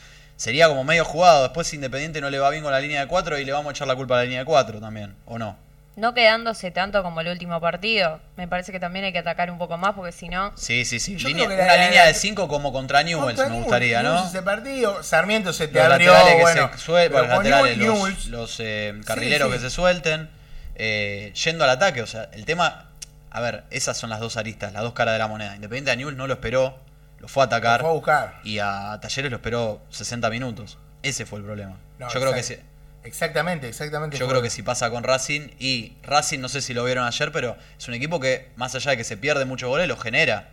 Sería 0.44 0.68
como 0.68 0.84
medio 0.84 1.06
jugado. 1.06 1.44
Después 1.44 1.68
si 1.68 1.78
Independiente 1.78 2.20
no 2.20 2.30
le 2.30 2.38
va 2.38 2.50
bien 2.50 2.64
con 2.64 2.74
la 2.74 2.82
línea 2.82 3.00
de 3.00 3.08
4 3.08 3.40
y 3.40 3.46
le 3.46 3.54
vamos 3.54 3.70
a 3.70 3.72
echar 3.72 3.88
la 3.88 3.96
culpa 3.96 4.16
a 4.16 4.18
la 4.18 4.24
línea 4.26 4.40
de 4.40 4.46
4 4.46 4.82
también, 4.82 5.16
¿o 5.26 5.38
no? 5.40 5.56
No 5.96 6.14
quedándose 6.14 6.70
tanto 6.72 7.02
como 7.02 7.22
el 7.22 7.30
último 7.30 7.62
partido. 7.62 8.20
Me 8.36 8.46
parece 8.50 8.74
que 8.74 8.80
también 8.82 9.06
hay 9.06 9.14
que 9.14 9.20
atacar 9.20 9.50
un 9.50 9.58
poco 9.58 9.78
más, 9.78 9.94
porque 9.94 10.12
si 10.12 10.28
no. 10.28 10.52
Sí, 10.58 10.84
sí, 10.84 11.00
sí. 11.00 11.16
Yo 11.16 11.30
Línea- 11.30 11.46
creo 11.46 11.58
que 11.60 11.64
una 11.64 11.76
la- 11.78 11.86
línea 11.86 12.02
la- 12.02 12.08
de 12.10 12.14
5 12.14 12.50
como 12.50 12.74
contra 12.74 13.04
Newell's 13.04 13.24
Contra 13.26 13.44
me 13.46 13.50
Newell's, 13.52 13.66
gustaría, 13.68 14.04
¿no? 14.04 14.10
Newell's 14.16 14.30
ese 14.30 14.42
partido, 14.42 15.02
Sarmiento 15.04 15.54
se 15.54 15.68
te 15.70 15.76
Los 15.82 15.92
abrió, 15.94 16.12
laterales 16.12 16.36
que 16.36 16.42
bueno, 16.42 16.72
se 16.74 16.78
suelten, 16.80 17.12
pero 17.14 17.28
los, 17.28 17.36
con 17.36 17.44
laterales, 17.50 17.78
Newell's- 17.78 17.86
los, 17.88 18.00
Newell's- 18.00 18.26
los, 18.30 18.60
eh, 18.60 19.02
carrileros 19.06 19.48
sí. 19.48 19.54
que 19.54 19.60
se 19.62 19.70
suelten, 19.70 20.30
eh, 20.76 21.32
yendo 21.42 21.64
al 21.64 21.70
ataque. 21.70 22.02
O 22.02 22.08
sea, 22.08 22.28
el 22.34 22.44
tema. 22.44 22.90
A 23.32 23.40
ver, 23.42 23.64
esas 23.72 23.96
son 23.98 24.10
las 24.10 24.20
dos 24.20 24.36
aristas, 24.38 24.74
las 24.74 24.84
dos 24.84 24.94
caras 24.94 25.14
de 25.14 25.20
la 25.20 25.28
moneda. 25.28 25.56
Independiente 25.56 25.92
de 25.92 25.98
Newell's 25.98 26.18
no 26.18 26.28
lo 26.28 26.34
esperó, 26.34 26.78
lo 27.24 27.28
fue 27.30 27.42
a 27.44 27.46
atacar. 27.48 27.80
Lo 27.80 27.86
fue 27.86 27.90
a 27.90 27.94
buscar. 27.94 28.40
Y 28.44 28.60
a 28.60 29.00
Talleres 29.02 29.32
lo 29.32 29.38
esperó 29.38 29.82
60 29.90 30.30
minutos. 30.30 30.78
Ese 31.02 31.26
fue 31.26 31.40
el 31.40 31.46
problema. 31.46 31.78
No, 31.98 32.08
yo 32.10 32.20
creo 32.20 32.34
que 32.34 32.44
si, 32.44 32.58
Exactamente, 33.04 33.68
exactamente. 33.68 34.18
yo 34.18 34.28
creo 34.28 34.42
que 34.42 34.50
si 34.50 34.62
pasa 34.64 34.90
con 34.92 35.04
Racing 35.04 35.50
y 35.60 35.94
Racing 36.04 36.40
no 36.40 36.48
sé 36.50 36.62
si 36.62 36.74
lo 36.74 36.86
vieron 36.86 37.06
ayer, 37.06 37.32
pero 37.32 37.58
es 37.78 37.88
un 37.88 37.94
equipo 37.96 38.20
que 38.20 38.50
más 38.56 38.76
allá 38.76 38.92
de 38.92 38.98
que 38.98 39.04
se 39.04 39.18
pierde 39.18 39.44
muchos 39.46 39.68
goles 39.70 39.88
lo 39.88 39.98
genera. 39.98 40.50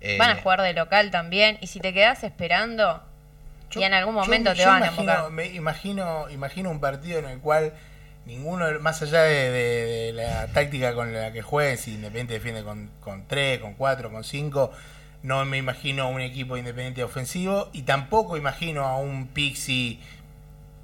Eh, 0.00 0.16
Van 0.18 0.30
a 0.30 0.36
jugar 0.42 0.62
de 0.62 0.72
local 0.72 1.10
también. 1.10 1.58
Y 1.60 1.66
si 1.68 1.78
te 1.80 1.92
quedas 1.92 2.24
esperando, 2.24 3.02
Yo- 3.70 3.80
y 3.80 3.84
en 3.84 3.94
algún 3.94 4.14
yo- 4.14 4.20
momento 4.22 4.52
te 4.52 4.58
yo 4.58 4.66
van 4.66 4.82
a 4.82 4.86
embocar. 4.88 5.30
Me 5.30 5.46
imagino, 5.46 6.28
imagino 6.30 6.70
un 6.70 6.80
partido 6.80 7.18
en 7.20 7.26
el 7.26 7.38
cual 7.40 7.72
ninguno, 8.26 8.66
más 8.80 9.00
allá 9.02 9.22
de, 9.22 9.50
de- 9.50 9.86
de 10.06 10.12
la 10.14 10.46
táctica 10.48 10.94
con 10.94 11.12
la 11.12 11.32
que 11.32 11.42
jueguen, 11.42 11.78
si 11.78 11.92
Independiente 11.94 12.34
defiende 12.34 12.62
con, 12.64 12.90
con 13.00 13.26
3, 13.28 13.60
con 13.60 13.74
4, 13.74 14.10
con 14.10 14.24
5, 14.24 14.72
no 15.24 15.44
me 15.46 15.56
imagino 15.56 16.08
un 16.10 16.20
equipo 16.20 16.56
independiente 16.56 17.02
ofensivo 17.02 17.70
y 17.72 17.82
tampoco 17.82 18.36
imagino 18.36 18.84
a 18.86 18.98
un 18.98 19.26
Pixie 19.26 19.98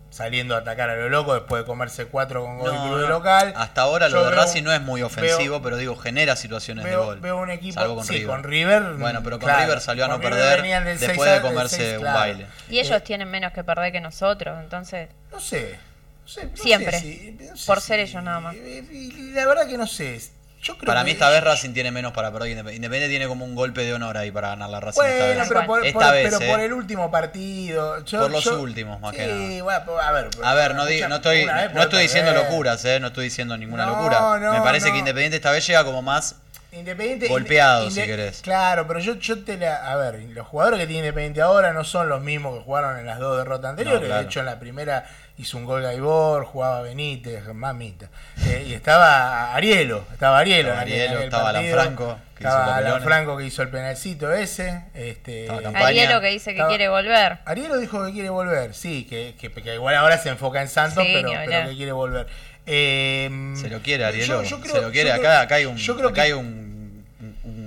saliendo 0.08 0.56
a 0.56 0.58
atacar 0.58 0.90
a 0.90 0.96
lo 0.96 1.08
loco 1.08 1.34
después 1.34 1.62
de 1.62 1.66
comerse 1.66 2.06
4 2.06 2.42
con 2.44 2.58
Godoy 2.58 2.74
no, 2.74 2.88
Cruz 2.88 3.02
de 3.02 3.08
local. 3.08 3.52
Hasta 3.54 3.82
ahora 3.82 4.08
lo 4.08 4.24
de 4.24 4.30
Racing 4.32 4.64
no 4.64 4.72
es 4.72 4.80
muy 4.80 5.02
ofensivo, 5.02 5.56
veo- 5.56 5.62
pero 5.62 5.76
digo, 5.76 5.94
genera 5.94 6.34
situaciones 6.34 6.84
de 6.84 6.96
gol. 6.96 7.20
veo 7.20 7.36
un 7.38 7.50
equipo 7.50 7.74
salvo 7.74 7.94
con 7.96 8.04
sí, 8.04 8.14
River. 8.14 8.26
con 8.26 8.42
River. 8.42 8.82
Bueno, 8.94 9.20
pero 9.22 9.38
con 9.38 9.46
claro, 9.48 9.62
River 9.66 9.80
salió 9.80 10.06
a 10.06 10.08
no 10.08 10.16
River 10.18 10.32
perder 10.32 10.98
después 10.98 11.30
6 11.30 11.34
de 11.34 11.40
comerse 11.48 11.76
6, 11.76 11.92
un 11.98 12.00
claro. 12.00 12.18
baile. 12.18 12.46
Y 12.70 12.80
ellos 12.80 12.96
Eh, 12.96 13.00
tienen 13.02 13.30
menos 13.30 13.52
que 13.52 13.62
perder 13.62 13.92
que 13.92 14.00
nosotros, 14.00 14.58
entonces. 14.60 15.10
No 15.30 15.38
sé. 15.38 15.78
No 16.22 16.28
sé, 16.28 16.44
no 16.46 16.56
Siempre. 16.56 16.98
sé 16.98 17.00
si- 17.00 17.36
no 17.50 17.56
sé 17.56 17.66
Por 17.66 17.80
si- 17.80 17.86
ser 17.86 18.00
ellos 18.00 18.22
nada 18.24 18.40
más. 18.40 18.54
y 18.56 19.32
La 19.32 19.46
verdad 19.46 19.68
que 19.68 19.76
no 19.78 19.86
sé. 19.86 20.20
Yo 20.62 20.76
creo 20.76 20.86
Para 20.88 21.00
que- 21.00 21.04
mí 21.06 21.10
esta 21.12 21.30
vez 21.30 21.42
Racing 21.42 21.72
tiene 21.72 21.90
menos 21.90 22.12
para 22.12 22.30
perder 22.30 22.50
Independiente. 22.50 22.76
Independiente 22.76 23.08
tiene 23.10 23.26
como 23.28 23.46
un 23.46 23.54
golpe 23.54 23.80
de 23.82 23.94
honor 23.94 24.18
ahí 24.18 24.30
para 24.30 24.48
ganar 24.50 24.68
la 24.68 24.78
Racing 24.80 25.00
esta 25.02 25.16
Bueno, 25.24 25.38
vez. 25.40 25.48
pero, 25.48 25.66
por, 25.66 25.86
esta 25.86 25.98
por- 26.00 26.12
vez, 26.12 26.24
pero 26.34 26.40
eh. 26.44 26.50
por 26.50 26.60
el 26.60 26.72
último 26.74 27.10
partido. 27.10 28.04
yo- 28.04 28.20
Por 28.20 28.30
los 28.30 28.44
yo- 28.44 28.60
últimos, 28.60 29.00
más 29.00 29.14
que 29.14 29.24
Sí, 29.24 29.30
nada. 29.30 29.62
bueno, 29.62 29.80
pues, 29.86 30.04
a 30.04 30.12
ver. 30.12 30.28
A 30.42 30.54
ver, 30.54 30.74
no, 30.74 30.84
di- 30.84 30.94
escucha, 30.96 31.08
no 31.08 31.16
estoy, 31.16 31.46
no 31.74 31.82
estoy 31.82 32.02
diciendo 32.02 32.32
locuras, 32.32 32.84
eh, 32.84 33.00
no 33.00 33.06
estoy 33.08 33.24
diciendo 33.24 33.56
ninguna 33.56 33.86
No, 33.86 33.96
locura. 33.96 34.38
no, 34.38 34.52
Me 34.52 34.60
parece 34.60 34.92
que 34.92 34.98
Independiente 34.98 35.36
esta 35.36 35.50
vez 35.50 35.66
llega 35.66 35.82
como 35.84 36.02
más 36.02 36.36
Independiente. 36.72 37.26
Golpeado, 37.26 37.88
inde- 37.88 38.00
si 38.02 38.06
querés. 38.06 38.42
Claro, 38.42 38.86
pero 38.86 39.00
yo, 39.00 39.14
yo 39.14 39.42
te 39.42 39.56
la. 39.56 39.90
A 39.90 39.96
ver, 39.96 40.20
los 40.28 40.46
jugadores 40.46 40.78
que 40.78 40.86
tiene 40.86 41.00
Independiente 41.00 41.40
ahora 41.40 41.72
no 41.72 41.82
son 41.84 42.08
los 42.08 42.20
mismos 42.20 42.58
que 42.58 42.64
jugaron 42.64 42.98
en 42.98 43.06
las 43.06 43.18
dos 43.18 43.38
derrotas 43.38 43.70
anteriores. 43.70 44.06
Claro. 44.06 44.20
De 44.22 44.26
hecho, 44.28 44.40
en 44.40 44.46
la 44.46 44.60
primera 44.60 45.04
hizo 45.40 45.58
un 45.58 45.64
gol 45.64 45.82
Gaibor, 45.82 46.44
jugaba 46.44 46.82
Benítez, 46.82 47.44
mamita. 47.52 48.08
Eh, 48.46 48.66
y 48.68 48.72
estaba 48.74 49.54
Arielo. 49.54 50.04
Estaba 50.12 50.38
Arielo. 50.38 50.68
Estaba 50.70 50.80
Arielo, 50.82 51.20
estaba 51.20 51.48
Alan. 51.50 51.64
Franco, 51.70 52.06
que 52.36 52.44
hizo 52.44 52.48
Estaba 52.48 52.76
Alan. 52.76 53.02
Franco 53.02 53.36
que 53.36 53.44
hizo 53.44 53.62
el 53.62 53.68
penalcito 53.68 54.32
ese. 54.32 54.84
Este, 54.94 55.46
Campaña. 55.46 55.86
Arielo 55.86 56.20
que 56.20 56.28
dice 56.28 56.46
que 56.50 56.56
Estaba- 56.56 56.68
quiere 56.68 56.88
volver. 56.88 57.38
Arielo 57.44 57.78
dijo 57.78 58.04
que 58.06 58.12
quiere 58.12 58.30
volver, 58.30 58.74
sí, 58.74 59.04
que, 59.04 59.34
que- 59.40 59.50
que 59.50 59.74
igual 59.74 59.94
ahora 59.96 60.18
se 60.18 60.28
enfoca 60.28 60.60
en 60.62 60.68
Santos, 60.68 61.04
Sí, 61.04 61.10
pero, 61.12 61.30
que 61.30 61.76
quiere 61.76 61.92
volver. 61.92 62.26
Eh, 62.66 63.52
Se 63.56 63.68
lo 63.68 63.80
quiere 63.80 64.02
yo- 64.02 64.08
Arielo. 64.08 64.42
yo 64.42 64.60
creo- 64.60 64.74
se 64.74 64.80
lo 64.82 64.90
quiere. 64.92 65.08
yo 65.08 65.14
Acá, 65.14 65.22
creo- 65.22 65.40
acá 65.40 65.54
hay 65.56 65.64
un, 65.66 65.76
yo 65.76 65.96
creo 65.96 66.08
acá 66.10 66.14
que- 66.16 66.20
hay 66.20 66.32
un 66.32 66.69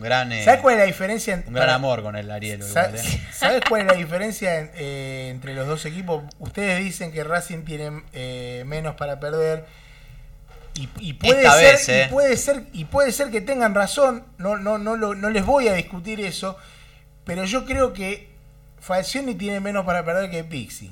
gran, 0.04 0.32
eh, 0.32 0.44
¿Sabes 0.46 0.62
cuál 0.62 0.76
es 0.76 0.80
la 0.82 0.86
diferencia? 0.86 1.34
en- 1.34 1.44
un 1.48 1.54
gran 1.54 1.64
para- 1.66 1.76
amor 1.76 2.04
con 2.04 2.16
el 2.16 2.28
igual, 2.30 2.96
eh. 2.96 3.22
¿Sabes 3.34 3.62
cuál 3.68 3.82
es 3.82 3.88
la 3.88 3.94
diferencia 3.94 4.60
en- 4.60 4.72
eh, 4.76 5.30
entre 5.32 5.54
los 5.56 5.68
dos 5.68 5.86
equipos? 5.86 6.24
Ustedes 6.40 6.84
dicen 6.84 7.12
que 7.12 7.24
Racing 7.24 7.64
tiene 7.64 8.04
menos 8.66 8.96
para 8.96 9.20
perder. 9.20 9.66
Y, 10.76 10.90
y 11.00 11.14
puede 11.14 11.42
Esta 11.44 11.54
ser, 11.60 11.98
vez, 11.98 12.08
y 12.08 12.12
puede 12.12 12.38
ser, 12.38 12.64
y 12.74 12.86
puede 12.86 13.12
ser 13.12 13.30
que 13.30 13.42
tengan 13.42 13.76
razón. 13.76 14.24
No, 14.38 14.58
no, 14.58 14.78
no, 14.78 14.96
lo- 14.96 15.16
no 15.16 15.30
les 15.30 15.46
voy 15.46 15.68
a 15.68 15.74
discutir 15.74 16.20
eso. 16.22 16.58
Pero 17.26 17.46
yo 17.46 17.66
creo 17.66 17.94
que 17.94 18.30
Falcioni 18.80 19.36
tiene 19.36 19.60
menos 19.60 19.86
para 19.86 20.04
perder 20.04 20.30
que 20.32 20.44
Pixie. 20.44 20.92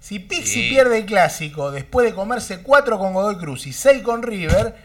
Si 0.00 0.20
Pixie 0.20 0.62
Sí. 0.62 0.68
pierde 0.70 0.98
el 0.98 1.06
clásico 1.06 1.72
después 1.72 2.06
de 2.06 2.14
comerse 2.14 2.62
4 2.62 2.98
con 2.98 3.12
Godoy 3.12 3.36
Cruz 3.36 3.66
y 3.66 3.72
6 3.72 4.02
con 4.02 4.22
River, 4.22 4.76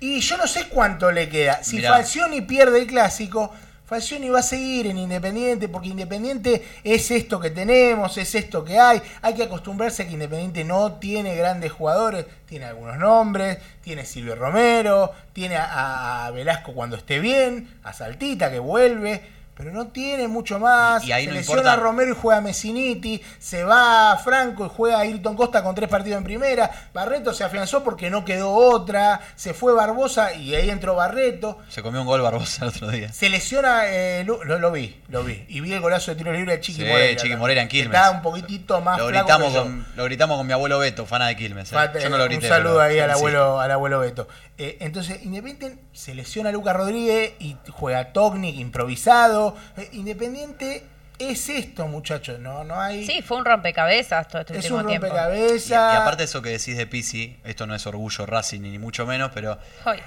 y 0.00 0.20
yo 0.20 0.36
no 0.36 0.46
sé 0.46 0.68
cuánto 0.68 1.10
le 1.10 1.28
queda. 1.28 1.62
Si 1.62 1.76
Mirá. 1.76 1.92
Falcioni 1.92 2.40
pierde 2.42 2.80
el 2.80 2.86
clásico, 2.86 3.52
Falcioni 3.88 4.28
va 4.28 4.40
a 4.40 4.42
seguir 4.42 4.86
en 4.86 4.98
Independiente, 4.98 5.66
porque 5.66 5.88
Independiente 5.88 6.62
es 6.84 7.10
esto 7.10 7.40
que 7.40 7.50
tenemos, 7.50 8.18
es 8.18 8.34
esto 8.34 8.62
que 8.62 8.78
hay. 8.78 9.00
Hay 9.22 9.32
que 9.34 9.44
acostumbrarse 9.44 10.02
a 10.02 10.06
que 10.06 10.12
Independiente 10.12 10.62
no 10.62 10.92
tiene 10.94 11.34
grandes 11.34 11.72
jugadores, 11.72 12.26
tiene 12.46 12.66
algunos 12.66 12.98
nombres, 12.98 13.56
tiene 13.80 14.04
Silvio 14.04 14.34
Romero, 14.34 15.12
tiene 15.32 15.56
a, 15.56 16.26
a 16.26 16.30
Velasco 16.32 16.74
cuando 16.74 16.96
esté 16.96 17.18
bien, 17.18 17.78
a 17.82 17.94
Saltita 17.94 18.50
que 18.50 18.58
vuelve, 18.58 19.22
pero 19.58 19.72
no 19.72 19.88
tiene 19.88 20.28
mucho 20.28 20.58
más. 20.60 21.04
Y- 21.04 21.08
y 21.08 21.12
ahí 21.12 21.24
se 21.24 21.30
no 21.30 21.34
lesiona 21.36 21.60
importa- 21.62 21.72
a 21.74 21.82
Romero 21.82 22.12
y 22.12 22.14
juega 22.14 22.40
Messiniti, 22.40 23.20
se 23.40 23.64
va 23.64 24.12
a 24.12 24.16
Franco 24.18 24.64
y 24.64 24.68
juega 24.74 24.98
a 24.98 25.00
Ayrton 25.00 25.34
Costa 25.36 25.62
con 25.64 25.74
tres 25.74 25.88
partidos 25.90 26.16
en 26.18 26.24
primera. 26.24 26.70
Barreto 26.94 27.34
se 27.34 27.42
afianzó 27.42 27.82
porque 27.82 28.08
no 28.08 28.24
quedó 28.24 28.52
otra, 28.52 29.20
se 29.34 29.52
fue 29.54 29.74
Barbosa 29.74 30.32
y 30.32 30.54
ahí 30.54 30.70
entró 30.70 30.94
Barreto. 30.94 31.58
Se 31.68 31.82
comió 31.82 32.00
un 32.00 32.06
gol 32.06 32.22
Barbosa 32.22 32.64
el 32.66 32.68
otro 32.70 32.88
día. 32.90 33.12
Se 33.12 33.28
lesiona, 33.28 33.82
eh, 33.88 34.22
lo, 34.24 34.44
lo 34.44 34.70
vi, 34.70 35.02
lo 35.08 35.24
vi. 35.24 35.44
Y 35.48 35.60
vi 35.60 35.72
el 35.72 35.80
golazo 35.80 36.12
de 36.12 36.16
tiro 36.16 36.32
libre 36.32 36.52
de 36.52 36.60
Chiqui 36.60 36.82
Sí. 36.84 37.16
Chiqui. 37.16 37.34
Moreira 37.36 37.62
en 37.62 37.68
Quilmes. 37.68 37.96
Está 37.98 38.12
un 38.12 38.22
poquitito 38.22 38.80
más 38.80 38.98
Lo 38.98 39.08
flaco 39.08 39.26
gritamos, 39.26 39.52
yo. 39.52 39.62
con, 39.64 39.86
lo 39.96 40.04
gritamos 40.04 40.36
con 40.38 40.46
mi 40.46 40.52
abuelo 40.52 40.78
Beto, 40.78 41.04
fana 41.04 41.26
de 41.26 41.36
Quilmes. 41.36 41.72
¿eh? 41.72 41.74
Fate- 41.74 42.00
Yo 42.00 42.08
no 42.10 42.16
lo 42.18 42.24
grité. 42.26 42.46
un 42.46 42.52
saludo 42.52 42.80
ahí 42.80 43.00
al 43.00 43.10
sí. 43.10 43.16
abuelo, 43.16 43.58
al 43.58 43.70
abuelo 43.72 43.98
Beto. 43.98 44.28
Eh, 44.56 44.76
entonces, 44.80 45.22
Independiente 45.24 45.78
se 45.92 46.14
lesiona 46.14 46.48
a 46.50 46.52
Lucas 46.52 46.76
Rodríguez 46.76 47.32
y 47.40 47.56
juega 47.70 48.12
Tocnic 48.12 48.56
improvisado. 48.56 49.47
Eh, 49.76 49.88
Independiente 49.92 50.84
es 51.18 51.48
esto, 51.48 51.86
muchachos. 51.88 52.38
No, 52.40 52.64
no 52.64 52.80
hay. 52.80 53.04
Sí, 53.06 53.22
fue 53.22 53.36
un 53.38 53.44
rompecabezas 53.44 54.28
todo 54.28 54.40
este 54.42 54.54
es 54.58 54.64
último 54.64 54.78
un 54.80 54.86
tiempo. 54.86 55.06
Y, 55.06 55.10
rompecabezas. 55.10 55.70
y 55.70 55.96
aparte 55.96 56.18
de 56.18 56.24
eso 56.24 56.42
que 56.42 56.50
decís 56.50 56.76
de 56.76 56.86
Pisi, 56.86 57.36
esto 57.44 57.66
no 57.66 57.74
es 57.74 57.86
orgullo 57.86 58.24
Racing 58.26 58.60
ni 58.60 58.78
mucho 58.78 59.06
menos, 59.06 59.30
pero 59.34 59.58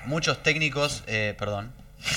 muchos 0.06 0.42
técnicos, 0.44 1.04
eh, 1.08 1.36
perdón, 1.38 1.72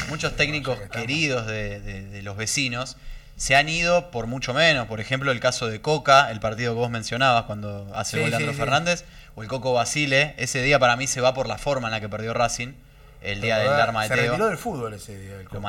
muchos 0.09 0.37
técnicos 0.37 0.79
queridos 0.93 1.47
de, 1.47 1.81
de- 1.81 2.07
de 2.07 2.23
los 2.23 2.37
vecinos 2.37 2.97
se 3.37 3.57
han 3.57 3.69
ido 3.69 4.13
por 4.13 4.29
mucho 4.29 4.55
menos. 4.55 4.87
Por 4.87 5.01
ejemplo, 5.01 5.33
el 5.33 5.41
caso 5.41 5.67
de 5.67 5.81
Coca, 5.81 6.31
el 6.31 6.39
partido 6.39 6.73
que 6.75 6.79
vos 6.79 6.91
mencionabas 6.91 7.45
cuando 7.47 7.91
hace 7.97 8.17
Sí, 8.17 8.23
gol 8.23 8.31
de 8.31 8.37
sí, 8.37 8.43
Andrés 8.45 8.57
sí. 8.57 8.61
Fernández, 8.63 9.05
o 9.35 9.43
el 9.43 9.49
Coco 9.49 9.73
Basile. 9.73 10.35
Ese 10.37 10.63
día 10.63 10.79
para 10.79 10.95
mí 10.95 11.09
se 11.09 11.21
va 11.21 11.35
por 11.35 11.49
la 11.49 11.59
forma 11.59 11.89
en 11.89 11.93
la 11.93 12.01
que 12.01 12.09
perdió 12.09 12.33
Racing, 12.33 12.75
el 13.23 13.41
día 13.41 13.59
del 13.59 13.71
arma 13.73 14.03
de 14.03 14.09
se 14.09 14.15
retiró 14.15 14.37
Teo. 14.37 14.47
del 14.51 14.57
fútbol 14.59 14.95
ese 14.95 15.19
día. 15.19 15.35
el 15.35 15.43
Lo, 15.45 15.51
Coco. 15.51 15.61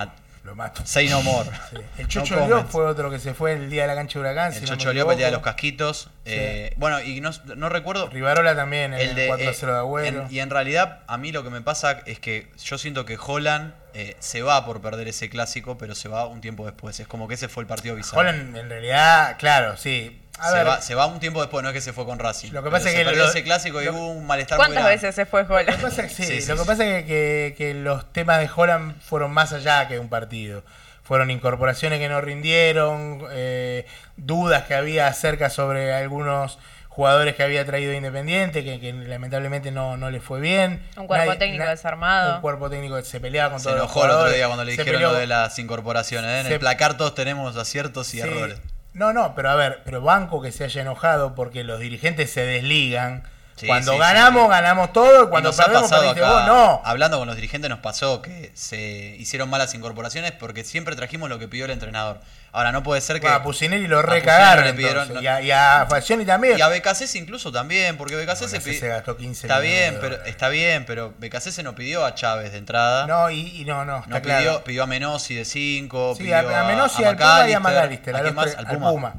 Lo. 0.46 0.56
Say 0.86 1.10
no 1.10 1.22
more. 1.24 1.50
Sí. 1.70 1.78
El 1.98 2.04
No 2.04 2.08
Chocho 2.08 2.36
León 2.36 2.50
comments. 2.50 2.72
fue 2.72 2.86
otro 2.86 3.10
que 3.10 3.20
se 3.20 3.34
fue 3.34 3.54
el 3.54 3.70
día 3.70 3.82
de 3.84 3.88
la 3.89 3.96
cancha 3.96 4.20
de 4.20 4.26
Huracán. 4.26 4.48
El 4.54 4.54
si 4.54 4.62
no 4.62 4.68
Chocho 4.68 4.93
Leop, 4.93 5.12
el 5.12 5.18
día 5.18 5.26
de 5.28 5.32
los 5.34 5.41
casquitos. 5.41 6.10
eh, 6.26 6.74
bueno, 6.78 7.02
y 7.02 7.20
no, 7.22 7.32
no 7.56 7.70
recuerdo. 7.70 8.08
Rivarola 8.10 8.56
también, 8.56 8.93
el, 8.93 9.10
El 9.10 9.16
de, 9.16 9.28
4 9.28 9.50
eh, 9.50 9.54
0 9.54 9.74
de 9.74 9.80
Agüero. 9.80 10.22
en- 10.28 10.34
y 10.34 10.39
en 10.39 10.50
realidad, 10.50 11.00
a 11.08 11.18
mí 11.18 11.32
lo 11.32 11.43
que 11.43 11.50
me 11.50 11.62
pasa 11.62 12.02
es 12.06 12.20
que 12.20 12.52
yo 12.64 12.78
siento 12.78 13.06
que 13.06 13.18
Holland 13.20 13.74
eh, 13.93 14.16
se 14.20 14.41
va 14.41 14.66
por 14.66 14.82
perder 14.82 15.08
ese 15.08 15.30
clásico, 15.30 15.78
pero 15.78 15.96
se 15.96 16.10
va 16.10 16.28
un 16.28 16.41
tiempo 16.41 16.66
después. 16.66 17.00
Es 17.00 17.08
como 17.08 17.28
que 17.28 17.36
ese 17.36 17.48
fue 17.48 17.64
el 17.64 17.68
partido 17.68 17.96
bizarro. 17.96 18.20
Holland, 18.22 18.56
en 18.58 18.70
realidad, 18.70 19.38
claro, 19.39 19.78
sí. 19.78 20.22
A 20.40 20.50
se, 20.50 20.54
ver, 20.58 20.68
va, 20.68 20.82
se 20.82 20.96
va 20.96 21.06
un 21.06 21.20
tiempo 21.20 21.40
después, 21.42 21.64
no 21.64 21.70
es 21.70 21.74
que 21.74 21.82
se 21.82 21.94
fue 21.94 22.06
con 22.06 22.20
Racing. 22.20 22.52
Lo 22.52 22.62
que 22.64 22.70
pasa 22.70 22.88
es 22.90 22.94
se 22.94 23.00
que 23.00 23.06
perdió 23.06 23.24
lo- 23.24 23.30
ese 23.30 23.44
clásico 23.44 23.82
y 23.82 23.86
lo- 23.86 23.94
hubo 23.94 24.10
un 24.12 24.28
malestar 24.28 24.58
¿Cuántas 24.58 24.86
veces 24.86 25.16
se 25.16 25.26
fue 25.26 25.42
Lo 25.44 25.48
que 25.48 25.54
Holland? 25.54 25.82
pasa 25.82 26.04
es 26.04 26.10
que, 26.16 26.24
sí, 26.24 26.32
Sí, 26.32 26.42
sí, 26.42 26.48
lo 26.50 26.58
que, 26.58 26.66
pasa 26.66 26.86
es 26.86 27.04
que, 27.04 27.08
que- 27.08 27.56
que 27.58 27.74
los 27.74 28.12
temas 28.12 28.40
de 28.40 28.50
Holland 28.54 29.00
fueron 29.02 29.32
más 29.32 29.54
allá 29.54 29.88
que 29.88 29.98
un 30.00 30.10
partido. 30.10 30.64
Fueron 31.04 31.30
incorporaciones 31.32 32.00
que 32.00 32.10
no 32.10 32.20
rindieron, 32.20 33.24
eh, 33.32 33.86
dudas 34.18 34.64
que 34.64 34.74
había 34.76 35.08
acerca 35.08 35.50
sobre 35.50 35.94
algunos 35.94 36.58
jugadores 36.90 37.36
que 37.36 37.44
había 37.44 37.66
traído 37.66 37.94
Independiente, 37.94 38.64
que, 38.64 38.80
que 38.80 38.92
lamentablemente 38.94 39.70
no, 39.72 39.98
no 39.98 40.10
le 40.10 40.20
fue 40.22 40.40
bien. 40.40 40.82
Un 40.98 41.08
cuerpo 41.08 41.36
técnico 41.38 41.66
desarmado. 41.66 42.36
Un 42.36 42.42
cuerpo 42.42 42.70
técnico 42.70 42.96
que 42.96 43.04
se 43.04 43.20
peleaba 43.20 43.52
con 43.52 43.60
Se 43.60 43.66
todos 43.66 43.78
los 43.78 43.86
enojó 43.86 44.06
el 44.06 44.12
otro 44.12 44.32
día 44.32 44.48
cuando 44.48 44.64
le 44.64 44.72
se 44.76 44.78
dijeron 44.82 45.02
peleó- 45.02 45.12
lo 45.14 45.18
de 45.20 45.28
las 45.28 45.60
incorporaciones. 45.60 46.30
¿eh? 46.32 46.40
En 46.42 46.48
se- 46.48 46.54
el 46.54 46.60
placar 46.60 46.96
todos 46.98 47.14
tenemos 47.14 47.56
aciertos 47.58 48.14
y 48.14 48.22
Sí. 48.22 48.28
errores. 48.28 48.58
No, 48.96 49.12
no, 49.12 49.36
pero 49.36 49.50
a 49.50 49.56
ver, 49.56 49.82
pero 49.84 50.00
banco 50.02 50.41
que 50.41 50.54
se 50.54 50.64
haya 50.64 50.82
enojado 50.82 51.36
porque 51.36 51.66
los 51.66 51.82
dirigentes 51.82 52.32
se 52.32 52.46
desligan. 52.46 53.24
Sí, 53.58 53.68
cuando 53.68 53.93
sí, 53.93 53.97
ganamos, 53.99 54.43
sí. 54.43 54.49
ganamos 54.49 54.91
todo, 54.91 55.24
y 55.24 55.26
Y 55.26 55.30
cuando 55.30 55.49
ha 55.49 55.53
perdemos, 55.56 55.84
pasado 55.84 56.01
perdiste 56.01 56.26
acá, 56.26 56.34
vos, 56.34 56.45
no. 56.47 56.82
hablando 56.84 57.18
con 57.20 57.26
los 57.28 57.38
dirigentes 57.38 57.70
nos 57.70 57.80
pasó 57.80 58.22
que 58.22 58.51
se 58.53 59.16
hicieron 59.18 59.49
malas 59.49 59.74
incorporaciones 59.74 60.34
porque 60.34 60.66
siempre 60.66 60.93
trajimos 60.97 61.30
lo 61.30 61.39
que 61.39 61.47
pidió 61.47 61.64
el 61.64 61.72
entrenador. 61.72 62.20
Ahora 62.51 62.74
no 62.74 62.84
puede 62.84 62.99
ser 62.99 63.22
que 63.22 63.28
a 63.30 63.43
Pusineri 63.43 63.88
lo 63.88 63.99
a 63.99 64.01
recagaron 64.01 64.76
pidieron- 64.76 65.22
y, 65.24 65.28
a, 65.28 65.41
y 65.41 65.51
a 65.51 65.86
Falcioni 65.89 66.26
también. 66.26 66.58
y 66.58 66.62
a 66.62 66.68
Becasese 66.68 67.18
incluso 67.18 67.49
también, 67.51 67.95
porque 67.97 68.16
Becasese 68.18 68.60
se 68.60 68.88
gastó 68.89 69.16
15 69.16 69.47
Está 69.47 69.60
bien, 69.60 69.97
pero 70.01 70.22
está 70.26 70.49
bien, 70.49 70.86
pero 70.86 71.14
Becasese 71.18 71.64
no 71.64 71.76
pidió 71.76 72.06
a 72.06 72.14
Chávez 72.14 72.51
de 72.51 72.58
entrada. 72.58 73.08
No, 73.08 73.30
y, 73.30 73.62
y 73.62 73.64
no, 73.66 73.86
no, 73.86 73.99
está 73.99 74.10
No 74.10 74.22
claro. 74.22 74.39
pidió, 74.43 74.64
pidió 74.66 74.84
a 74.84 74.88
Menossi 74.88 75.34
de 75.36 75.45
5, 75.45 76.16
sí, 76.18 76.24
pidió 76.24 76.36
a, 76.38 76.60
a 76.60 76.64
Menossi, 76.66 77.03
al 77.06 77.16
Puma 77.16 77.49
y 77.49 77.53
a 77.53 77.60
McAllister. 77.62 78.16
¿A 78.16 78.20
a 78.20 78.22
quién 78.22 78.38
Al 78.38 78.68
Puma. 78.78 79.14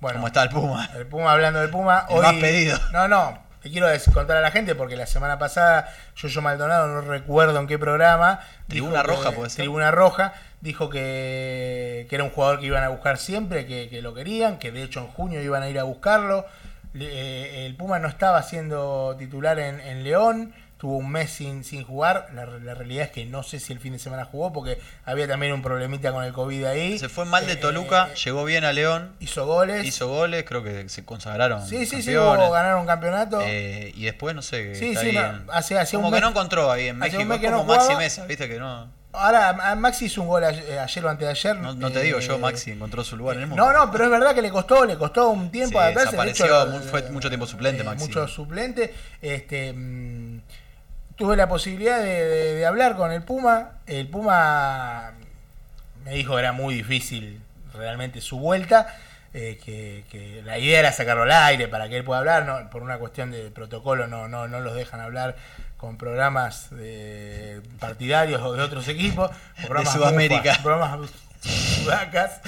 Bueno, 0.00 0.16
¿Cómo 0.16 0.26
está 0.28 0.42
el 0.42 0.48
Puma? 0.48 0.90
El 0.96 1.06
Puma, 1.06 1.32
hablando 1.32 1.60
del 1.60 1.70
Puma, 1.70 2.06
El 2.08 2.16
hoy. 2.16 2.22
más 2.22 2.34
pedido. 2.36 2.78
No, 2.92 3.06
no. 3.06 3.51
Te 3.62 3.70
quiero 3.70 3.86
contar 4.12 4.36
a 4.36 4.40
la 4.40 4.50
gente 4.50 4.74
porque 4.74 4.96
la 4.96 5.06
semana 5.06 5.38
pasada 5.38 5.88
Yoyo 6.16 6.42
Maldonado, 6.42 6.88
no 6.88 7.00
recuerdo 7.02 7.58
en 7.60 7.66
qué 7.68 7.78
programa. 7.78 8.40
Tribuna 8.68 9.02
Roja, 9.02 9.30
que- 9.30 9.36
puede 9.36 9.50
ser. 9.50 9.62
Tribuna 9.62 9.90
Roja. 9.90 10.32
Dijo 10.60 10.90
que, 10.90 12.06
que 12.08 12.14
era 12.14 12.24
un 12.24 12.30
jugador 12.30 12.60
que 12.60 12.66
iban 12.66 12.84
a 12.84 12.88
buscar 12.88 13.18
siempre, 13.18 13.66
que, 13.66 13.88
que 13.88 14.00
lo 14.02 14.14
querían, 14.14 14.58
que 14.58 14.70
de 14.72 14.82
hecho 14.82 15.00
en 15.00 15.08
junio 15.08 15.40
iban 15.42 15.62
a 15.62 15.68
ir 15.68 15.78
a 15.78 15.82
buscarlo. 15.84 16.46
Le- 16.92 17.06
eh, 17.08 17.66
el 17.66 17.74
Puma 17.76 17.98
no 17.98 18.08
estaba 18.08 18.42
siendo 18.42 19.16
titular 19.18 19.58
en, 19.58 19.80
en 19.80 20.04
León. 20.04 20.54
Tuvo 20.82 20.96
un 20.96 21.08
mes 21.12 21.30
sin, 21.30 21.62
sin 21.62 21.84
jugar. 21.84 22.30
La, 22.34 22.44
la 22.44 22.74
realidad 22.74 23.04
es 23.04 23.12
que 23.12 23.24
no 23.24 23.44
sé 23.44 23.60
si 23.60 23.72
el 23.72 23.78
fin 23.78 23.92
de 23.92 24.00
semana 24.00 24.24
jugó 24.24 24.52
porque 24.52 24.80
había 25.04 25.28
también 25.28 25.52
un 25.52 25.62
problemita 25.62 26.10
con 26.10 26.24
el 26.24 26.32
COVID 26.32 26.64
ahí. 26.64 26.98
Se 26.98 27.08
fue 27.08 27.24
mal 27.24 27.46
de 27.46 27.52
Eh, 27.52 27.56
Toluca, 27.56 28.08
eh, 28.12 28.16
llegó 28.24 28.44
bien 28.44 28.64
a 28.64 28.72
León, 28.72 29.12
hizo 29.20 29.46
goles. 29.46 29.86
hizo 29.86 30.08
goles, 30.08 30.42
creo 30.44 30.64
que 30.64 30.88
se 30.88 31.04
consagraron. 31.04 31.64
sí, 31.68 31.86
sí, 31.86 32.02
sí, 32.02 32.12
ganaron 32.14 32.80
un 32.80 32.86
campeonato. 32.88 33.38
Eh, 33.44 33.92
y 33.94 34.06
después, 34.06 34.34
no 34.34 34.42
sé, 34.42 34.74
Sí, 34.74 34.96
sí, 34.96 35.12
no, 35.12 35.52
hace- 35.52 35.78
hace 35.78 35.94
como 35.94 36.08
un 36.08 36.14
que 36.14 36.16
mes- 36.16 36.22
no 36.22 36.30
encontró 36.30 36.68
ahí 36.72 36.88
en 36.88 36.98
México, 36.98 37.24
mes 37.26 37.36
es 37.36 37.40
que 37.42 37.50
no 37.52 37.58
como 37.58 37.74
Maxi. 37.76 37.94
Mesa, 37.94 38.26
viste 38.26 38.48
que 38.48 38.58
no, 38.58 38.90
Ahora, 39.14 39.74
Maxi 39.76 40.06
hizo 40.06 40.22
un 40.22 40.28
gol 40.28 40.42
ayer, 40.42 41.04
o 41.04 41.08
antes 41.10 41.26
de 41.26 41.30
ayer. 41.30 41.56
no, 41.58 41.74
no 41.74 41.92
te 41.92 42.00
digo 42.00 42.18
yo, 42.18 42.38
Maxi 42.38 42.70
encontró 42.70 43.04
su 43.04 43.14
lugar 43.16 43.36
en 43.36 43.42
el 43.42 43.48
mundo. 43.50 43.62
No, 43.66 43.70
no, 43.72 43.92
pero 43.92 44.04
es 44.06 44.10
verdad 44.10 44.34
que 44.34 44.40
le 44.40 44.50
costó, 44.50 44.84
le 44.86 44.96
costó 44.96 45.28
un 45.28 45.50
tiempo 45.50 45.78
Sí, 45.78 45.84
adaptarse. 45.84 46.16
De 46.16 46.22
desapareció, 46.24 46.46
hecho, 46.46 46.66
mu- 46.70 46.80
fue 46.80 47.02
mucho 47.10 47.28
tiempo 47.28 47.46
suplente, 47.46 47.84
Maxi. 47.84 48.06
Mucho 48.06 48.26
suplente. 48.26 48.94
Este, 49.20 49.74
mm, 49.74 50.31
tuve 51.16 51.36
la 51.36 51.48
posibilidad 51.48 51.98
de, 52.00 52.24
de- 52.26 52.54
de 52.54 52.66
hablar 52.66 52.96
con 52.96 53.12
el 53.12 53.22
Puma. 53.22 53.72
El 53.86 54.08
Puma 54.08 55.12
me 56.04 56.12
dijo 56.14 56.34
que 56.34 56.40
era 56.40 56.52
muy 56.52 56.74
difícil 56.74 57.40
realmente 57.74 58.20
su 58.20 58.38
vuelta. 58.38 58.86
eh, 59.34 59.58
que, 59.64 60.04
que 60.10 60.42
la 60.44 60.58
idea 60.58 60.80
era 60.80 60.92
sacarlo 60.92 61.22
al 61.22 61.32
aire 61.32 61.66
para 61.66 61.88
que 61.88 61.96
él 61.96 62.04
pueda 62.04 62.18
hablar. 62.20 62.44
No, 62.44 62.68
por 62.70 62.82
una 62.82 62.98
cuestión 62.98 63.30
de 63.30 63.50
protocolo 63.50 64.06
no, 64.06 64.28
no, 64.28 64.46
no 64.48 64.60
los 64.60 64.74
dejan 64.74 65.00
hablar 65.00 65.36
con 65.78 65.96
programas 65.96 66.68
de 66.70 67.62
partidarios 67.80 68.42
o 68.42 68.52
de 68.52 68.62
otros 68.62 68.86
equipos. 68.88 69.30
Programas 69.66 69.92
Sudamérica. 69.94 70.40
mufas, 70.42 70.58
programas 70.58 71.10
sudacas. 71.40 72.40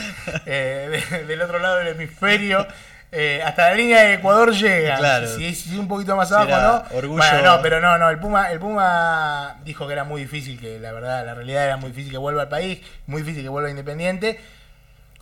eh, 0.47 1.03
de- 1.11 1.25
del 1.25 1.41
otro 1.43 1.59
lado 1.59 1.77
del 1.77 1.89
hemisferio. 1.89 2.67
Eh, 3.15 3.43
hasta 3.45 3.71
la 3.71 3.75
línea 3.77 4.03
de 4.03 4.15
Ecuador 4.15 4.53
llega. 4.53 4.97
Claro. 4.97 5.27
Si 5.29 5.47
es 5.47 5.67
un 5.69 5.87
poquito 5.89 6.17
más 6.17 6.29
Si 6.29 6.35
abajo, 6.35 6.51
¿no? 6.91 6.99
orgullo- 6.99 7.17
Bueno, 7.19 7.43
no, 7.57 7.63
pero 7.63 7.81
no, 7.81 7.97
no. 7.99 8.11
El 8.11 8.19
Puma, 8.19 8.51
el 8.51 8.59
Puma 8.59 9.57
dijo 9.65 9.87
que 9.87 9.93
era 9.93 10.05
muy 10.05 10.23
difícil, 10.23 10.59
que 10.61 10.79
la 10.79 10.93
verdad, 10.93 11.25
la 11.25 11.35
realidad 11.35 11.65
era 11.65 11.77
muy 11.77 11.91
difícil 11.91 12.11
que 12.13 12.19
vuelva 12.19 12.43
al 12.43 12.49
país, 12.49 12.81
muy 13.07 13.23
difícil 13.23 13.43
que 13.43 13.49
vuelva 13.49 13.71
Independiente. 13.71 14.41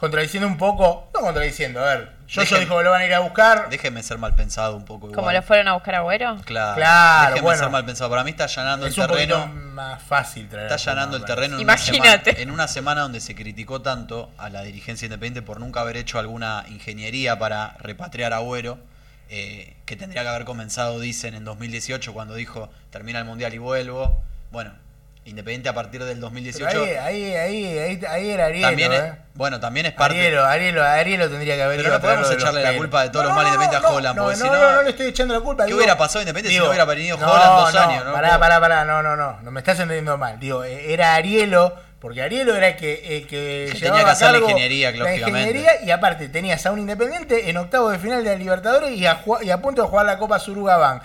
Contradiciendo 0.03 0.49
un 0.49 0.59
poco, 0.59 1.09
no 1.15 1.21
contradiciendo, 1.21 1.79
a 1.79 1.85
ver. 1.95 2.11
Yo 2.27 2.43
Dejen- 2.43 2.59
dijo 2.59 2.77
que 2.77 2.83
lo 2.83 2.91
van 2.91 3.03
a 3.03 3.07
ir 3.07 3.15
a 3.15 3.21
buscar. 3.21 3.69
Déjeme 3.71 4.03
ser 4.03 4.19
mal 4.19 4.35
pensado 4.35 4.75
un 4.77 4.85
poco 4.85 5.07
igual. 5.07 5.15
Como 5.15 5.31
lo 5.31 5.43
fueron 5.43 5.69
a 5.69 5.75
buscar 5.75 5.95
a 5.95 5.99
Agüero. 5.99 6.39
Claro, 6.45 6.75
Claro, 6.75 7.27
déjeme 7.29 7.41
bueno. 7.43 7.61
ser 7.61 7.71
mal 7.71 7.85
pensado. 7.85 8.11
Para 8.11 8.25
mí 8.25 8.31
está 8.33 8.43
allanando 8.45 8.87
es 8.89 8.99
el 8.99 9.07
terreno. 9.07 9.47
más 9.47 10.03
fácil 10.03 10.49
traer. 10.49 10.73
Está 10.73 10.75
allanando 10.91 11.17
el 11.19 11.25
terreno 11.25 11.55
en 11.55 11.61
Imagínate. 11.61 12.01
una, 12.01 12.19
semana, 12.25 12.43
en 12.43 12.51
una 12.51 12.67
semana 12.67 13.01
donde 13.03 13.21
se 13.21 13.37
criticó 13.37 13.81
tanto 13.81 14.33
a 14.39 14.49
la 14.49 14.63
dirigencia 14.63 15.07
independiente 15.07 15.41
por 15.43 15.61
nunca 15.61 15.83
haber 15.83 15.97
hecho 15.97 16.19
alguna 16.19 16.65
ingeniería 16.69 17.39
para 17.39 17.77
repatriar 17.79 18.33
a 18.33 18.39
Agüero, 18.39 18.79
eh, 19.29 19.77
que 19.87 19.95
tendría 19.95 20.23
que 20.23 20.29
haber 20.31 20.45
comenzado, 20.45 20.99
dicen, 20.99 21.35
en 21.37 21.45
2018 21.45 22.13
cuando 22.13 22.35
dijo 22.35 22.69
termina 22.91 23.21
el 23.21 23.25
Mundial 23.25 23.55
y 23.55 23.59
vuelvo. 23.59 24.21
Bueno, 24.51 24.73
Independiente 25.25 25.69
a 25.69 25.73
partir 25.75 26.01
del 26.03 26.17
Pero 26.17 26.21
2018 26.27 26.83
ahí, 26.83 26.91
ahí, 26.97 27.35
ahí, 27.37 27.79
ahí, 27.79 28.01
ahí 28.09 28.31
era 28.31 28.47
Arielo, 28.47 28.67
también, 28.69 28.93
es- 28.93 29.01
¿eh? 29.01 29.13
bueno, 29.35 29.61
también 29.61 29.87
es 29.87 29.93
parte... 29.93 30.19
Arielo, 30.19 30.45
Arielo, 30.45 30.83
Arielo 30.85 31.31
tendría 31.31 31.55
que 31.55 31.63
haber 31.63 31.77
Pero 31.81 31.91
no 31.93 32.01
podemos 32.01 32.31
echarle 32.33 32.63
la 32.63 32.77
culpa 32.77 33.05
de 33.05 33.11
todos 33.11 33.27
los 33.27 33.35
males 33.35 33.53
Independiente 33.55 33.87
a 33.87 33.91
Holland, 33.91 34.17
No, 34.17 34.31
no, 34.31 34.37
si 34.37 34.43
no, 34.45 34.53
no- 34.53 34.73
no, 34.73 34.83
le 34.83 34.91
estoy 34.91 35.07
echando 35.07 35.35
la 35.35 35.41
culpa. 35.41 35.63
¿Qué 35.63 35.69
digo- 35.69 35.79
hubiera 35.79 35.97
pasado 35.97 36.23
Independiente 36.23 36.55
si 36.57 36.59
no 36.63 36.69
hubiera 36.69 36.85
venido 36.85 37.17
no, 37.19 37.31
Holland 37.33 37.57
dos 37.61 37.75
no, 37.75 37.81
años, 37.81 38.05
no? 38.05 38.13
Pará, 38.13 38.39
pará, 38.41 38.61
pará, 38.61 38.85
no, 38.85 39.01
no, 39.03 39.15
no, 39.17 39.41
no 39.41 39.51
me 39.53 39.61
estás 39.61 39.79
entendiendo 39.79 40.19
mal. 40.19 40.41
Digo, 40.41 40.65
eh, 40.65 40.93
era 40.93 41.15
Arielo, 41.15 41.77
porque 42.01 42.21
Arielo 42.21 42.57
era 42.57 42.67
el 42.69 42.77
que, 42.77 43.19
el 43.19 43.27
que, 43.29 43.69
Que 43.73 43.79
llevaba 43.79 43.99
tenía 43.99 44.03
que 44.05 44.09
a 44.09 44.13
hacer 44.13 44.33
la 44.33 44.39
ingeniería, 44.39 44.91
la 44.91 44.97
lógicamente. 44.99 45.41
ingeniería, 45.51 45.85
y 45.85 45.91
aparte 45.93 46.29
tenías 46.31 46.67
a 46.67 46.73
un 46.73 46.81
Independiente 46.81 47.49
en 47.49 47.57
octavo 47.59 47.91
de 47.91 48.01
final 48.01 48.25
de 48.25 48.31
la 48.31 48.37
Libertadores 48.37 48.91
y 48.91 49.07
a, 49.07 49.21
y 49.41 49.51
a 49.51 49.59
punto 49.63 49.83
de 49.83 49.89
jugar 49.89 50.05
la 50.07 50.19
Copa 50.19 50.41
Suruga 50.41 51.01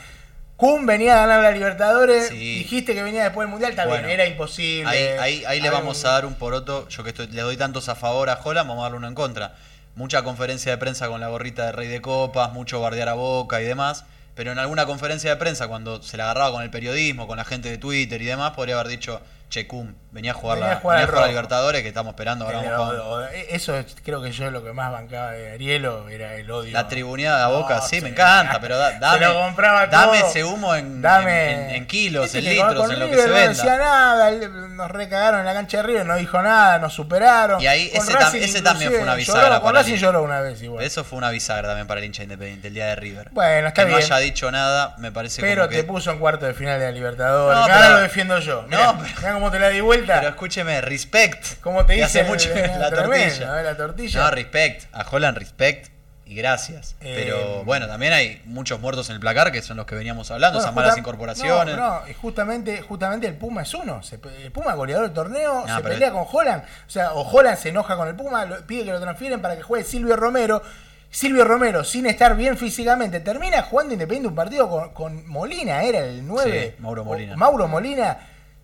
Kun 0.58 0.88
venía 0.88 1.14
a 1.14 1.28
ganar 1.28 1.43
la 1.43 1.51
Libertadores, 1.51 2.30
Sí. 2.30 2.58
dijiste 2.60 2.95
que 2.95 3.03
venía 3.03 3.24
después 3.24 3.45
del 3.45 3.51
Mundial, 3.51 3.72
está 3.72 3.86
Bueno, 3.86 4.08
era 4.08 4.26
imposible. 4.26 4.89
Ahí, 4.89 5.03
ahí, 5.20 5.45
ahí 5.45 5.62
le 5.62 5.70
vamos 5.70 6.03
a 6.03 6.10
dar 6.14 6.26
un 6.26 6.34
poroto. 6.34 6.89
Yo 6.89 7.03
que 7.03 7.12
estoy, 7.12 7.28
le 7.28 7.43
doy 7.43 7.58
tantos 7.58 7.89
a 7.89 7.95
favor 7.95 8.30
a 8.32 8.39
Holland, 8.43 8.68
vamos 8.68 8.82
a 8.82 8.86
darle 8.86 8.97
uno 8.97 9.08
en 9.08 9.14
contra. 9.14 9.53
Mucha 9.95 10.24
conferencia 10.24 10.72
de 10.72 10.80
prensa 10.80 11.08
con 11.10 11.22
la 11.22 11.28
gorrita 11.28 11.68
de 11.68 11.72
Rey 11.74 11.88
de 11.88 12.01
Copas, 12.01 12.53
mucho 12.53 12.82
bardear 12.82 13.08
a 13.10 13.14
Boca 13.14 13.62
y 13.62 13.66
demás. 13.66 14.05
Pero 14.34 14.51
en 14.51 14.58
alguna 14.58 14.88
conferencia 14.88 15.30
de 15.30 15.36
prensa, 15.38 15.68
cuando 15.68 16.01
se 16.01 16.18
la 16.18 16.24
agarraba 16.26 16.51
con 16.51 16.64
el 16.64 16.72
periodismo, 16.72 17.28
con 17.28 17.38
la 17.38 17.45
gente 17.45 17.70
de 17.70 17.78
Twitter 17.78 18.20
y 18.22 18.26
demás, 18.26 18.51
podría 18.51 18.76
haber 18.80 18.88
dicho: 18.88 19.22
Checum. 19.50 19.95
Venía 20.10 20.32
a 20.32 20.34
jugar, 20.34 20.58
Venía 20.58 20.72
la, 20.72 20.78
a 20.78 20.80
jugar 20.80 20.98
venía 20.98 21.06
a 21.06 21.12
jugar 21.12 21.24
a. 21.26 21.28
Libertadores, 21.28 21.82
que 21.84 21.88
estamos 21.89 22.12
esperando. 22.12 22.45
Ahora 22.45 22.62
Pero, 22.62 22.80
vamos 22.80 22.95
o- 23.06 23.28
eso 23.50 23.76
es- 23.78 23.95
creo 24.04 24.22
que 24.22 24.32
yo 24.32 24.50
lo 24.50 24.64
que 24.64 24.74
más 24.74 24.91
bancaba 24.91 25.32
de 25.32 25.52
Arielo 25.52 26.10
era 26.10 26.34
el 26.36 26.50
odio. 26.50 26.72
La 26.74 26.88
tribuneada 26.88 27.45
a 27.45 27.50
boca, 27.50 27.76
No, 27.76 27.82
sí, 27.84 27.98
sí. 27.98 28.02
me 28.02 28.10
encanta, 28.10 28.60
pero 28.60 28.78
da- 28.78 28.91
Se 28.93 29.00
dame, 29.00 29.26
lo 29.26 29.34
compraba 29.41 29.86
dame 29.88 30.20
todo. 30.20 30.30
ese 30.30 30.43
humo 30.43 30.74
en, 30.76 31.02
Dame. 31.04 31.52
en- 31.54 31.60
en- 31.60 31.76
en 31.76 31.88
kilos, 31.88 32.34
en 32.34 32.45
litros, 32.45 32.89
en 32.91 33.00
lo 33.00 33.10
que 33.10 33.16
se 33.18 33.28
no 33.28 33.34
venda. 33.34 33.50
decía 33.50 33.78
nada, 33.78 34.32
nos 34.32 34.89
recagaron 34.89 35.41
en 35.41 35.45
la 35.45 35.54
cancha 35.54 35.78
de 35.78 35.84
River, 35.84 36.06
no 36.06 36.16
dijo 36.16 36.41
nada, 36.41 36.80
nos 36.80 36.93
superaron. 36.93 37.62
Y 37.62 37.68
ahí 37.68 37.91
ese 37.93 38.14
tam- 38.14 38.34
ese 38.34 38.62
también 38.64 38.91
fue 38.91 39.02
una 39.02 39.14
bisagra 39.16 39.50
lloró, 39.50 39.62
Con 39.62 39.76
Racing 39.76 39.95
lloró 39.98 40.24
una 40.24 40.39
vez 40.41 40.62
igual. 40.64 40.84
Eso 40.84 41.04
fue 41.04 41.18
una 41.20 41.30
bisagra 41.30 41.68
también 41.68 41.86
para 41.86 42.00
el 42.00 42.06
hincha 42.06 42.24
independiente, 42.24 42.70
el 42.70 42.74
día 42.74 42.88
de 42.88 42.95
River. 42.95 43.30
Bueno, 43.34 43.68
está 43.68 43.84
que 43.84 43.91
no 43.91 43.98
bien. 43.98 44.12
haya 44.12 44.18
dicho 44.18 44.50
nada, 44.52 44.95
me 44.98 45.12
parece 45.12 45.41
Pero 45.41 45.64
como 45.64 45.70
que... 45.70 45.76
te 45.78 45.84
puso 45.84 46.12
en 46.12 46.18
cuarto 46.18 46.45
de 46.48 46.54
final 46.56 46.80
de 46.80 46.86
la 46.86 46.91
Libertadores. 46.91 47.56
No, 47.56 47.62
Ahora 47.64 47.78
pero- 47.82 47.93
lo 47.95 48.00
defiendo 48.02 48.39
yo. 48.39 48.64
Mirá, 48.64 48.84
No, 48.93 48.98
pero- 49.00 49.36
cómo 49.39 49.51
te 49.51 49.59
la 49.59 49.69
di 49.69 49.79
vuelta. 49.81 50.15
Pero 50.19 50.29
escúcheme, 50.29 50.81
respect. 50.81 51.59
Como 51.61 51.85
te 51.85 51.93
dice 51.93 52.05
hace 52.05 52.23
mucho 52.23 52.49
la 52.55 52.89
tremendo, 52.89 53.35
tortilla. 53.35 53.61
La 53.63 53.77
tortilla. 53.77 54.19
No, 54.23 54.31
respect. 54.31 54.83
A 54.93 55.05
Holland 55.09 55.38
respect 55.38 55.89
y 56.25 56.35
gracias. 56.35 56.97
Eh, 56.99 57.13
Pero 57.23 57.63
bueno, 57.63 57.88
también 57.88 58.11
hay 58.11 58.41
muchos 58.43 58.81
muertos 58.81 59.07
en 59.09 59.15
el 59.15 59.21
placar 59.21 59.51
que 59.53 59.61
son 59.61 59.77
los 59.77 59.85
que 59.85 59.95
veníamos 59.95 60.29
hablando, 60.29 60.57
Bueno, 60.59 60.65
esas 60.67 60.75
malas 60.75 60.97
incorporaciones. 60.97 61.77
No, 61.77 62.01
no, 62.01 62.13
justamente, 62.21 62.81
justamente 62.81 63.27
el 63.27 63.35
Puma 63.35 63.61
es 63.61 63.73
uno. 63.73 64.03
Se 64.03 64.19
el 64.43 64.51
Puma 64.51 64.73
goleador 64.73 65.05
del 65.05 65.13
torneo, 65.13 65.63
No, 65.65 65.77
se 65.77 65.81
pelea 65.83 66.11
con 66.11 66.25
Holland. 66.29 66.63
O 66.85 66.89
sea, 66.89 67.13
o 67.13 67.21
Holland 67.21 67.57
se 67.57 67.69
enoja 67.69 67.95
con 67.95 68.07
el 68.09 68.15
Puma, 68.15 68.43
lo- 68.45 68.59
pide 68.67 68.83
que 68.83 68.91
lo 68.91 68.99
transfieren 68.99 69.41
para 69.41 69.55
que 69.55 69.61
juegue 69.61 69.85
Silvio 69.85 70.15
Romero. 70.17 70.61
Silvio 71.09 71.45
Romero, 71.45 71.85
sin 71.85 72.05
estar 72.05 72.35
bien 72.35 72.57
físicamente, 72.57 73.21
termina 73.21 73.61
jugando 73.61 73.93
Independiente 73.93 74.27
un 74.27 74.35
partido 74.35 74.69
con, 74.69 74.89
con 74.93 75.25
Molina, 75.29 75.81
era 75.83 75.99
el 75.99 76.27
9. 76.27 76.73
Sí, 76.77 76.81
Mauro 76.83 77.03
o- 77.03 77.05
Molina. 77.05 77.38
Mauro 77.38 77.67
Molina, 77.69 78.17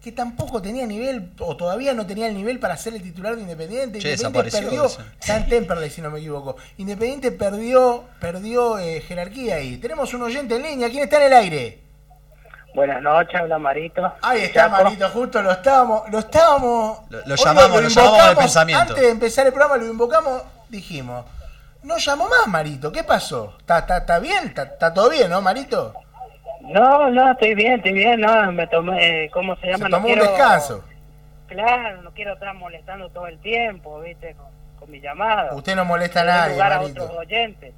que 0.03 0.11
tampoco 0.11 0.61
tenía 0.61 0.85
nivel, 0.85 1.31
o 1.39 1.55
todavía 1.55 1.93
no 1.93 2.05
tenía 2.05 2.27
el 2.27 2.35
nivel 2.35 2.59
para 2.59 2.75
ser 2.75 2.93
el 2.93 3.01
titular 3.01 3.37
de 3.37 3.43
Independiente. 3.43 3.99
Che, 3.99 4.11
Independiente 4.11 4.61
perdió, 4.61 4.87
en 5.27 5.47
Temperley, 5.47 5.89
si 5.89 6.01
no 6.01 6.11
me 6.11 6.19
equivoco. 6.19 6.57
Independiente 6.77 7.31
perdió, 7.31 8.03
perdió 8.19 8.79
eh, 8.79 8.99
jerarquía 8.99 9.55
ahí. 9.55 9.77
Tenemos 9.77 10.13
un 10.13 10.23
oyente 10.23 10.57
en 10.57 10.63
línea. 10.63 10.89
¿Quién 10.89 11.03
está 11.03 11.17
en 11.21 11.23
el 11.31 11.33
aire? 11.33 11.79
Buenas 12.75 13.01
noches, 13.01 13.33
habla 13.39 13.57
Marito. 13.59 14.01
Ahí 14.21 14.41
está, 14.41 14.69
Chaco. 14.69 14.83
Marito, 14.83 15.09
justo 15.09 15.41
lo 15.41 15.51
estábamos, 15.51 16.09
lo 16.11 16.19
estábamos. 16.19 16.99
Lo- 17.09 17.35
llamamos, 17.35 17.81
lo 17.83 17.87
llamamos 17.87 18.35
pensamiento. 18.35 18.81
Antes 18.81 19.01
de 19.03 19.09
empezar 19.09 19.45
el 19.47 19.53
programa 19.53 19.77
lo 19.77 19.89
invocamos, 19.89 20.41
dijimos, 20.67 21.23
no 21.83 21.97
llamó 21.97 22.27
más 22.27 22.47
Marito, 22.47 22.91
¿qué 22.91 23.03
pasó? 23.05 23.55
¿Está, 23.59 23.79
está, 23.79 23.97
está 23.99 24.19
bien? 24.19 24.47
¿Está, 24.47 24.63
está 24.63 24.93
todo 24.93 25.09
bien, 25.09 25.29
no, 25.29 25.39
Marito? 25.41 25.93
No, 26.63 27.09
no, 27.09 27.31
estoy 27.31 27.55
bien, 27.55 27.73
estoy 27.73 27.91
bien, 27.93 28.21
no, 28.21 28.51
me 28.51 28.65
tomé, 28.67 29.25
eh, 29.25 29.29
¿cómo 29.31 29.55
se 29.57 29.67
llama? 29.67 29.77
Se 29.85 29.89
No 29.89 29.97
tomó 29.97 30.07
un 30.13 30.19
descanso. 30.19 30.83
Claro, 31.47 32.01
no 32.01 32.11
quiero 32.13 32.33
estar 32.33 32.53
molestando 32.55 33.09
todo 33.09 33.27
el 33.27 33.37
tiempo, 33.39 33.99
viste, 33.99 34.33
con, 34.35 34.47
con 34.79 34.89
mi 34.89 34.99
llamada. 35.01 35.53
Usted 35.53 35.75
no 35.75 35.85
molesta 35.85 36.21
a 36.21 36.25
nadie, 36.25 36.53
lugar 36.53 36.73
a 36.73 36.81
otros 36.81 37.09
oyentes. 37.11 37.73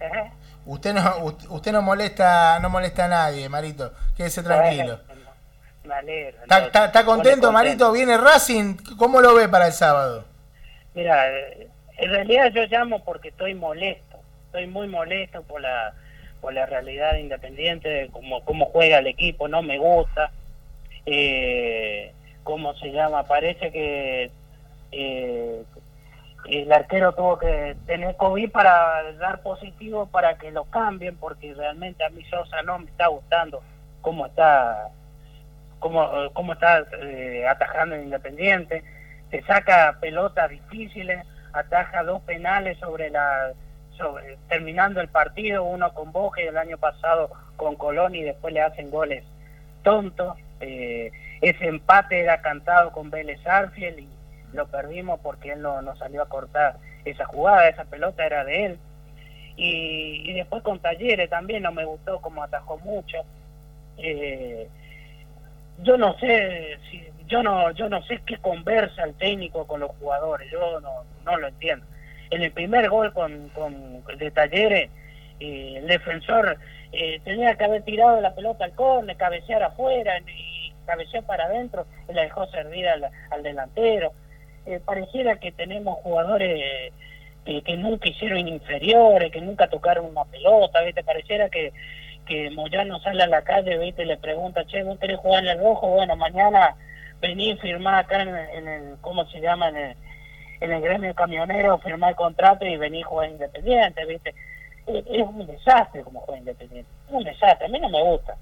¿Eh? 0.00 0.30
Usted 0.66 0.94
no, 0.94 1.16
usted, 1.24 1.48
usted 1.48 1.72
no 1.72 1.82
molesta, 1.82 2.58
no 2.60 2.68
molesta 2.70 3.06
a 3.06 3.08
nadie, 3.08 3.48
Marito. 3.48 3.92
Quédese 4.16 4.42
tranquilo. 4.42 5.00
Me 5.84 5.94
alegro. 5.94 6.30
¿Está, 6.30 6.42
entonces, 6.44 6.66
está- 6.66 6.84
está 6.86 7.04
contento, 7.04 7.52
Marito? 7.52 7.90
¿Viene 7.92 8.16
Racing? 8.18 8.76
¿Cómo 8.98 9.20
lo 9.20 9.34
ve 9.34 9.48
para 9.48 9.66
el 9.66 9.72
sábado? 9.72 10.24
Mira, 10.94 11.28
eh, 11.30 11.68
en 11.98 12.10
realidad 12.10 12.50
yo 12.52 12.62
llamo 12.66 13.02
porque 13.04 13.28
estoy 13.28 13.54
molesto. 13.54 14.18
Estoy 14.46 14.66
muy 14.66 14.88
molesto 14.88 15.42
por 15.42 15.60
la 15.60 15.92
por 16.44 16.52
la 16.52 16.66
realidad 16.66 17.16
independiente, 17.16 17.88
de 17.88 18.10
cómo, 18.10 18.66
juega 18.66 18.98
el 18.98 19.06
equipo, 19.06 19.48
no 19.48 19.62
me 19.62 19.78
gusta. 19.78 20.30
Eh, 21.06 22.12
¿Cómo 22.42 22.74
se 22.74 22.92
llama? 22.92 23.22
Parece 23.22 23.72
que 23.72 24.30
eh, 24.92 25.62
el 26.44 26.70
arquero 26.70 27.14
tuvo 27.14 27.38
que 27.38 27.76
tener 27.86 28.14
COVID 28.16 28.50
para 28.50 29.10
dar 29.14 29.40
positivo 29.40 30.04
para 30.04 30.36
que 30.36 30.50
lo 30.50 30.64
cambien, 30.64 31.16
porque 31.16 31.54
realmente 31.54 32.04
a 32.04 32.10
mí 32.10 32.22
Sosa 32.24 32.60
no 32.60 32.78
me 32.78 32.90
está 32.90 33.06
gustando 33.06 33.62
cómo 34.02 34.26
está 34.26 34.88
cómo, 35.78 36.06
cómo 36.34 36.52
está 36.52 36.84
eh, 37.00 37.46
atajando 37.48 37.94
en 37.94 38.02
Independiente, 38.02 38.84
te 39.30 39.42
saca 39.44 39.96
pelotas 39.98 40.50
difíciles, 40.50 41.24
ataja 41.54 42.02
dos 42.02 42.20
penales 42.24 42.76
sobre 42.80 43.08
la 43.08 43.54
terminando 44.48 45.00
el 45.00 45.08
partido, 45.08 45.64
uno 45.64 45.92
con 45.94 46.12
Boje 46.12 46.48
el 46.48 46.56
año 46.56 46.78
pasado 46.78 47.30
con 47.56 47.76
Colón 47.76 48.14
y 48.14 48.22
después 48.22 48.52
le 48.52 48.62
hacen 48.62 48.90
goles 48.90 49.24
tontos. 49.82 50.36
Eh, 50.60 51.10
ese 51.40 51.66
empate 51.66 52.20
era 52.20 52.40
cantado 52.40 52.92
con 52.92 53.10
Vélez 53.10 53.44
Arfiel 53.46 54.00
y 54.00 54.08
lo 54.52 54.66
perdimos 54.66 55.20
porque 55.20 55.52
él 55.52 55.62
no, 55.62 55.82
no 55.82 55.96
salió 55.96 56.22
a 56.22 56.28
cortar 56.28 56.76
esa 57.04 57.26
jugada, 57.26 57.68
esa 57.68 57.84
pelota 57.84 58.24
era 58.24 58.44
de 58.44 58.66
él. 58.66 58.78
Y, 59.56 60.30
y 60.30 60.32
después 60.34 60.62
con 60.62 60.80
Talleres 60.80 61.30
también 61.30 61.62
no 61.62 61.72
me 61.72 61.84
gustó 61.84 62.20
como 62.20 62.42
atajó 62.42 62.78
mucho. 62.78 63.18
Eh, 63.98 64.68
yo 65.82 65.96
no 65.96 66.16
sé 66.18 66.78
si 66.90 67.02
yo 67.26 67.42
no 67.42 67.70
yo 67.72 67.88
no 67.88 68.02
sé 68.04 68.20
qué 68.26 68.38
conversa 68.38 69.04
el 69.04 69.14
técnico 69.14 69.66
con 69.66 69.80
los 69.80 69.90
jugadores 69.98 70.50
yo 70.50 70.80
no 70.80 71.04
no 71.24 71.36
lo 71.36 71.48
entiendo 71.48 71.84
en 72.34 72.42
el 72.42 72.52
primer 72.52 72.88
gol 72.88 73.12
con, 73.12 73.48
con 73.50 74.04
de 74.18 74.30
Talleres 74.30 74.90
eh, 75.40 75.74
el 75.76 75.86
defensor 75.86 76.58
eh, 76.92 77.20
tenía 77.24 77.56
que 77.56 77.64
haber 77.64 77.82
tirado 77.82 78.20
la 78.20 78.34
pelota 78.34 78.64
al 78.64 78.72
córner 78.72 79.16
cabecear 79.16 79.62
afuera 79.62 80.18
y 80.20 80.72
cabecear 80.86 81.24
para 81.24 81.44
adentro 81.44 81.86
y 82.08 82.12
la 82.12 82.22
dejó 82.22 82.46
servir 82.48 82.86
al, 82.88 83.42
delantero 83.42 84.12
Eh, 84.66 84.80
pareciera 84.82 85.36
que 85.36 85.52
tenemos 85.52 85.98
jugadores 86.02 86.90
eh, 87.44 87.62
que 87.66 87.76
nunca 87.76 88.08
hicieron 88.08 88.48
inferiores 88.48 89.30
que 89.30 89.42
nunca 89.42 89.68
tocaron 89.68 90.06
una 90.06 90.24
pelota 90.24 90.82
viste 90.82 91.02
pareciera 91.04 91.48
que 91.48 91.72
que 92.24 92.50
Moyano 92.50 93.00
sale 93.00 93.22
a 93.22 93.26
la 93.26 93.42
calle, 93.42 93.76
¿viste? 93.78 94.04
le 94.06 94.16
pregunta, 94.16 94.64
che, 94.64 94.82
¿vos 94.82 94.98
querés 94.98 95.18
jugar 95.18 95.44
en 95.44 95.50
el 95.50 95.58
rojo? 95.58 95.88
Bueno, 95.88 96.16
mañana 96.16 96.74
vení 97.20 97.52
a 97.52 97.56
firmar 97.58 97.96
acá 97.96 98.22
en 98.22 98.34
en 98.34 98.68
el 98.68 98.96
¿cómo 99.00 99.26
se 99.26 99.40
llama? 99.40 99.68
En 99.68 99.76
el, 99.76 99.96
en 100.60 100.72
el 100.72 100.80
gremio 100.80 101.14
camionero, 101.14 101.78
firmar 101.78 102.10
el 102.10 102.16
contrato 102.16 102.64
y 102.64 102.76
vení 102.76 103.02
a 103.02 103.06
jugar 103.06 103.30
independiente, 103.30 104.04
¿viste? 104.06 104.34
Es, 104.86 105.04
es 105.06 105.22
un 105.22 105.46
desastre 105.46 106.02
como 106.02 106.20
juega 106.20 106.38
independiente, 106.40 106.90
es 107.08 107.12
un 107.12 107.24
desastre, 107.24 107.66
a 107.66 107.68
mí 107.68 107.78
no 107.80 107.88
me 107.88 108.02
gusta. 108.02 108.36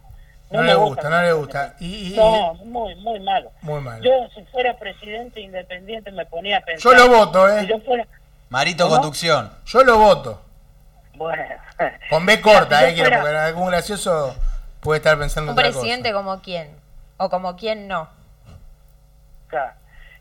No, 0.51 0.61
me 0.61 0.67
le 0.67 0.75
gusta, 0.75 1.09
no 1.09 1.23
le 1.23 1.33
gusta. 1.33 1.75
Y, 1.81 1.87
y- 1.87 2.13
y- 2.13 2.17
No, 2.17 2.53
muy, 2.55 2.95
muy 2.97 3.19
malo. 3.21 3.51
muy 3.63 3.81
mal. 3.81 4.03
Yo, 4.03 4.11
si 4.35 4.43
fuera 4.47 4.77
presidente 4.77 5.41
independiente, 5.41 6.11
me 6.13 6.27
ponía 6.27 6.59
a 6.59 6.61
pensar... 6.61 6.93
Yo 6.93 6.99
lo 6.99 7.09
voto, 7.17 7.49
Si 7.59 7.65
¿eh? 7.65 7.69
yo 7.69 7.81
fuera... 7.81 8.07
Marito 8.51 8.85
¿Cómo? 8.85 8.97
Conducción. 8.97 9.51
Yo 9.65 9.83
lo 9.83 9.97
voto. 9.97 10.43
Bueno... 11.15 11.43
Con 12.11 12.27
B 12.27 12.41
corta, 12.43 12.81
si 12.81 12.85
¿eh? 12.85 12.95
Quiero, 12.95 13.09
fuera- 13.09 13.21
porque 13.23 13.37
algún 13.39 13.67
gracioso 13.71 14.37
puede 14.81 14.99
estar 14.99 15.19
pensando 15.19 15.53
Un 15.53 15.59
otra 15.59 15.71
presidente 15.71 16.13
cosa. 16.13 16.23
como 16.23 16.43
quién. 16.43 16.71
O 17.17 17.31
como 17.31 17.57
quién 17.57 17.89
no. 17.89 18.09
Claro. 19.49 19.73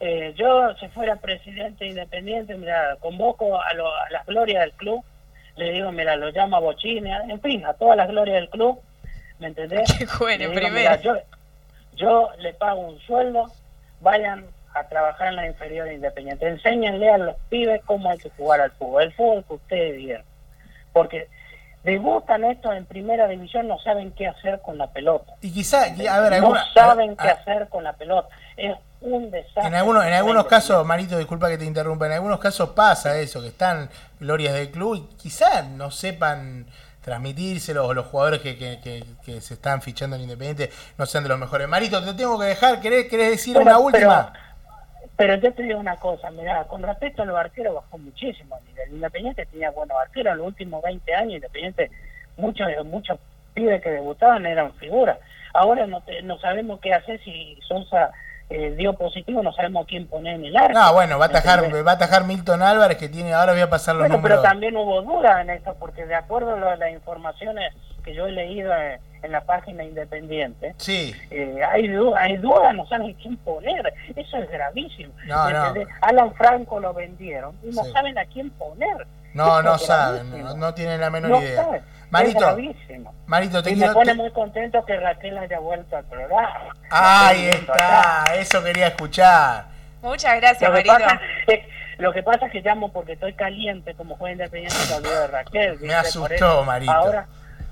Eh, 0.03 0.33
yo, 0.35 0.73
si 0.79 0.87
fuera 0.87 1.15
presidente 1.17 1.85
independiente, 1.85 2.55
mira, 2.55 2.95
convoco 2.99 3.61
a, 3.61 3.71
lo- 3.73 3.93
a 3.95 4.09
las 4.09 4.25
glorias 4.25 4.61
del 4.61 4.73
club, 4.73 5.03
le 5.57 5.71
digo, 5.71 5.91
mira, 5.91 6.15
lo 6.15 6.31
llamo 6.31 6.57
a 6.57 6.59
Bochini, 6.59 7.11
en 7.29 7.39
fin, 7.39 7.63
a 7.65 7.73
todas 7.73 7.95
las 7.97 8.07
glorias 8.07 8.37
del 8.41 8.49
club, 8.49 8.79
¿me 9.39 9.47
entendés? 9.47 9.91
Que 9.99 10.07
jueguen 10.07 10.73
mira, 10.73 10.99
yo, 11.01 11.15
yo 11.95 12.29
le 12.39 12.53
pago 12.55 12.81
un 12.81 12.99
sueldo, 13.01 13.45
vayan 13.99 14.45
a 14.73 14.87
trabajar 14.87 15.27
en 15.27 15.35
la 15.35 15.45
inferior 15.45 15.91
independiente, 15.91 16.47
enséñenle 16.47 17.09
a 17.11 17.17
los 17.19 17.35
pibes 17.49 17.81
cómo 17.85 18.09
hay 18.09 18.17
que 18.17 18.29
jugar 18.31 18.59
al 18.61 18.71
fútbol, 18.71 19.03
el 19.03 19.13
fútbol 19.13 19.45
que 19.47 19.53
ustedes 19.53 19.97
vieron, 19.97 20.25
porque 20.93 21.27
debutan 21.83 22.43
estos 22.45 22.73
en 22.75 22.85
primera 22.85 23.27
división, 23.27 23.67
no 23.67 23.77
saben 23.79 24.11
qué 24.13 24.27
hacer 24.27 24.61
con 24.61 24.77
la 24.79 24.87
pelota. 24.87 25.33
Y 25.41 25.51
quizá, 25.53 25.89
y, 25.95 26.07
a 26.07 26.19
ver, 26.21 26.29
no 26.31 26.35
alguna- 26.37 26.73
saben 26.73 27.15
a- 27.17 27.23
qué 27.23 27.29
hacer 27.29 27.67
con 27.69 27.83
la 27.83 27.93
pelota. 27.93 28.29
Es 28.57 28.75
un 29.01 29.31
desastre. 29.31 29.65
En 29.67 29.75
algunos, 29.75 30.05
en 30.05 30.13
algunos 30.13 30.45
casos, 30.45 30.85
Marito, 30.85 31.17
disculpa 31.17 31.49
que 31.49 31.57
te 31.57 31.65
interrumpa, 31.65 32.05
en 32.05 32.13
algunos 32.13 32.39
casos 32.39 32.69
pasa 32.69 33.17
eso, 33.19 33.41
que 33.41 33.47
están 33.49 33.89
glorias 34.19 34.53
del 34.53 34.69
club 34.71 34.95
y 34.95 35.15
quizá 35.17 35.63
no 35.63 35.91
sepan 35.91 36.67
transmitírselo 37.01 37.87
o 37.87 37.93
los 37.95 38.05
jugadores 38.05 38.41
que, 38.41 38.57
que, 38.57 38.79
que- 38.83 39.03
que 39.25 39.41
se 39.41 39.55
están 39.55 39.81
fichando 39.81 40.15
en 40.15 40.21
Independiente 40.23 40.69
no 40.97 41.05
sean 41.05 41.23
de 41.23 41.29
los 41.29 41.39
mejores. 41.39 41.67
Marito, 41.67 42.03
te 42.03 42.13
tengo 42.13 42.39
que 42.39 42.45
dejar, 42.45 42.79
¿querés, 42.79 43.07
querés 43.09 43.31
decir 43.31 43.57
una 43.57 43.79
última? 43.79 44.31
Pero, 44.33 45.11
pero 45.17 45.35
yo 45.35 45.53
te 45.53 45.63
digo 45.63 45.79
una 45.79 45.95
cosa, 45.97 46.29
mirá, 46.31 46.63
con 46.65 46.83
respecto 46.83 47.23
a 47.23 47.25
los 47.25 47.35
arqueros 47.37 47.73
bajó 47.75 47.97
muchísimo 47.97 48.55
el 48.57 48.65
nivel. 48.65 48.91
Independiente 48.93 49.45
tenía 49.47 49.71
buenos 49.71 49.97
arqueros 49.99 50.33
en 50.33 50.37
los 50.37 50.47
últimos 50.47 50.81
20 50.83 51.15
años, 51.15 51.33
Independiente, 51.35 51.89
muchos 52.37 52.67
muchos 52.85 53.17
pibes 53.55 53.81
que 53.81 53.89
debutaban 53.89 54.45
eran 54.45 54.71
figuras. 54.75 55.17
Ahora 55.53 55.85
no, 55.87 56.01
te- 56.01 56.21
no 56.21 56.39
sabemos 56.39 56.79
qué 56.81 56.93
hacer 56.93 57.19
si 57.23 57.57
Sosa 57.67 58.11
eh, 58.51 58.75
dio 58.77 58.93
positivo, 58.93 59.41
no 59.41 59.51
sabemos 59.53 59.85
quién 59.87 60.07
poner 60.07 60.35
en 60.35 60.45
el 60.45 60.57
arco. 60.57 60.73
No, 60.77 60.93
bueno, 60.93 61.17
va 61.17 61.25
a 61.25 61.27
atajar, 61.29 61.63
va 61.73 61.91
a 61.91 61.95
atajar 61.95 62.25
Milton 62.25 62.61
Álvarez 62.61 62.97
que 62.97 63.09
tiene, 63.09 63.33
ahora 63.33 63.53
voy 63.53 63.61
a 63.61 63.69
pasar 63.69 63.95
los 63.95 64.07
Bueno, 64.07 64.21
pero 64.21 64.41
también 64.41 64.75
hubo 64.77 65.01
duda 65.01 65.41
en 65.41 65.49
esto, 65.51 65.75
porque 65.79 66.05
de 66.05 66.15
acuerdo 66.15 66.53
a 66.69 66.75
las 66.75 66.91
informaciones 66.91 67.73
que 68.03 68.13
yo 68.15 68.25
he 68.27 68.31
leído 68.31 68.73
en, 68.75 68.99
en 69.23 69.31
la 69.31 69.41
página 69.41 69.83
independiente, 69.83 70.73
Sí. 70.77 71.15
eh, 71.29 71.59
hay 71.71 71.87
duda, 71.87 72.19
hay 72.21 72.37
duda, 72.37 72.73
no 72.73 72.85
saben 72.87 73.13
quién 73.13 73.37
poner. 73.37 73.93
Eso 74.15 74.37
es 74.37 74.49
gravísimo. 74.49 75.13
Alan 76.01 76.33
Franco 76.35 76.79
lo 76.79 76.93
vendieron 76.93 77.55
y 77.63 77.67
no 77.75 77.83
Sí. 77.83 77.91
saben 77.91 78.17
a 78.17 78.25
quién 78.25 78.49
poner. 78.51 79.07
No, 79.33 79.61
no 79.61 79.77
saben, 79.77 80.29
no, 80.43 80.55
no 80.57 80.73
tienen 80.73 80.99
la 80.99 81.09
menor 81.09 81.31
No 81.31 81.41
idea. 81.41 81.63
saben. 81.63 81.81
Marito, 82.12 82.39
Es 82.39 82.45
gravísimo. 82.45 83.14
Marito, 83.26 83.64
te 83.64 83.72
Y 83.72 83.76
me 83.78 83.89
pone 83.91 84.12
te- 84.12 84.18
muy 84.18 84.32
contento 84.32 84.86
que 84.86 84.97
Raquel 84.97 85.38
haya 85.38 85.59
vuelto 85.59 85.95
al 85.97 86.03
programa. 86.05 86.59
Ahí 86.89 87.47
está, 87.47 87.74
acá. 88.24 88.36
eso 88.36 88.64
quería 88.64 88.88
escuchar. 88.88 89.66
Muchas 90.01 90.36
gracias, 90.38 90.70
Lo 90.70 90.76
Marito. 90.76 90.93
pasa 90.93 91.20
lo 91.97 92.12
que 92.14 92.24
pasa 92.24 92.47
es 92.47 92.51
que 92.51 92.62
llamo 92.62 92.91
porque 92.91 93.14
estoy 93.14 93.34
caliente 93.34 93.93
como 93.93 94.16
juez 94.18 94.34
independiente 94.34 94.76
de 95.01 95.28
Raquel. 95.28 95.72
¿viste? 95.74 95.88
Me 95.88 95.93
asustó, 95.93 96.64
Marito. 96.64 96.91
Ahora, 96.91 97.28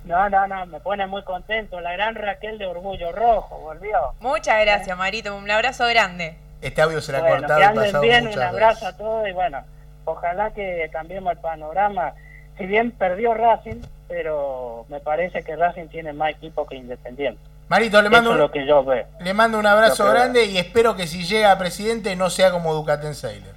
no, 0.06 0.30
no, 0.30 0.48
no, 0.48 0.66
me 0.68 0.80
pone 0.80 1.08
muy 1.08 1.24
contento. 1.24 1.82
La 1.82 1.92
gran 1.94 2.14
Raquel 2.16 2.58
de 2.60 2.68
Orgullo 2.68 3.12
Rojo 3.12 3.58
volvió. 3.60 4.14
Muchas 4.20 4.62
gracias, 4.62 4.96
Marito. 4.98 5.36
Un 5.36 5.50
abrazo 5.50 5.88
grande. 5.88 6.38
Este 6.62 6.82
audio 6.82 7.02
se 7.02 7.12
le 7.12 7.18
ha 7.18 7.22
Bueno, 7.22 7.38
cortado 7.48 7.60
que 7.60 7.64
y 7.64 7.68
anden 7.68 7.84
pasado 7.86 8.02
bien, 8.04 8.28
un 8.28 8.40
abrazo 8.42 8.86
veces. 8.86 8.94
a 8.94 8.98
todos 8.98 9.28
y 9.28 9.32
bueno, 9.32 9.64
ojalá 10.06 10.52
que 10.52 10.90
cambiemos 10.94 11.34
el 11.34 11.40
panorama. 11.40 12.14
Si 12.58 12.66
bien 12.68 12.92
perdió 12.92 13.34
Racing, 13.34 13.82
pero 14.10 14.86
me 14.90 15.00
parece 15.00 15.44
que 15.44 15.56
Racing 15.56 15.88
tiene 15.88 16.12
más 16.12 16.32
equipo 16.32 16.66
que 16.68 16.76
Independiente. 16.76 17.40
Marito, 17.70 18.02
le 18.02 18.10
mando, 18.10 18.32
es 18.32 18.34
un, 18.34 18.40
lo 18.42 18.52
que 18.52 18.66
yo 18.66 18.84
veo. 18.84 19.06
le 19.22 19.34
mando 19.34 19.60
un 19.60 19.66
abrazo 19.68 20.10
grande 20.10 20.46
y 20.46 20.58
espero 20.58 20.96
que 20.96 21.06
si 21.08 21.24
llega 21.24 21.52
a 21.52 21.58
presidente 21.60 22.16
no 22.16 22.30
sea 22.32 22.52
como 22.52 22.74
Ducaten 22.74 23.14
Sailor. 23.16 23.54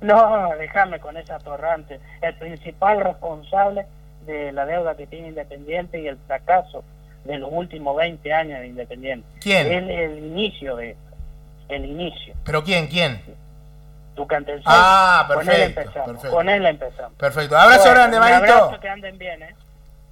No, 0.00 0.50
déjame 0.58 0.98
con 1.00 1.16
esa 1.16 1.38
torrante. 1.38 2.00
El 2.20 2.34
principal 2.36 3.00
responsable 3.00 3.86
de 4.26 4.52
la 4.52 4.66
deuda 4.66 4.96
que 4.96 5.06
tiene 5.06 5.28
Independiente 5.28 6.00
y 6.00 6.08
el 6.08 6.18
fracaso 6.26 6.84
de 7.24 7.38
los 7.38 7.48
últimos 7.52 7.96
20 7.96 8.32
años 8.32 8.60
de 8.60 8.66
Independiente. 8.66 9.26
¿Quién? 9.40 9.70
El, 9.72 9.90
el 9.90 10.18
inicio 10.18 10.76
de 10.76 10.90
esto. 10.90 11.02
El 11.68 11.84
inicio. 11.84 12.34
¿Pero 12.44 12.64
quién? 12.64 12.86
¿Quién? 12.88 13.22
Tu 14.16 14.26
cantense. 14.26 14.64
Ah, 14.66 15.24
Con 15.32 15.40
él 15.42 15.46
perfecto, 15.46 15.80
empezamos. 15.80 16.08
perfecto. 16.10 16.36
Con 16.36 16.48
él 16.48 16.66
empezamos. 16.66 17.12
Perfecto. 17.18 17.56
Abrazo 17.56 17.80
Bueno, 17.82 17.94
grande, 17.94 18.16
un 18.16 18.22
Marito. 18.24 18.52
abrazo, 18.54 18.80
que 18.80 18.88
anden 18.88 19.18
bien, 19.18 19.42
¿eh? 19.44 19.54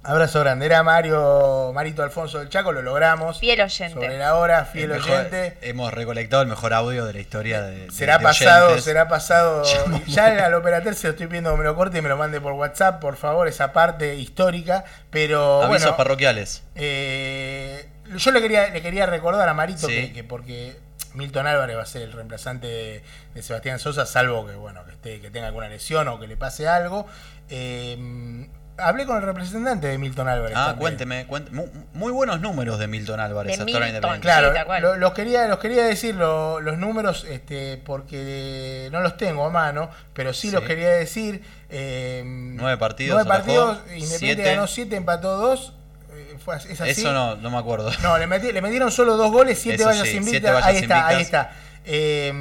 Abrazo 0.07 0.39
grande. 0.39 0.65
Era 0.65 0.83
Mario, 0.83 1.71
Marito 1.73 2.01
Alfonso 2.01 2.39
del 2.39 2.47
Chaco, 2.47 2.71
lo 2.71 2.81
logramos. 2.81 3.39
Fiel 3.39 3.59
oyente. 3.59 3.93
Sobre 3.93 4.17
la 4.17 4.35
hora, 4.35 4.63
fiel 4.63 4.89
mejor- 4.89 5.11
oyente. 5.11 5.57
hemos 5.61 5.93
recolectado 5.93 6.41
el 6.43 6.47
mejor 6.47 6.73
audio 6.73 7.05
de 7.05 7.11
la 7.13 7.19
historia 7.19 7.61
de, 7.61 7.91
Será 7.91 8.17
de 8.17 8.23
pasado, 8.23 8.65
oyentes. 8.67 8.85
será 8.85 9.07
pasado. 9.09 9.63
Ya 10.07 10.45
al 10.45 10.53
operateur 10.53 10.95
se 10.95 11.07
lo 11.07 11.11
estoy 11.11 11.27
pidiendo 11.27 11.51
que 11.51 11.57
me 11.57 11.63
lo 11.65 11.75
corte 11.75 11.97
y 11.97 12.01
me 12.01 12.07
lo 12.09 12.15
mande 12.15 12.39
por 12.39 12.53
WhatsApp, 12.53 13.01
por 13.01 13.17
favor, 13.17 13.49
esa 13.49 13.73
parte 13.73 14.15
histórica. 14.15 14.85
Pero 15.09 15.61
Avisos 15.63 15.81
bueno, 15.83 15.97
parroquiales. 15.97 16.63
eh, 16.75 17.89
yo 18.15 18.31
le 18.31 18.41
quería, 18.41 18.69
le 18.69 18.81
quería 18.81 19.05
recordar 19.07 19.49
a 19.49 19.53
Marito 19.53 19.87
Sí. 19.87 19.93
que, 20.07 20.13
que 20.13 20.23
porque 20.23 20.77
Milton 21.15 21.47
Álvarez 21.47 21.75
va 21.75 21.81
a 21.81 21.85
ser 21.85 22.03
el 22.03 22.13
reemplazante 22.13 22.67
de, 22.67 23.03
de 23.33 23.41
Sebastián 23.43 23.77
Sosa, 23.79 24.05
salvo 24.05 24.45
que 24.47 24.55
bueno 24.55 24.85
que 24.85 24.91
esté, 24.91 25.19
que 25.19 25.29
tenga 25.31 25.47
alguna 25.47 25.67
lesión 25.67 26.07
o 26.07 26.17
que 26.17 26.27
le 26.27 26.37
pase 26.37 26.67
algo. 26.69 27.05
Eh, 27.49 28.47
hablé 28.77 29.05
con 29.05 29.17
el 29.17 29.23
representante 29.23 29.87
de 29.87 29.97
Milton 29.97 30.27
Álvarez. 30.27 30.55
Ah, 30.57 30.67
también. 30.67 30.79
cuénteme, 30.79 31.25
cuénteme. 31.27 31.57
Mu- 31.57 31.67
Muy, 31.93 32.11
buenos 32.11 32.39
números 32.41 32.77
de 32.79 32.87
Milton 32.87 33.19
Álvarez, 33.19 33.57
De 33.57 33.63
actor 33.63 33.83
Milton. 33.83 34.19
Claro, 34.19 34.53
Sí, 34.53 34.81
lo- 34.81 34.95
los, 34.97 35.13
quería, 35.13 35.47
los 35.47 35.59
quería 35.59 35.83
decir 35.83 36.15
lo- 36.15 36.59
los 36.61 36.77
números 36.77 37.25
este, 37.29 37.77
porque 37.85 38.89
no 38.91 39.01
los 39.01 39.17
tengo 39.17 39.45
a 39.45 39.49
mano, 39.49 39.89
pero 40.13 40.33
sí, 40.33 40.49
Sí. 40.49 40.53
los 40.55 40.63
quería 40.63 40.89
decir. 40.89 41.41
eh, 41.69 42.23
Nueve 42.25 42.77
partidos, 42.77 43.15
Nueve 43.25 43.27
partidos, 43.29 43.69
atajó, 43.77 43.87
Independiente 43.93 44.17
siete. 44.35 44.43
ganó 44.55 44.67
siete, 44.67 44.95
empató 44.95 45.37
dos. 45.37 45.73
eh, 46.13 46.37
es 46.69 46.79
así. 46.81 46.91
Eso 46.91 47.11
no, 47.13 47.35
no 47.35 47.49
me 47.49 47.57
acuerdo. 47.57 47.91
No, 48.01 48.17
le, 48.17 48.27
metí- 48.27 48.51
le 48.53 48.61
metieron 48.61 48.91
solo 48.91 49.17
dos 49.17 49.31
goles, 49.31 49.59
siete 49.59 49.83
vallas 49.83 50.07
sí, 50.07 50.17
invictas. 50.17 50.53
vallas 50.53 50.65
ahí 50.67 50.77
está, 50.77 51.07
ahí 51.07 51.21
está. 51.21 51.51
Eh, 51.83 52.31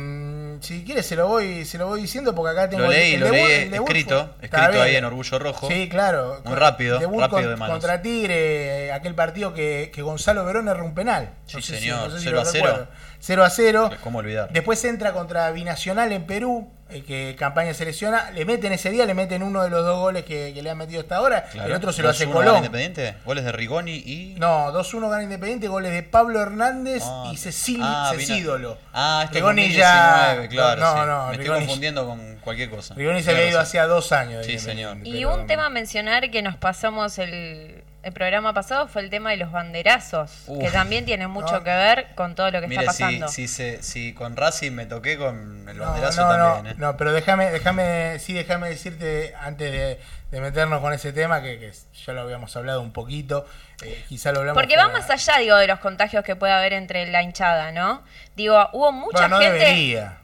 si 0.61 0.85
quieres 0.85 1.07
se 1.07 1.17
lo 1.17 1.29
voy, 1.29 1.65
se 1.65 1.79
lo 1.79 1.87
voy 1.89 2.01
diciendo 2.03 2.35
porque 2.35 2.53
acá 2.59 2.69
tengo 2.69 2.85
Lo 2.85 2.93
el- 2.93 2.99
leí, 2.99 3.15
el 3.15 3.21
lo 3.21 3.27
debut- 3.27 3.33
leí 3.49 3.63
el 3.69 3.75
escrito, 3.75 4.35
fue- 4.39 4.47
escrito 4.49 4.83
ahí 4.83 4.97
en 4.97 5.05
Orgullo 5.05 5.39
Rojo. 5.39 5.69
Sí, 5.69 5.89
claro. 5.89 6.41
Muy 6.45 6.55
rápido, 6.57 6.99
Debut 6.99 7.21
rápido 7.21 7.41
con- 7.43 7.51
de 7.51 7.57
manos. 7.57 7.75
Contra 7.75 8.03
Tigre, 8.03 8.93
aquel 8.93 9.15
partido 9.15 9.53
que, 9.55 9.91
que 9.95 10.03
Gonzalo 10.03 10.45
Verón 10.45 10.69
erró 10.69 10.85
un 10.85 10.95
penal. 10.95 11.31
Sí, 11.47 11.61
sé 11.63 11.75
si- 11.75 11.81
señor, 11.81 12.11
sé 12.11 12.19
si 12.19 12.25
0 12.25 12.37
lo 12.37 12.43
a 12.43 12.45
0. 12.45 12.65
recuerdo. 12.67 12.89
0 13.21 13.45
a 13.45 13.51
0. 13.51 13.91
¿Cómo 14.03 14.19
olvidar? 14.19 14.51
Después 14.53 14.85
entra 14.85 15.13
contra 15.13 15.51
Binacional 15.51 16.13
en 16.13 16.27
Perú, 16.27 16.71
que 16.89 17.35
campaña 17.39 17.75
selecciona. 17.75 18.31
Le 18.31 18.45
meten 18.45 18.73
ese 18.73 18.91
día, 18.91 19.07
le 19.07 19.15
meten 19.15 19.43
uno 19.43 19.63
de 19.63 19.71
los 19.71 19.85
dos 19.85 19.99
goles 19.99 20.25
que, 20.25 20.53
que 20.55 20.63
le 20.63 20.71
han 20.71 20.79
metido 20.79 21.01
hasta 21.01 21.17
ahora. 21.17 21.45
Claro. 21.45 21.69
El 21.69 21.75
otro 21.75 21.93
se 21.93 22.03
lo 22.03 22.11
hace 22.11 22.25
2-1 22.27 22.29
gana 22.29 22.35
Colón. 22.45 22.57
Independiente, 22.59 23.15
goles 23.25 23.45
de 23.45 23.53
Rigoni 23.53 23.95
y. 23.97 24.35
No, 24.39 24.73
2-1 24.73 25.11
gana 25.11 25.23
Independiente, 25.25 25.69
goles 25.69 25.93
de 25.93 26.03
Pablo 26.05 26.41
Hernández 26.41 27.03
Ah, 27.05 27.31
y 27.33 27.37
Cecil, 27.37 27.81
ah, 27.83 28.13
Cecídolo. 28.15 28.79
Ah, 28.93 29.23
esto 29.25 29.37
es 29.39 29.43
Rigoni 29.43 29.63
2019, 29.63 30.43
ya- 30.43 30.49
claro. 30.49 30.81
no, 30.81 30.93
sí. 30.93 31.07
no, 31.07 31.27
Me 31.27 31.33
estoy 31.45 31.59
confundiendo 31.61 32.07
con 32.07 32.37
cualquier 32.37 32.71
cosa. 32.71 32.95
Rigoni 32.95 33.23
se 33.23 33.33
había 33.33 33.49
ido 33.49 33.61
hacía 33.61 33.87
dos 33.87 34.13
años. 34.13 34.47
Sí, 34.47 34.53
Independiente, 34.53 35.09
Y 35.09 35.13
pero- 35.13 35.35
un 35.35 35.47
tema 35.47 35.67
a 35.67 35.71
mencionar 35.71 36.31
que 36.31 36.43
nos 36.43 36.57
pasamos 36.57 37.19
el, 37.19 37.83
el 38.07 38.13
programa 38.13 38.53
pasado 38.55 38.87
fue 38.87 39.03
el 39.03 39.11
tema 39.11 39.31
de 39.31 39.37
los 39.37 39.51
banderazos, 39.51 40.45
Uf. 40.47 40.63
que 40.63 40.71
también 40.71 41.05
tiene 41.05 41.27
mucho 41.27 41.55
No. 41.55 41.65
que 41.65 41.71
ver 41.71 42.07
con 42.15 42.37
todo 42.37 42.53
lo 42.53 42.61
que 42.61 42.69
Mire, 42.69 42.83
está 42.83 42.93
si, 42.93 43.03
pasando. 43.03 43.29
si, 43.29 43.49
se- 43.49 43.83
si 43.83 44.15
con 44.15 44.37
Racing 44.37 44.71
me 44.71 44.87
toqué 44.87 45.19
con 45.19 45.69
el 45.69 45.77
No, 45.77 45.85
banderazo 45.87 46.23
no, 46.23 46.39
no, 46.39 46.55
también. 46.55 46.75
¿eh? 46.77 46.79
no, 46.79 46.97
pero 46.97 47.13
déjame, 47.13 47.51
déjame, 47.51 48.19
sí, 48.21 48.33
déjame 48.33 48.69
decirte 48.69 49.35
antes 49.41 49.73
de, 49.73 50.01
de 50.31 50.41
meternos 50.41 50.81
con 50.81 50.93
ese 50.93 51.13
tema 51.13 51.43
que, 51.43 51.59
que 51.59 51.73
ya 52.07 52.13
lo 52.13 52.21
habíamos 52.21 52.57
hablado 52.57 52.81
un 52.81 52.93
poquito, 52.93 53.45
eh, 53.83 54.05
quizá 54.09 54.31
lo 54.31 54.39
hablamos. 54.39 54.63
Porque 54.63 54.77
va 54.77 54.89
más 54.89 55.11
allá, 55.11 55.39
digo, 55.39 55.57
de 55.57 55.67
los 55.67 55.81
contagios 55.81 56.23
que 56.23 56.37
puede 56.37 56.53
haber 56.53 56.75
entre 56.75 57.11
la 57.11 57.23
hinchada, 57.23 57.73
¿no? 57.73 58.05
Digo, 58.37 58.69
hubo 58.73 58.93
mucha 58.93 59.19
Bueno, 59.23 59.37
no 59.37 59.43
gente... 59.43 59.59
debería. 59.59 60.19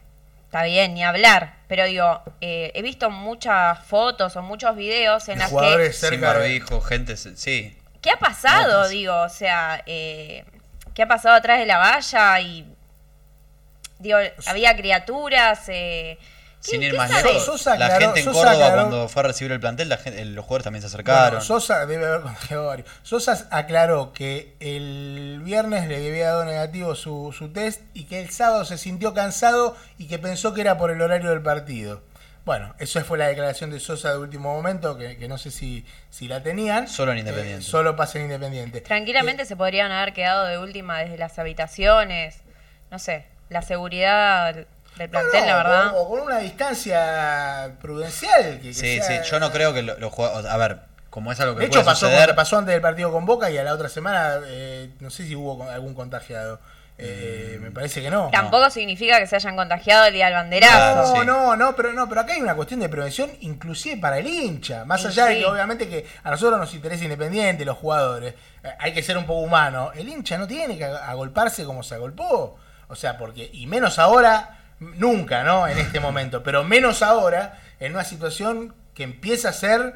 Está 0.53 0.65
bien, 0.65 0.93
ni 0.93 1.03
hablar, 1.03 1.55
pero 1.67 1.83
digo, 1.85 2.21
eh, 2.39 2.71
he 2.75 2.83
visto 2.83 3.09
muchas 3.09 3.79
fotos 3.87 4.35
o 4.35 4.43
muchos 4.43 4.75
videos 4.75 5.27
en 5.27 5.39
las 5.39 5.47
que... 5.49 5.55
jugadores 5.55 5.97
Sin 5.99 6.09
cerca 6.11 6.31
de- 6.33 6.39
barbijo, 6.41 6.79
gente. 6.79 7.17
Sí. 7.17 7.75
¿Qué 8.03 8.11
ha 8.11 8.17
pasado? 8.17 8.71
Notas. 8.73 8.91
Digo, 8.91 9.19
o 9.19 9.29
sea, 9.29 9.81
eh, 9.87 10.45
¿qué 10.93 11.01
ha 11.01 11.07
pasado 11.07 11.33
atrás 11.33 11.57
de 11.57 11.65
la 11.65 11.79
valla? 11.79 12.39
Y 12.41 12.67
digo, 13.97 14.19
había 14.45 14.75
criaturas. 14.77 15.63
Eh, 15.69 16.19
¿qué- 16.19 16.27
Sin 16.63 16.81
ir 16.81 16.95
más 16.95 17.11
lejos. 17.11 17.43
Sosa 17.45 17.77
la 17.77 17.87
aclaró- 17.87 18.05
gente 18.05 18.19
en 18.21 18.25
Sosa 18.25 18.37
Córdoba, 18.39 18.65
aclaró- 18.67 18.81
cuando 18.89 19.09
fue 19.09 19.19
a 19.21 19.25
recibir 19.27 19.51
el 19.51 19.59
plantel, 19.59 19.89
la 19.89 19.97
gente- 19.97 20.23
los 20.25 20.45
jugadores 20.45 20.63
también 20.63 20.81
se 20.81 20.87
acercaron. 20.87 21.29
Bueno, 21.31 21.41
Sosa 21.43 21.85
debe 21.85 22.05
haber 22.05 22.21
contagiado 22.21 22.65
varios. 22.67 22.87
Sosa 23.03 23.47
aclaró 23.51 24.13
que 24.13 24.55
el 24.59 25.41
viernes 25.43 25.87
le 25.87 25.97
había 25.97 26.27
dado 26.29 26.45
negativo 26.45 26.95
su, 26.95 27.33
su 27.37 27.49
test 27.51 27.81
y 27.93 28.05
que 28.05 28.21
el 28.21 28.29
sábado 28.29 28.65
se 28.65 28.77
sintió 28.77 29.13
cansado 29.13 29.75
y 29.97 30.07
que 30.07 30.19
pensó 30.19 30.53
que 30.53 30.61
era 30.61 30.77
por 30.77 30.89
el 30.91 31.01
horario 31.01 31.29
del 31.31 31.41
partido. 31.41 32.01
Bueno, 32.45 32.75
eso 32.79 32.99
fue 33.05 33.17
la 33.17 33.27
declaración 33.27 33.69
de 33.71 33.79
Sosa 33.79 34.11
de 34.11 34.17
último 34.17 34.53
momento, 34.53 34.97
que, 34.97 35.15
que 35.17 35.29
no 35.29 35.37
sé 35.37 35.49
si, 35.49 35.85
si 36.09 36.27
la 36.27 36.43
tenían. 36.43 36.89
Solo 36.89 37.13
en 37.13 37.19
Independiente. 37.19 37.63
Eh, 37.63 37.69
solo 37.69 37.95
pasa 37.95 38.17
en 38.19 38.25
Independiente. 38.25 38.81
Tranquilamente 38.81 39.45
se 39.45 39.55
podrían 39.55 39.91
haber 39.93 40.13
quedado 40.13 40.45
de 40.45 40.57
última 40.57 40.99
desde 40.99 41.17
las 41.17 41.39
habitaciones. 41.39 42.41
No 42.91 42.99
sé, 42.99 43.25
la 43.49 43.61
seguridad 43.61 44.65
del 44.97 45.11
No, 45.11 45.19
plantel, 45.19 45.41
no, 45.41 45.47
la 45.47 45.55
verdad. 45.57 45.87
O, 45.95 46.01
o 46.01 46.09
con 46.09 46.19
una 46.21 46.37
distancia 46.39 47.71
prudencial. 47.81 48.59
Que, 48.59 48.69
que 48.69 48.73
Sí, 48.73 48.99
sea- 49.01 49.23
sí, 49.23 49.29
yo 49.29 49.39
no 49.39 49.51
creo 49.51 49.73
que 49.73 49.81
lo- 49.83 49.97
los 49.99 50.11
jugadores. 50.11 50.49
A 50.49 50.57
ver, 50.57 50.79
como 51.09 51.31
es 51.31 51.39
algo 51.39 51.55
que 51.55 51.61
De 51.61 51.65
hecho, 51.67 51.73
puede 51.79 51.85
pasó, 51.85 52.07
suceder. 52.07 52.35
pasó 52.35 52.57
antes 52.57 52.73
del 52.73 52.81
partido 52.81 53.11
con 53.11 53.25
Boca 53.25 53.49
y 53.49 53.57
a 53.57 53.63
la 53.63 53.73
otra 53.73 53.89
semana, 53.89 54.39
eh, 54.45 54.89
no 54.99 55.09
sé 55.09 55.25
si 55.27 55.35
hubo 55.35 55.69
algún 55.69 55.93
contagiado. 55.93 56.59
Eh, 56.99 57.57
me 57.59 57.71
parece 57.71 58.03
que 58.03 58.11
no. 58.11 58.29
Tampoco 58.31 58.69
significa 58.69 59.17
que 59.17 59.25
se 59.25 59.35
hayan 59.35 59.55
contagiado 59.55 60.05
el 60.05 60.13
día 60.13 60.25
del 60.25 60.35
banderazo. 60.35 60.95
No, 61.15 61.21
sí. 61.21 61.25
no, 61.25 61.55
no, 61.55 61.75
pero 61.75 61.91
no, 61.91 62.07
pero 62.07 62.21
acá 62.21 62.33
hay 62.33 62.41
una 62.41 62.53
cuestión 62.55 62.79
de 62.81 62.87
prevención 62.87 63.31
inclusive 63.41 63.97
para 63.97 64.19
el 64.19 64.27
hincha. 64.27 64.85
Más 64.85 65.03
Y 65.03 65.07
allá 65.07 65.25
de 65.25 65.39
que 65.39 65.45
obviamente 65.45 65.89
que 65.89 66.05
a 66.23 66.29
nosotros 66.29 66.59
nos 66.59 66.71
interesa 66.75 67.03
Independiente, 67.03 67.65
los 67.65 67.77
jugadores, 67.77 68.35
eh, 68.63 68.69
hay 68.79 68.93
que 68.93 69.01
ser 69.01 69.17
un 69.17 69.25
poco 69.25 69.39
humano. 69.39 69.91
El 69.95 70.07
hincha 70.07 70.37
no 70.37 70.45
tiene 70.47 70.77
que 70.77 70.85
ag- 70.85 71.01
agolparse 71.01 71.65
como 71.65 71.81
se 71.81 71.95
agolpó. 71.95 72.59
O 72.87 72.95
sea, 72.95 73.17
porque, 73.17 73.49
y 73.51 73.65
menos 73.65 73.97
ahora, 73.97 74.59
nunca, 74.79 75.43
¿no? 75.43 75.67
En 75.67 75.77
este 75.77 75.99
momento, 75.99 76.43
pero 76.43 76.63
menos 76.63 77.01
ahora, 77.01 77.59
en 77.79 77.93
una 77.93 78.03
situación 78.03 78.75
que 78.93 79.03
empieza 79.03 79.49
a 79.49 79.53
ser 79.53 79.93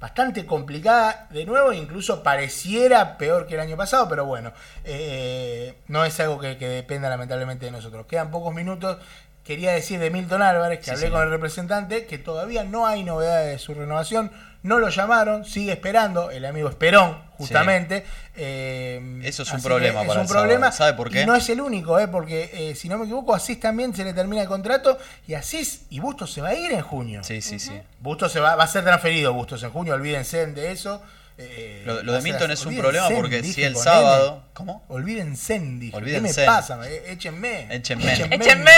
bastante 0.00 0.44
complicada 0.44 1.28
de 1.30 1.46
nuevo, 1.46 1.72
incluso 1.72 2.22
pareciera 2.22 3.16
peor 3.16 3.46
que 3.46 3.54
el 3.54 3.60
año 3.60 3.76
pasado, 3.76 4.08
pero 4.08 4.26
bueno, 4.26 4.52
eh, 4.84 5.78
no 5.88 6.04
es 6.04 6.18
algo 6.20 6.38
que, 6.38 6.58
que 6.58 6.68
dependa 6.68 7.08
lamentablemente 7.08 7.66
de 7.66 7.72
nosotros. 7.72 8.06
Quedan 8.06 8.30
pocos 8.30 8.54
minutos. 8.54 8.98
Quería 9.44 9.72
decir 9.72 10.00
de 10.00 10.10
Milton 10.10 10.40
Álvarez, 10.42 10.78
que 10.78 10.84
Sí, 10.86 10.90
hablé 10.92 11.02
señor. 11.02 11.18
con 11.18 11.22
el 11.24 11.30
representante, 11.30 12.06
que 12.06 12.16
todavía 12.18 12.64
no 12.64 12.86
hay 12.86 13.04
novedades 13.04 13.52
de 13.52 13.58
su 13.58 13.74
renovación, 13.74 14.30
no 14.62 14.78
lo 14.78 14.88
llamaron, 14.88 15.44
sigue 15.44 15.72
esperando, 15.72 16.30
el 16.30 16.46
amigo 16.46 16.70
Esperón, 16.70 17.18
justamente. 17.36 18.06
eh, 18.36 19.20
Eso 19.22 19.42
es 19.42 19.52
un 19.52 19.62
problema 19.62 20.00
que 20.00 20.06
para 20.08 20.20
es 20.22 20.30
el 20.30 20.30
un 20.30 20.40
problema. 20.40 20.72
sábado. 20.72 20.76
¿Sabe 20.78 20.92
por 20.94 21.10
qué? 21.10 21.22
Y 21.22 21.26
no 21.26 21.34
es 21.36 21.46
el 21.50 21.60
único, 21.60 21.98
eh, 21.98 22.08
porque 22.08 22.50
eh, 22.70 22.74
si 22.74 22.88
no 22.88 22.96
me 22.96 23.04
equivoco, 23.04 23.34
Asís 23.34 23.60
también 23.60 23.94
se 23.94 24.04
le 24.04 24.14
termina 24.14 24.40
el 24.42 24.48
contrato, 24.48 24.96
y 25.26 25.34
Asís 25.34 25.82
y 25.90 26.00
Bustos 26.00 26.32
se 26.32 26.40
va 26.40 26.48
a 26.48 26.54
ir 26.54 26.72
en 26.72 26.80
junio. 26.80 27.22
Sí, 27.22 27.42
sí, 27.42 27.58
sí. 27.58 27.78
Bustos 28.00 28.32
se 28.32 28.40
va, 28.40 28.56
va 28.56 28.64
a 28.64 28.68
ser 28.68 28.84
transferido 28.84 29.34
Bustos 29.34 29.62
en 29.62 29.70
junio, 29.70 29.92
olvídense 29.94 30.46
de 30.46 30.72
eso. 30.72 31.02
Eh, 31.36 31.82
Lo, 31.84 32.12
de 32.12 32.22
Milton 32.22 32.50
es 32.50 32.64
un 32.64 32.76
problema 32.76 33.08
porque 33.10 33.42
si 33.42 33.62
el 33.64 33.76
sábado. 33.76 34.42
¿Cómo? 34.52 34.84
Olvídense, 34.88 35.58
dije. 35.58 35.90
¿Qué 35.90 35.96
Olvídense. 35.96 36.40
me 36.42 36.46
pasa? 36.46 36.78
Eh, 36.88 37.12
Échenme. 37.12 37.66
Échenme. 37.74 38.12
Échenme. 38.30 38.70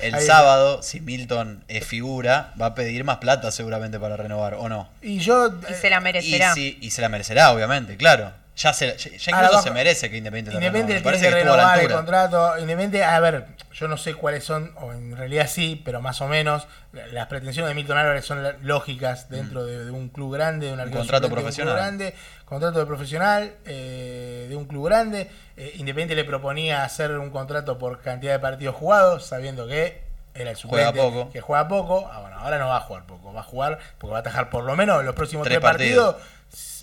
El 0.00 0.14
Ahí. 0.16 0.26
sábado, 0.26 0.82
si 0.82 1.00
Milton 1.00 1.62
es 1.68 1.86
figura, 1.86 2.52
va 2.60 2.66
a 2.66 2.74
pedir 2.74 3.04
más 3.04 3.18
plata 3.18 3.50
seguramente 3.52 4.00
para 4.00 4.16
renovar, 4.16 4.54
¿o 4.54 4.68
no? 4.68 4.88
Y 5.02 5.18
yo. 5.18 5.52
Y 5.68 5.72
eh, 5.72 5.76
se 5.80 5.88
la 5.90 5.98
Y, 5.98 6.00
merecerá. 6.00 6.54
sí, 6.54 6.78
y 6.80 6.90
se 6.90 7.00
la 7.00 7.08
merecerá, 7.08 7.52
obviamente, 7.52 7.96
claro. 7.96 8.32
Ya, 8.56 8.74
se, 8.74 8.96
ya, 8.98 9.34
Ahora 9.34 9.46
incluso 9.46 9.62
se 9.62 9.70
merece 9.70 10.10
que 10.10 10.18
Independiente 10.18 10.52
Independiente 10.58 10.92
tiene 10.94 11.04
parece 11.04 11.24
que 11.24 11.30
que 11.30 11.34
renovar 11.36 11.78
el 11.80 11.90
contrato. 11.90 12.58
Independiente, 12.58 13.04
a 13.04 13.18
ver, 13.20 13.46
yo 13.72 13.88
no 13.88 13.96
sé 13.96 14.14
cuáles 14.14 14.44
son, 14.44 14.72
o 14.76 14.92
en 14.92 15.16
realidad 15.16 15.46
sí, 15.48 15.80
pero 15.82 16.02
más 16.02 16.20
o 16.20 16.28
menos, 16.28 16.66
las 17.12 17.26
pretensiones 17.28 17.70
de 17.70 17.74
Milton 17.74 17.96
Álvarez 17.96 18.24
son 18.24 18.44
lógicas 18.62 19.30
dentro 19.30 19.64
de, 19.64 19.86
de 19.86 19.90
un 19.90 20.08
club 20.10 20.34
grande, 20.34 20.66
de 20.66 20.72
un, 20.74 20.80
arquero 20.80 20.98
contrato 20.98 21.28
suplente 21.28 21.28
de 21.28 21.40
un 21.40 21.42
profesional. 21.42 21.74
club 21.74 21.82
grande, 21.82 22.14
contrato 22.44 22.78
de 22.80 22.86
profesional 22.86 23.54
eh, 23.64 24.46
de 24.48 24.56
un 24.56 24.66
club 24.66 24.86
grande. 24.86 25.30
Eh, 25.56 25.72
Independiente 25.76 26.14
le 26.14 26.24
proponía 26.24 26.84
hacer 26.84 27.12
un 27.18 27.30
contrato 27.30 27.78
por 27.78 28.00
cantidad 28.02 28.32
de 28.32 28.40
partidos 28.40 28.74
jugados, 28.76 29.24
sabiendo 29.24 29.66
que 29.66 30.02
era 30.34 30.50
el 30.50 30.56
Juega 30.56 30.88
suplente 30.88 31.00
poco. 31.00 31.30
que 31.32 31.40
juega 31.40 31.66
poco. 31.66 32.10
Ah, 32.12 32.20
bueno, 32.20 32.38
ahora 32.38 32.58
no 32.58 32.68
va 32.68 32.76
a 32.76 32.80
jugar 32.80 33.04
poco, 33.04 33.32
va 33.32 33.40
a 33.40 33.44
jugar 33.44 33.78
porque 33.98 34.12
va 34.12 34.18
a 34.18 34.20
atajar 34.20 34.50
por 34.50 34.64
lo 34.64 34.76
menos 34.76 35.04
los 35.04 35.14
próximos 35.14 35.44
Tres 35.44 35.58
tres, 35.58 35.70
partidos. 35.70 36.16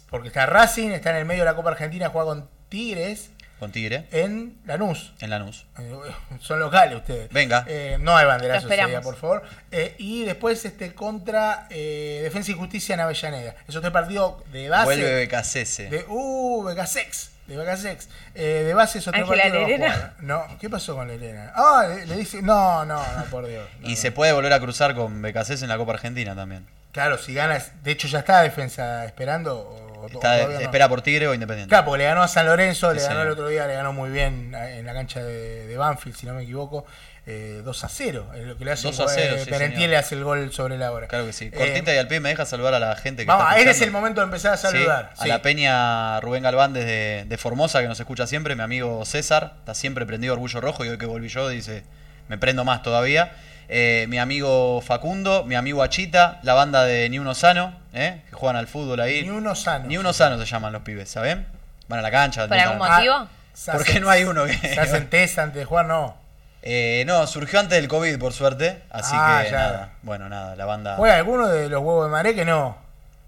Porque 0.09 0.29
está 0.29 0.45
Racing, 0.45 0.89
está 0.89 1.11
en 1.11 1.17
el 1.17 1.25
medio 1.25 1.41
de 1.43 1.49
la 1.49 1.55
Copa 1.55 1.71
Argentina, 1.71 2.09
juega 2.09 2.27
con 2.27 2.49
Tigres 2.69 3.31
Con 3.59 3.71
Tigre, 3.71 4.07
en 4.11 4.57
Lanús. 4.65 5.13
en 5.19 5.29
Lanús. 5.29 5.65
Son 6.41 6.59
locales 6.59 6.95
ustedes. 6.97 7.29
Venga. 7.31 7.65
Eh, 7.67 7.97
no 7.99 8.15
hay 8.15 8.27
esperamos. 8.55 8.91
día, 8.91 9.01
por 9.01 9.15
favor. 9.15 9.43
Eh, 9.71 9.95
y 9.97 10.23
después 10.25 10.63
este 10.63 10.93
contra 10.93 11.67
eh, 11.69 12.19
Defensa 12.23 12.51
y 12.51 12.53
Justicia 12.53 12.93
en 12.93 13.01
Avellaneda. 13.01 13.55
Esos 13.67 13.81
tres 13.81 13.91
partidos 13.91 14.43
de 14.51 14.69
base. 14.69 14.85
Vuelve 14.85 15.25
BKCS. 15.25 15.77
De, 15.89 16.05
uh, 16.07 16.63
Becasex. 16.63 17.31
De 17.47 17.57
Becasex. 17.57 18.09
Eh, 18.35 18.63
de 18.67 18.73
base 18.73 18.99
esos 18.99 19.11
tres 19.13 19.23
Ángela 19.27 19.43
partidos. 19.43 20.11
no 20.19 20.45
¿qué 20.59 20.69
pasó 20.69 20.95
con 20.95 21.07
la 21.07 21.13
Elena? 21.15 21.51
Ah, 21.55 21.87
le, 21.87 22.05
le 22.05 22.17
dice. 22.17 22.41
No, 22.41 22.85
no, 22.85 23.01
no, 23.17 23.23
por 23.25 23.47
Dios. 23.47 23.67
no, 23.79 23.87
Y 23.87 23.91
no. 23.91 23.97
se 23.97 24.11
puede 24.11 24.33
volver 24.33 24.53
a 24.53 24.59
cruzar 24.59 24.93
con 24.95 25.21
BKCS 25.21 25.63
en 25.63 25.69
la 25.69 25.77
Copa 25.77 25.93
Argentina 25.93 26.35
también. 26.35 26.65
Claro, 26.91 27.17
si 27.17 27.33
ganas. 27.33 27.71
De 27.83 27.91
hecho, 27.91 28.07
ya 28.07 28.19
está 28.19 28.41
Defensa 28.41 29.05
esperando. 29.05 29.86
O- 30.13 30.17
Está, 30.19 30.61
espera 30.61 30.87
por 30.89 31.01
Tigre 31.01 31.27
o 31.27 31.33
Independiente. 31.33 31.69
Claro, 31.69 31.85
porque 31.85 31.99
le 31.99 32.05
ganó 32.05 32.23
a 32.23 32.27
San 32.27 32.45
Lorenzo, 32.45 32.89
Sí, 32.91 32.95
le 32.97 33.01
ganó 33.03 33.13
señor. 33.13 33.27
el 33.27 33.33
otro 33.33 33.47
día, 33.47 33.67
le 33.67 33.73
ganó 33.75 33.93
muy 33.93 34.09
bien 34.09 34.53
en 34.55 34.85
la 34.85 34.93
cancha 34.93 35.23
de, 35.23 35.67
de 35.67 35.77
Banfield, 35.77 36.15
si 36.17 36.25
no 36.25 36.33
me 36.33 36.43
equivoco, 36.43 36.85
eh, 37.29 37.61
2 37.63 37.83
a 37.83 37.89
0. 37.89 38.31
Es 38.35 38.45
lo 38.45 38.57
que 38.57 38.63
le 38.65 38.71
hace 38.71 38.87
2 38.87 38.99
a 39.01 39.07
0, 39.09 39.35
sí, 39.39 39.45
Penentiel 39.49 39.73
señor. 39.73 39.89
le 39.89 39.97
hace 39.97 40.15
el 40.15 40.23
gol 40.23 40.51
sobre 40.53 40.77
la 40.77 40.91
hora. 40.93 41.07
Claro 41.07 41.25
que 41.25 41.33
sí. 41.33 41.45
Eh, 41.45 41.51
Cortita 41.51 41.93
y 41.93 41.97
al 41.97 42.07
pie 42.07 42.19
me 42.21 42.29
deja 42.29 42.45
saludar 42.45 42.73
a 42.73 42.79
la 42.79 42.95
gente 42.95 43.23
que 43.23 43.27
Vamos, 43.27 43.53
este 43.57 43.69
es 43.71 43.81
el 43.81 43.91
momento 43.91 44.21
de 44.21 44.25
empezar 44.25 44.53
a 44.53 44.57
Sí, 44.57 44.67
saludar. 44.67 45.11
a 45.17 45.27
la 45.27 45.41
peña 45.41 46.21
Rubén 46.21 46.43
Galván 46.43 46.71
desde 46.73 47.25
de 47.25 47.37
Formosa, 47.37 47.81
que 47.81 47.87
nos 47.89 47.99
escucha 47.99 48.27
siempre, 48.27 48.55
mi 48.55 48.61
amigo 48.63 49.03
César, 49.05 49.55
está 49.59 49.73
siempre 49.73 50.05
prendido 50.05 50.33
Orgullo 50.33 50.61
Rojo 50.61 50.85
y 50.85 50.89
hoy 50.89 50.97
que 50.97 51.05
volví 51.05 51.27
yo 51.27 51.49
dice, 51.49 51.83
me 52.29 52.37
prendo 52.37 52.63
más 52.63 52.81
todavía. 52.81 53.31
Eh, 53.69 54.05
mi 54.07 54.17
amigo 54.17 54.81
Facundo, 54.81 55.43
mi 55.43 55.55
amigo 55.55 55.83
Achita, 55.83 56.39
la 56.43 56.53
banda 56.53 56.85
de 56.85 57.09
Ni 57.09 57.19
Uno 57.19 57.35
Sano, 57.35 57.73
¿eh? 57.93 58.21
que 58.29 58.35
juegan 58.35 58.55
al 58.55 58.67
fútbol 58.67 58.99
ahí. 59.01 59.23
Ni 59.23 59.29
uno 59.29 59.55
sano. 59.55 59.85
Ni 59.87 59.97
Uno 59.97 60.13
Sano 60.13 60.37
se 60.39 60.45
llaman 60.45 60.71
los 60.71 60.83
pibes, 60.83 61.09
¿saben? 61.09 61.45
Van 61.89 61.99
a 61.99 62.01
la 62.01 62.11
cancha. 62.11 62.47
¿Por 62.47 62.57
algún 62.57 62.77
motivo? 62.77 63.27
se 63.53 63.71
¿Por 63.71 63.81
hacen- 63.81 63.93
qué 63.95 63.99
no 63.99 64.09
hay 64.09 64.23
uno 64.23 64.45
que- 64.45 64.53
Se 64.57 64.79
hacen 64.79 65.09
test 65.09 65.37
antes 65.39 65.55
de 65.59 65.65
jugar, 65.65 65.85
no. 65.85 66.15
Eh, 66.61 67.03
no, 67.07 67.25
surgió 67.27 67.59
antes 67.59 67.77
del 67.79 67.87
COVID, 67.87 68.17
por 68.19 68.33
suerte, 68.33 68.83
así 68.89 69.13
Ah, 69.15 69.41
que 69.43 69.51
ya. 69.51 69.57
nada. 69.57 69.89
Bueno, 70.01 70.27
nada, 70.29 70.55
la 70.55 70.65
banda... 70.65 70.95
¿Juega 70.95 71.15
alguno 71.17 71.47
de 71.47 71.69
los 71.69 71.81
huevos 71.81 72.05
de 72.05 72.11
Maré 72.11 72.35
que 72.35 72.45
no? 72.45 72.77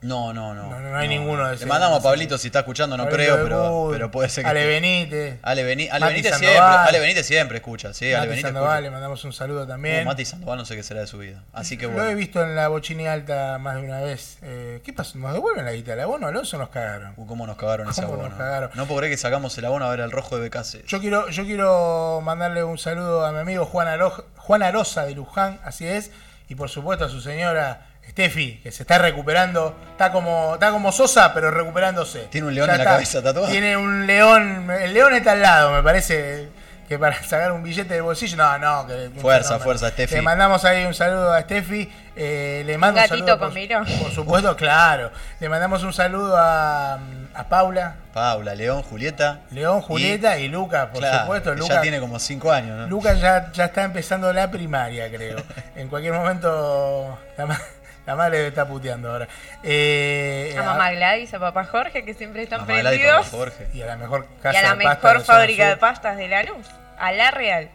No, 0.02 0.32
no, 0.34 0.54
no. 0.54 0.64
No, 0.70 0.80
no, 0.80 0.92
no 0.92 0.98
hay 0.98 1.10
ninguno 1.10 1.44
de 1.44 1.50
Le 1.50 1.56
ese- 1.58 1.66
mandamos 1.66 1.98
a 1.98 2.00
ese- 2.00 2.08
Pablito 2.08 2.38
si 2.38 2.48
está 2.48 2.60
escuchando, 2.60 2.96
no 2.96 3.04
Pablito 3.04 3.18
creo, 3.18 3.38
de 3.38 3.44
pero, 3.44 3.88
pero 3.92 4.12
puede 4.12 4.30
ser 4.30 4.46
que... 4.46 4.50
Ale. 4.50 4.66
Benítez. 4.66 5.40
Ale, 5.42 5.64
Beni- 5.66 5.90
Ale 5.92 6.06
Benítez 6.06 6.32
Sandoval. 6.32 6.56
siempre, 6.56 6.88
Ale 6.90 7.00
Benítez 7.02 7.26
siempre 7.26 7.58
escucha, 7.58 7.94
sí, 7.94 8.06
Ale 8.06 8.16
Mati 8.20 8.30
Benítez 8.30 8.48
Sandoval, 8.54 8.70
le 8.72 8.78
escucha. 8.88 8.92
mandamos 8.92 9.24
un 9.26 9.34
saludo 9.34 9.64
Uh, 9.64 9.68
también. 9.68 10.06
Mati 10.06 10.24
Sandoval 10.24 10.58
no 10.58 10.64
sé 10.66 10.78
qué 10.78 10.84
será 10.84 11.02
de 11.02 11.08
su 11.08 11.18
vida. 11.18 11.44
Así 11.52 11.76
que 11.78 11.88
Lo 11.88 11.92
he 11.92 11.96
bueno. 11.96 12.16
visto 12.16 12.42
en 12.42 12.56
la 12.56 12.70
bochini 12.70 13.08
alta 13.08 13.58
más 13.60 13.76
de 13.76 13.82
una 13.82 14.00
vez. 14.00 14.38
Eh, 14.42 14.82
¿Qué 14.86 14.94
pasó? 14.94 15.18
¿Nos 15.18 15.34
devuelven 15.34 15.66
la 15.66 15.74
guitarra? 15.74 16.06
¿Vos 16.06 16.20
no, 16.22 16.28
Alonso 16.28 16.58
nos 16.58 16.70
cagaron? 16.70 17.14
Uh, 17.18 17.26
cómo 17.28 17.46
nos 17.46 17.58
cagaron 17.58 17.90
ese 17.90 18.02
¿Cómo 18.04 18.16
nos 18.16 18.26
abono. 18.28 18.38
cagaron? 18.38 18.70
No 18.76 18.86
puedo 18.86 19.00
creer 19.00 19.12
que 19.14 19.18
sacamos 19.18 19.58
el 19.58 19.66
abono 19.66 19.84
a 19.86 19.90
ver 19.90 20.00
el 20.00 20.12
rojo 20.12 20.38
de 20.40 20.48
BKC. 20.48 20.86
Yo 20.88 21.02
quiero, 21.02 21.28
yo 21.30 21.44
quiero 21.44 22.22
mandarle 22.24 22.64
un 22.64 22.78
saludo 22.78 23.26
a 23.26 23.34
mi 23.34 23.40
amigo 23.40 23.66
Juan, 23.66 23.90
Aro- 23.90 24.24
Juan 24.38 24.64
Arosa 24.64 25.06
de 25.06 25.14
Luján, 25.14 25.60
así 25.66 25.86
es, 25.86 26.12
y 26.48 26.56
por 26.56 26.70
supuesto 26.70 27.04
a 27.04 27.10
su 27.10 27.20
señora 27.20 27.82
Steffi, 28.10 28.60
que 28.64 28.72
se 28.72 28.84
está 28.84 28.98
recuperando, 28.98 29.76
está 29.92 30.12
como, 30.12 30.56
está 30.56 30.72
como 30.72 30.92
Sosa, 30.92 31.34
pero 31.34 31.52
recuperándose. 31.52 32.28
Tiene 32.32 32.48
un 32.48 32.56
león 32.56 32.68
Ya 32.68 32.74
en 32.74 32.80
la 32.80 32.86
cabeza 32.86 33.22
tatuado. 33.22 33.48
Tiene 33.50 33.78
un 33.78 34.08
león, 34.08 34.70
el 34.72 34.94
león 34.94 35.14
está 35.14 35.34
al 35.34 35.42
lado, 35.42 35.72
me 35.72 35.84
parece 35.84 36.50
que 36.88 36.98
para 36.98 37.22
sacar 37.24 37.52
un 37.52 37.62
billete 37.62 37.94
del 37.94 38.02
bolsillo, 38.04 38.36
no, 38.36 38.58
no. 38.58 38.88
Que, 38.88 39.12
Fuerza, 39.22 39.60
fuerza, 39.60 39.90
Steffi. 39.92 40.16
Le 40.16 40.22
mandamos 40.24 40.66
ahí 40.66 40.86
un 40.86 40.96
saludo 40.96 41.32
a 41.32 41.42
Steffi, 41.42 41.88
eh, 42.16 42.64
le 42.66 42.78
mando 42.80 43.00
Un 43.00 43.04
un 43.04 43.10
gatito 43.10 43.28
saludo. 43.28 43.40
con 43.40 43.86
por-. 43.86 44.00
Por 44.04 44.12
supuesto, 44.12 44.56
claro. 44.56 45.12
Le 45.40 45.50
mandamos 45.50 45.84
un 45.84 45.94
saludo 45.94 46.36
a, 46.36 46.96
a 47.36 47.44
Paula, 47.48 47.96
Paula, 48.12 48.56
León, 48.56 48.82
Julieta. 48.82 49.42
León, 49.52 49.82
Julieta 49.82 50.40
y, 50.40 50.48
Lucas, 50.48 50.88
por 50.88 50.98
Claro, 51.00 51.20
supuesto. 51.22 51.54
Lucas, 51.54 51.76
ya 51.76 51.82
tiene 51.82 52.00
como 52.00 52.18
5 52.18 52.52
años, 52.52 52.76
¿no? 52.76 52.88
Lucas 52.88 53.22
ya, 53.22 53.52
ya 53.52 53.66
está 53.66 53.84
empezando 53.84 54.34
la 54.34 54.50
primaria, 54.50 55.12
creo. 55.12 55.38
en 55.76 55.90
cualquier 55.90 56.14
momento 56.14 57.20
la, 57.38 57.62
la 58.10 58.16
madre 58.16 58.48
estar 58.48 58.68
puteando 58.68 59.12
ahora. 59.12 59.28
Eh, 59.62 60.56
A 60.58 60.64
mamá 60.64 60.90
Gladys, 60.92 61.32
a 61.36 61.40
papá 61.40 61.64
Jorge, 61.66 62.04
que 62.04 62.16
siempre 62.16 62.42
están 62.42 62.62
Mamá 62.62 62.82
prendidos. 62.82 63.32
y 63.72 63.82
a 63.84 63.86
la 63.86 63.98
mejor 63.98 64.26
Y 64.40 64.42
casa 64.42 64.60
a 64.60 64.62
la 64.64 64.76
de 64.76 64.84
pasta 64.84 64.96
mejor 65.08 65.20
de 65.20 65.26
zona 65.26 65.38
fábrica 65.40 65.70
de 65.70 65.78
pastas 65.78 66.18
de 66.18 66.28
la 66.28 66.42
luz. 66.42 66.66
A 66.98 67.12
la 67.12 67.30
real. 67.30 67.70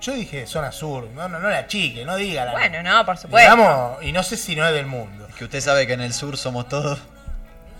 Yo 0.00 0.12
dije 0.14 0.46
zona 0.46 0.70
sur, 0.70 1.08
no, 1.08 1.28
no, 1.28 1.40
no 1.40 1.50
la 1.50 1.66
chique, 1.66 2.04
no 2.04 2.14
diga 2.14 2.44
la 2.44 2.52
Bueno, 2.52 2.82
no, 2.84 3.04
por 3.04 3.18
supuesto. 3.18 3.50
Digamos, 3.56 4.02
y 4.02 4.12
no 4.12 4.22
sé 4.22 4.36
si 4.36 4.54
no 4.54 4.64
es 4.66 4.72
del 4.72 4.86
mundo. 4.86 5.26
Que 5.36 5.44
usted 5.44 5.60
sabe 5.60 5.88
que 5.88 5.94
en 5.94 6.02
el 6.02 6.12
sur 6.14 6.36
somos 6.38 6.68
todos. 6.68 7.00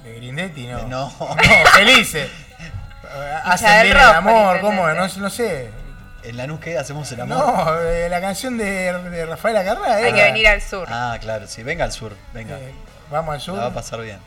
De 0.03 0.15
Grindetti 0.17 0.67
no. 0.67 0.79
No. 0.89 1.13
No, 1.19 1.37
felices. 1.77 2.29
Hacen 3.45 3.83
bien 3.85 3.97
el 3.97 4.03
amor, 4.03 4.61
¿cómo? 4.61 4.89
No, 4.89 5.07
no 5.07 5.31
sé. 5.31 5.71
¿En 6.23 6.37
la 6.37 6.47
NUS 6.47 6.61
qué 6.61 6.77
hacemos 6.79 7.11
el 7.13 7.21
amor? 7.23 7.39
No, 7.39 7.81
eh, 7.83 8.09
la 8.09 8.21
canción 8.21 8.59
de, 8.59 8.93
de 8.93 9.27
Rafael 9.27 9.57
Acarrá. 9.57 9.95
Hay 9.97 10.13
que 10.13 10.23
venir 10.23 10.47
al 10.49 10.61
sur. 10.61 10.87
Ah, 10.91 11.17
claro, 11.21 11.47
sí, 11.47 11.63
venga 11.63 11.85
al 11.85 11.93
sur, 11.93 12.13
venga. 12.35 12.59
Eh, 12.59 12.73
vamos 13.11 13.35
al 13.35 13.41
sur. 13.41 13.55
La 13.57 13.63
va 13.63 13.69
a 13.69 13.75
pasar 13.75 14.01
bien. 14.01 14.19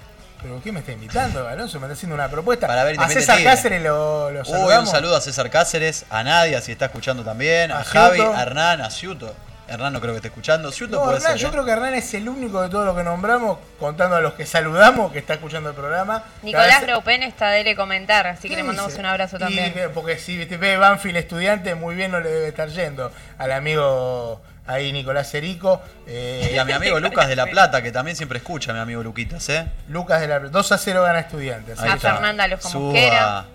¿Pero 0.41 0.61
qué 0.61 0.71
me 0.73 0.79
está 0.79 0.91
invitando, 0.91 1.47
Alonso? 1.47 1.79
Me 1.79 1.85
está 1.85 1.93
haciendo 1.93 2.15
una 2.15 2.27
propuesta. 2.29 2.67
Para 2.67 2.83
ver 2.83 2.99
a 2.99 3.07
César 3.07 3.37
Tigre. 3.37 3.51
Cáceres 3.51 3.81
lo, 3.81 4.29
lo 4.31 4.41
Uy, 4.41 4.73
un 4.75 4.87
saludo 4.87 5.15
a 5.15 5.21
César 5.21 5.49
Cáceres, 5.49 6.05
a 6.09 6.21
Nadia, 6.23 6.59
si 6.61 6.73
está 6.73 6.85
escuchando 6.85 7.23
también, 7.23 7.71
a, 7.71 7.79
A 7.79 7.83
Javi, 7.85 8.19
a 8.19 8.41
Hernán, 8.41 8.81
a 8.81 8.89
Ciuto. 8.89 9.33
Hernán 9.67 9.93
no 9.93 10.01
creo 10.01 10.13
que 10.13 10.17
esté 10.17 10.27
escuchando. 10.27 10.71
Ciuto 10.71 10.97
No, 10.97 11.03
puede 11.05 11.17
Hernán, 11.17 11.31
ser. 11.33 11.41
yo 11.41 11.47
¿eh? 11.47 11.51
creo 11.51 11.65
que 11.65 11.71
Hernán 11.71 11.93
es 11.93 12.13
el 12.13 12.27
único 12.29 12.61
de 12.61 12.69
todo 12.69 12.85
lo 12.85 12.95
que 12.95 13.03
nombramos, 13.03 13.57
contando 13.79 14.15
a 14.17 14.21
los 14.21 14.33
que 14.33 14.45
saludamos, 14.45 15.11
que 15.11 15.19
está 15.19 15.35
escuchando 15.35 15.69
el 15.69 15.75
programa. 15.75 16.23
Nicolás 16.41 16.79
vez- 16.79 16.87
Graupen 16.87 17.23
está 17.23 17.49
de 17.51 17.75
comentar, 17.75 18.27
así 18.27 18.43
que 18.43 18.49
¿Qué 18.49 18.55
le 18.57 18.63
mandamos 18.63 18.91
dice? 18.91 18.99
un 18.99 19.05
abrazo 19.07 19.37
también. 19.39 19.73
que- 19.73 19.89
porque 19.89 20.17
si 20.17 20.45
te 20.45 20.57
ve 20.57 20.77
Banfield 20.77 21.17
estudiante, 21.17 21.75
muy 21.75 21.95
bien 21.95 22.11
no 22.11 22.19
le 22.19 22.29
debe 22.29 22.47
estar 22.49 22.67
yendo 22.69 23.11
al 23.37 23.51
amigo 23.51 24.41
ahí 24.67 24.91
Nicolás 24.91 25.29
Cerico. 25.31 25.81
eh, 26.07 26.51
Y 26.53 26.57
a 26.57 26.65
mi 26.65 26.73
amigo 26.73 26.99
Lucas 26.99 27.27
de 27.27 27.35
La 27.35 27.45
Plata, 27.45 27.81
que 27.81 27.91
también 27.91 28.15
siempre 28.17 28.37
escucha, 28.39 28.73
mi 28.73 28.79
amigo 28.79 29.01
Luquitas, 29.03 29.47
¿eh? 29.49 29.65
Lucas 29.89 30.21
de 30.21 30.27
la 30.27 30.39
2 30.39 30.71
a 30.71 30.77
0 30.77 31.01
gana 31.03 31.19
estudiantes. 31.19 31.79
Ahí 31.79 31.89
A 31.89 31.95
está. 31.95 32.13
Fernanda 32.13 32.47
Losco 32.47 32.69
Suba. 32.69 33.45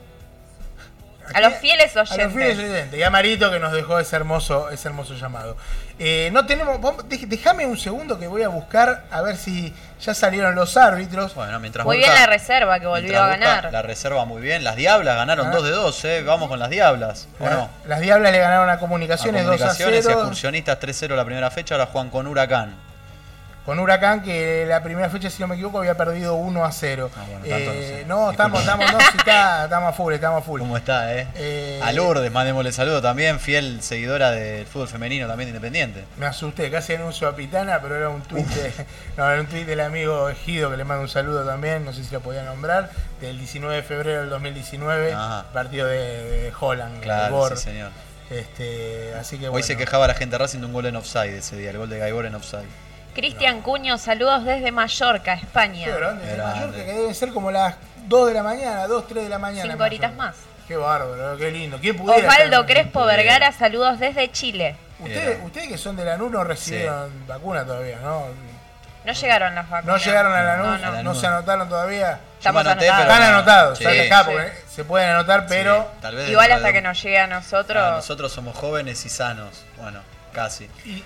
A 1.35 1.41
los 1.41 1.55
fieles 1.55 1.97
A 1.97 2.01
los 2.01 2.09
fieles 2.11 2.35
oyentes. 2.35 2.59
oyentes. 2.71 2.99
Y 2.99 3.03
a 3.03 3.11
Marito 3.11 3.51
que 3.51 3.59
nos 3.59 3.73
dejó 3.73 3.99
ese 3.99 4.17
hermoso, 4.17 4.71
ese 4.71 4.89
hermoso 4.89 5.15
llamado. 5.15 5.57
Eh, 5.99 6.31
no 6.33 6.47
tenemos. 6.47 6.79
Déjame 7.09 7.67
un 7.67 7.77
segundo 7.77 8.19
que 8.19 8.27
voy 8.27 8.43
a 8.43 8.49
buscar 8.49 9.05
a 9.11 9.21
ver 9.23 9.37
si 9.37 9.75
ya 10.01 10.15
salieron 10.15 10.55
los 10.55 10.77
árbitros. 10.77 11.35
Bueno, 11.35 11.59
mientras 11.61 11.85
Muy 11.85 11.97
busca- 11.99 12.11
bien 12.13 12.21
la 12.23 12.27
reserva 12.29 12.79
que 12.81 12.87
volvió 12.87 13.19
a 13.21 13.27
busca 13.29 13.39
ganar. 13.47 13.73
La 13.73 13.83
reserva 13.83 14.25
muy 14.25 14.41
bien. 14.41 14.63
Las 14.65 14.77
Diablas 14.77 15.17
ganaron 15.17 15.49
Ah. 15.49 15.51
2 15.51 15.65
de 15.65 15.71
2, 15.71 16.05
¿eh? 16.05 16.23
Vamos 16.23 16.49
con 16.49 16.59
las 16.59 16.71
Diablas, 16.71 17.29
¿o 17.41 17.45
La- 17.45 17.51
no? 17.51 17.71
Las 17.87 18.01
Diablas 18.01 18.33
le 18.33 18.39
ganaron 18.39 18.69
a 18.69 18.75
A 18.75 18.79
Comunicaciones 18.79 19.45
2 19.45 19.55
a 19.55 19.57
Comunicaciones 19.59 20.01
y 20.01 20.03
0. 20.09 20.19
Excursionistas 20.21 20.79
3-0 20.79 21.17
la 21.17 21.25
primera 21.25 21.51
fecha, 21.51 21.75
ahora 21.75 21.87
juegan 21.87 22.11
con 22.11 22.27
Huracán. 22.27 22.88
Con 23.69 23.79
Huracán, 23.81 24.23
que 24.23 24.65
la 24.67 24.83
primera 24.83 25.11
fecha, 25.11 25.29
si 25.29 25.43
no 25.43 25.47
me 25.47 25.55
equivoco, 25.55 25.77
había 25.81 25.95
perdido 25.95 26.37
1 26.37 26.65
a 26.65 26.73
0. 26.73 27.11
Ah, 27.15 27.25
bueno, 27.31 27.41
tanto 27.47 27.67
no 27.67 27.73
sé. 27.75 28.01
Eh, 28.01 28.05
no, 28.07 28.31
estamos, 28.31 28.61
estamos, 28.61 28.91
no, 28.91 28.99
si 28.99 29.17
está, 29.19 29.65
estamos 29.65 29.91
a 29.91 29.93
full, 29.93 30.15
estamos 30.15 30.39
a 30.43 30.43
full. 30.43 30.61
¿Cómo 30.61 30.75
está, 30.79 31.15
eh? 31.15 31.29
Eh, 31.35 31.81
A 31.85 31.93
Lourdes, 31.93 32.33
mandémosle 32.33 32.73
saludo 32.73 33.03
también, 33.03 33.39
fiel 33.39 33.83
seguidora 33.83 34.31
del 34.31 34.65
fútbol 34.67 34.89
femenino 34.89 35.27
también 35.29 35.49
de 35.49 35.51
Independiente. 35.51 36.05
Me 36.17 36.25
asusté, 36.25 36.71
casi 36.71 36.95
anuncio 36.95 37.29
a 37.29 37.37
Pitana, 37.37 37.79
pero 37.83 37.95
era 37.97 38.09
un 38.09 38.23
tuit, 38.23 38.47
de- 38.47 38.73
no, 39.19 39.31
era 39.31 39.39
un 39.39 39.47
tuit 39.47 39.67
del 39.67 39.81
amigo 39.81 40.31
Ejido, 40.31 40.71
que 40.71 40.79
le 40.79 40.85
mando 40.85 41.03
un 41.03 41.11
saludo 41.11 41.45
también, 41.45 41.85
no 41.85 41.93
sé 41.93 42.05
si 42.05 42.11
lo 42.15 42.21
podía 42.21 42.45
nombrar, 42.45 42.89
del 43.21 43.39
19 43.39 43.77
de 43.77 43.83
febrero 43.83 44.21
del 44.23 44.31
2019, 44.31 45.13
Ajá. 45.13 45.45
partido 45.53 45.87
de, 45.87 45.99
de 45.99 46.53
Holland, 46.59 47.03
Claro, 47.03 47.51
sí, 47.55 47.65
señor. 47.65 47.91
Este, 48.31 49.13
así 49.21 49.37
que 49.37 49.45
Hoy 49.49 49.51
bueno. 49.51 49.67
se 49.67 49.77
quejaba 49.77 50.07
la 50.07 50.15
gente 50.15 50.39
Racing 50.39 50.61
de 50.61 50.65
un 50.67 50.73
gol 50.73 50.87
en 50.87 50.97
offside 50.97 51.37
ese 51.37 51.55
día, 51.57 51.69
el 51.69 51.77
gol 51.77 51.91
de 51.91 51.99
Gaibor 51.99 52.25
en 52.25 52.35
offside. 52.35 52.65
Cristian 53.23 53.63
Cuño, 53.63 53.99
saludos 53.99 54.45
desde 54.45 54.71
Mallorca, 54.71 55.35
España. 55.35 55.87
Qué 55.87 55.91
grande, 55.91 56.25
de 56.25 56.37
Grande. 56.37 56.55
Mallorca, 56.61 56.85
que 56.85 56.93
deben 56.93 57.15
ser 57.17 57.33
como 57.33 57.51
las 57.51 57.75
2 58.07 58.29
de 58.29 58.35
la 58.35 58.43
mañana, 58.45 58.87
2, 58.87 59.09
3 59.09 59.25
de 59.25 59.29
la 59.29 59.39
mañana. 59.41 59.73
Cinco 59.73 59.83
horitas 59.83 60.15
más. 60.15 60.37
Qué 60.69 60.77
bárbaro, 60.77 61.37
qué 61.37 61.51
lindo. 61.51 61.79
¿Quién 61.81 61.97
pudiera? 61.97 62.29
Osvaldo 62.29 62.65
Crespo 62.65 63.01
pudiera. 63.01 63.17
Vergara, 63.17 63.51
saludos 63.51 63.99
desde 63.99 64.31
Chile. 64.31 64.77
Ustedes, 65.01 65.41
ustedes 65.45 65.67
que 65.67 65.79
son 65.79 65.97
de 65.97 66.05
Lanús 66.05 66.31
no 66.31 66.45
recibieron 66.45 67.27
vacuna 67.27 67.65
todavía, 67.65 67.99
¿no? 68.05 68.27
No 69.05 69.13
llegaron 69.13 69.53
las 69.53 69.69
vacunas. 69.69 69.97
No 70.01 70.05
llegaron 70.05 70.33
a 70.33 70.43
Lanús, 70.43 70.81
No, 70.81 71.03
no, 71.03 71.15
se 71.17 71.27
anotaron 71.27 71.69
todavía. 71.69 72.21
Estamos 72.39 72.65
anoté, 72.65 72.89
anotados. 72.89 73.09
Están 73.15 73.21
no. 73.33 73.37
anotados, 73.37 73.79
Sí, 73.79 73.85
salen 73.85 74.13
acá 74.13 74.19
sí. 74.25 74.31
porque 74.31 74.53
se 74.71 74.85
pueden 74.85 75.11
anotar, 75.11 75.47
pero 75.49 75.83
Sí, 75.83 75.99
tal 76.03 76.15
vez 76.15 76.31
Igual 76.31 76.53
hasta 76.53 76.73
que 76.73 76.83
nos 76.83 77.03
llegue 77.03 77.19
a 77.19 77.27
nosotros. 77.27 77.83
Ah, 77.85 77.91
nosotros 77.97 78.31
somos 78.31 78.57
jóvenes 78.57 79.05
y 79.05 79.09
sanos. 79.09 79.65
Bueno, 79.77 80.03
casi. 80.33 80.65
y- 80.85 81.03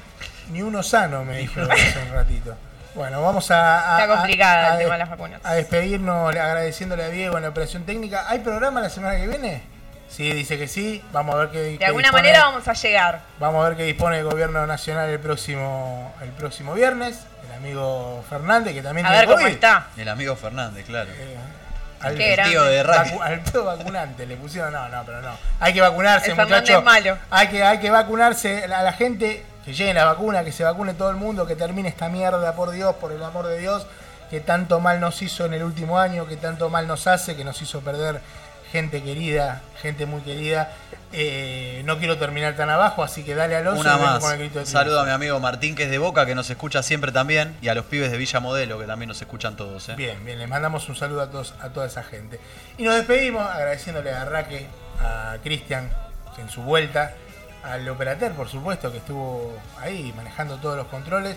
ni 0.51 0.61
uno 0.62 0.83
sano, 0.83 1.25
me 1.25 1.39
dijo 1.39 1.61
hace 1.62 1.99
un 2.09 2.12
ratito. 2.14 2.57
Bueno, 2.95 3.23
vamos 3.23 3.51
a. 3.51 3.97
a- 3.97 4.01
Está 4.03 4.16
complicada 4.16 4.64
a- 4.66 4.73
el 4.75 4.79
tema 4.81 4.93
de 4.95 4.99
las 4.99 5.09
vacunas. 5.11 5.41
A 5.45 5.55
despedirnos 5.55 6.29
agradeciéndole 6.29 7.05
a 7.05 7.09
Diego 7.09 7.37
en 7.37 7.43
la 7.45 7.49
operación 7.51 7.85
técnica. 7.85 8.27
¿Hay 8.29 8.41
programa 8.41 8.81
la 8.81 8.91
semana 8.91 9.16
que 9.16 9.29
viene? 9.29 9.62
Sí, 10.11 10.31
dice 10.33 10.59
que 10.59 10.68
sí. 10.68 11.03
Vamos 11.11 11.35
a 11.35 11.39
ver 11.39 11.49
qué. 11.51 11.79
De 11.79 11.85
alguna 11.87 12.12
manera 12.12 12.45
vamos 12.45 12.68
a 12.68 12.75
llegar. 12.75 13.20
Vamos 13.39 13.64
a 13.64 13.68
ver 13.70 13.79
qué 13.79 13.85
dispone 13.85 14.18
el 14.18 14.25
gobierno 14.25 14.66
nacional 14.66 15.09
el 15.09 15.20
próximo, 15.20 16.14
el 16.20 16.29
próximo 16.31 16.75
viernes. 16.75 17.20
El 17.49 17.57
amigo 17.57 18.23
Fernández, 18.29 18.75
que 18.75 18.83
también 18.83 19.07
A 19.07 19.11
tiene 19.11 19.20
ver 19.27 19.29
cómo 19.35 19.43
COVID. 19.45 19.55
está. 19.55 19.87
El 19.97 20.09
amigo 20.09 20.37
Fernández, 20.37 20.85
claro. 20.85 21.11
Eh, 21.14 21.37
al, 22.03 22.17
tío 22.51 22.63
de 22.65 22.85
vacu- 22.85 23.21
al 23.23 23.45
tío 23.45 23.65
vacunante 23.65 24.27
le 24.27 24.37
pusieron, 24.37 24.73
no, 24.73 24.89
no, 24.89 25.03
pero 25.05 25.21
no. 25.23 25.37
Hay 25.61 25.73
que 25.73 25.81
vacunarse, 25.81 26.35
muchachos. 26.35 26.85
malo. 26.85 27.19
Hay 27.31 27.49
que, 27.49 27.63
hay 27.63 27.79
que 27.79 27.91
vacunarse 27.91 28.65
a 28.65 28.83
la 28.83 28.93
gente, 28.93 29.45
que 29.65 29.73
lleguen 29.75 29.97
la 29.97 30.05
vacuna, 30.05 30.45
que 30.45 30.53
se 30.53 30.65
vacune 30.65 30.95
todo 30.95 31.11
el 31.11 31.17
mundo, 31.17 31.47
que 31.47 31.57
termine 31.57 31.89
esta 31.89 32.09
mierda, 32.09 32.55
por 32.55 32.71
Dios, 32.71 32.95
por 32.97 33.13
el 33.13 33.23
amor 33.23 33.47
de 33.47 33.59
Dios, 33.59 33.87
que 34.31 34.41
tanto 34.41 34.81
mal 34.81 34.99
nos 35.01 35.21
hizo 35.23 35.45
en 35.45 35.55
el 35.55 35.63
último 35.63 35.99
año, 35.99 36.27
que 36.27 36.37
tanto 36.37 36.69
mal 36.71 36.87
nos 36.87 37.07
hace, 37.07 37.37
que 37.37 37.45
nos 37.45 37.61
hizo 37.63 37.81
perder 37.81 38.21
gente 38.73 39.03
querida, 39.03 39.61
gente 39.81 40.07
muy 40.07 40.23
querida. 40.23 40.73
Eh, 41.12 41.83
no 41.85 41.99
quiero 41.99 42.16
terminar 42.16 42.57
tan 42.57 42.70
abajo, 42.70 43.03
así 43.05 43.23
que 43.23 43.35
dale 43.35 43.55
Alonso. 43.55 43.83
Una 43.83 43.91
y 43.91 43.99
vengo 43.99 44.07
más. 44.12 44.23
con 44.23 44.33
el 44.33 44.39
grito 44.39 44.55
de 44.55 44.64
Un 44.64 44.66
saludo 44.66 45.01
a 45.01 45.05
mi 45.05 45.11
amigo 45.11 45.39
Martín, 45.41 45.75
que 45.75 45.85
es 45.85 45.91
de 45.91 45.99
Boca, 45.99 46.25
que 46.25 46.35
nos 46.35 46.49
escucha 46.49 46.83
siempre 46.83 47.12
también. 47.12 47.55
Y 47.61 47.68
a 47.68 47.75
los 47.75 47.85
pibes 47.85 48.11
de 48.11 48.16
Villa 48.16 48.41
Modelo, 48.41 48.79
que 48.79 48.87
también 48.87 49.09
nos 49.09 49.20
escuchan 49.20 49.55
todos. 49.55 49.91
¿eh? 49.91 49.95
Bien, 49.95 50.25
bien, 50.25 50.39
le 50.39 50.47
mandamos 50.47 50.89
un 50.89 50.97
saludo 50.97 51.20
a 51.20 51.31
todos, 51.31 51.53
a 51.61 51.68
toda 51.68 51.87
esa 51.87 52.03
gente. 52.03 52.41
Y 52.79 52.85
nos 52.85 52.95
despedimos 52.95 53.47
agradeciéndole 53.47 54.11
a 54.11 54.25
Raque, 54.25 54.66
a 55.01 55.37
Cristian 55.43 55.91
en 56.39 56.49
su 56.49 56.62
vuelta, 56.62 57.12
al 57.62 57.87
operater, 57.91 58.33
por 58.33 58.49
supuesto, 58.49 58.91
que 58.91 58.99
estuvo 58.99 59.55
ahí 59.79 60.14
manejando 60.16 60.57
todos 60.57 60.79
los 60.79 60.87
controles. 60.87 61.37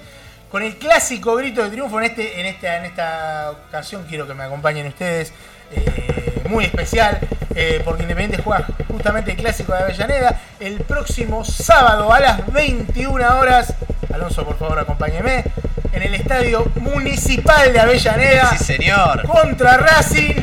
Con 0.50 0.64
el 0.64 0.78
clásico 0.78 1.36
grito 1.36 1.62
de 1.62 1.70
triunfo 1.70 2.00
en 2.00 2.06
este, 2.06 2.40
en 2.40 2.46
esta, 2.46 2.78
en 2.78 2.86
esta 2.86 3.52
ocasión 3.68 4.06
quiero 4.08 4.26
que 4.26 4.34
me 4.34 4.44
acompañen 4.46 4.88
ustedes. 4.88 5.34
eh, 5.72 6.35
muy 6.48 6.66
especial, 6.66 7.20
eh, 7.56 7.82
porque 7.84 8.04
Independiente 8.04 8.44
juega 8.44 8.66
justamente 8.90 9.32
el 9.32 9.38
clásico 9.38 9.74
de 9.74 9.80
Avellaneda 9.84 10.40
el 10.60 10.78
próximo 10.82 11.44
sábado 11.44 12.12
a 12.14 12.20
las 12.20 12.52
21 12.52 13.38
horas. 13.40 13.74
Alonso, 14.14 14.46
por 14.46 14.58
favor, 14.58 14.80
acompáñeme. 14.80 15.44
En 15.92 16.02
el 16.04 16.14
estadio 16.16 16.66
municipal 16.76 17.72
de 17.72 17.80
Avellaneda 17.80 18.50
Sí, 18.58 18.64
señor. 18.64 19.24
contra 19.28 19.78
Racing. 19.78 20.36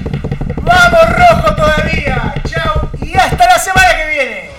¡Vamos 0.63 1.01
rojo 1.11 1.55
todavía! 1.55 2.35
¡Chao! 2.49 2.91
Y 3.01 3.15
hasta 3.15 3.45
la 3.47 3.59
semana 3.59 3.89
que 3.97 4.07
viene. 4.09 4.51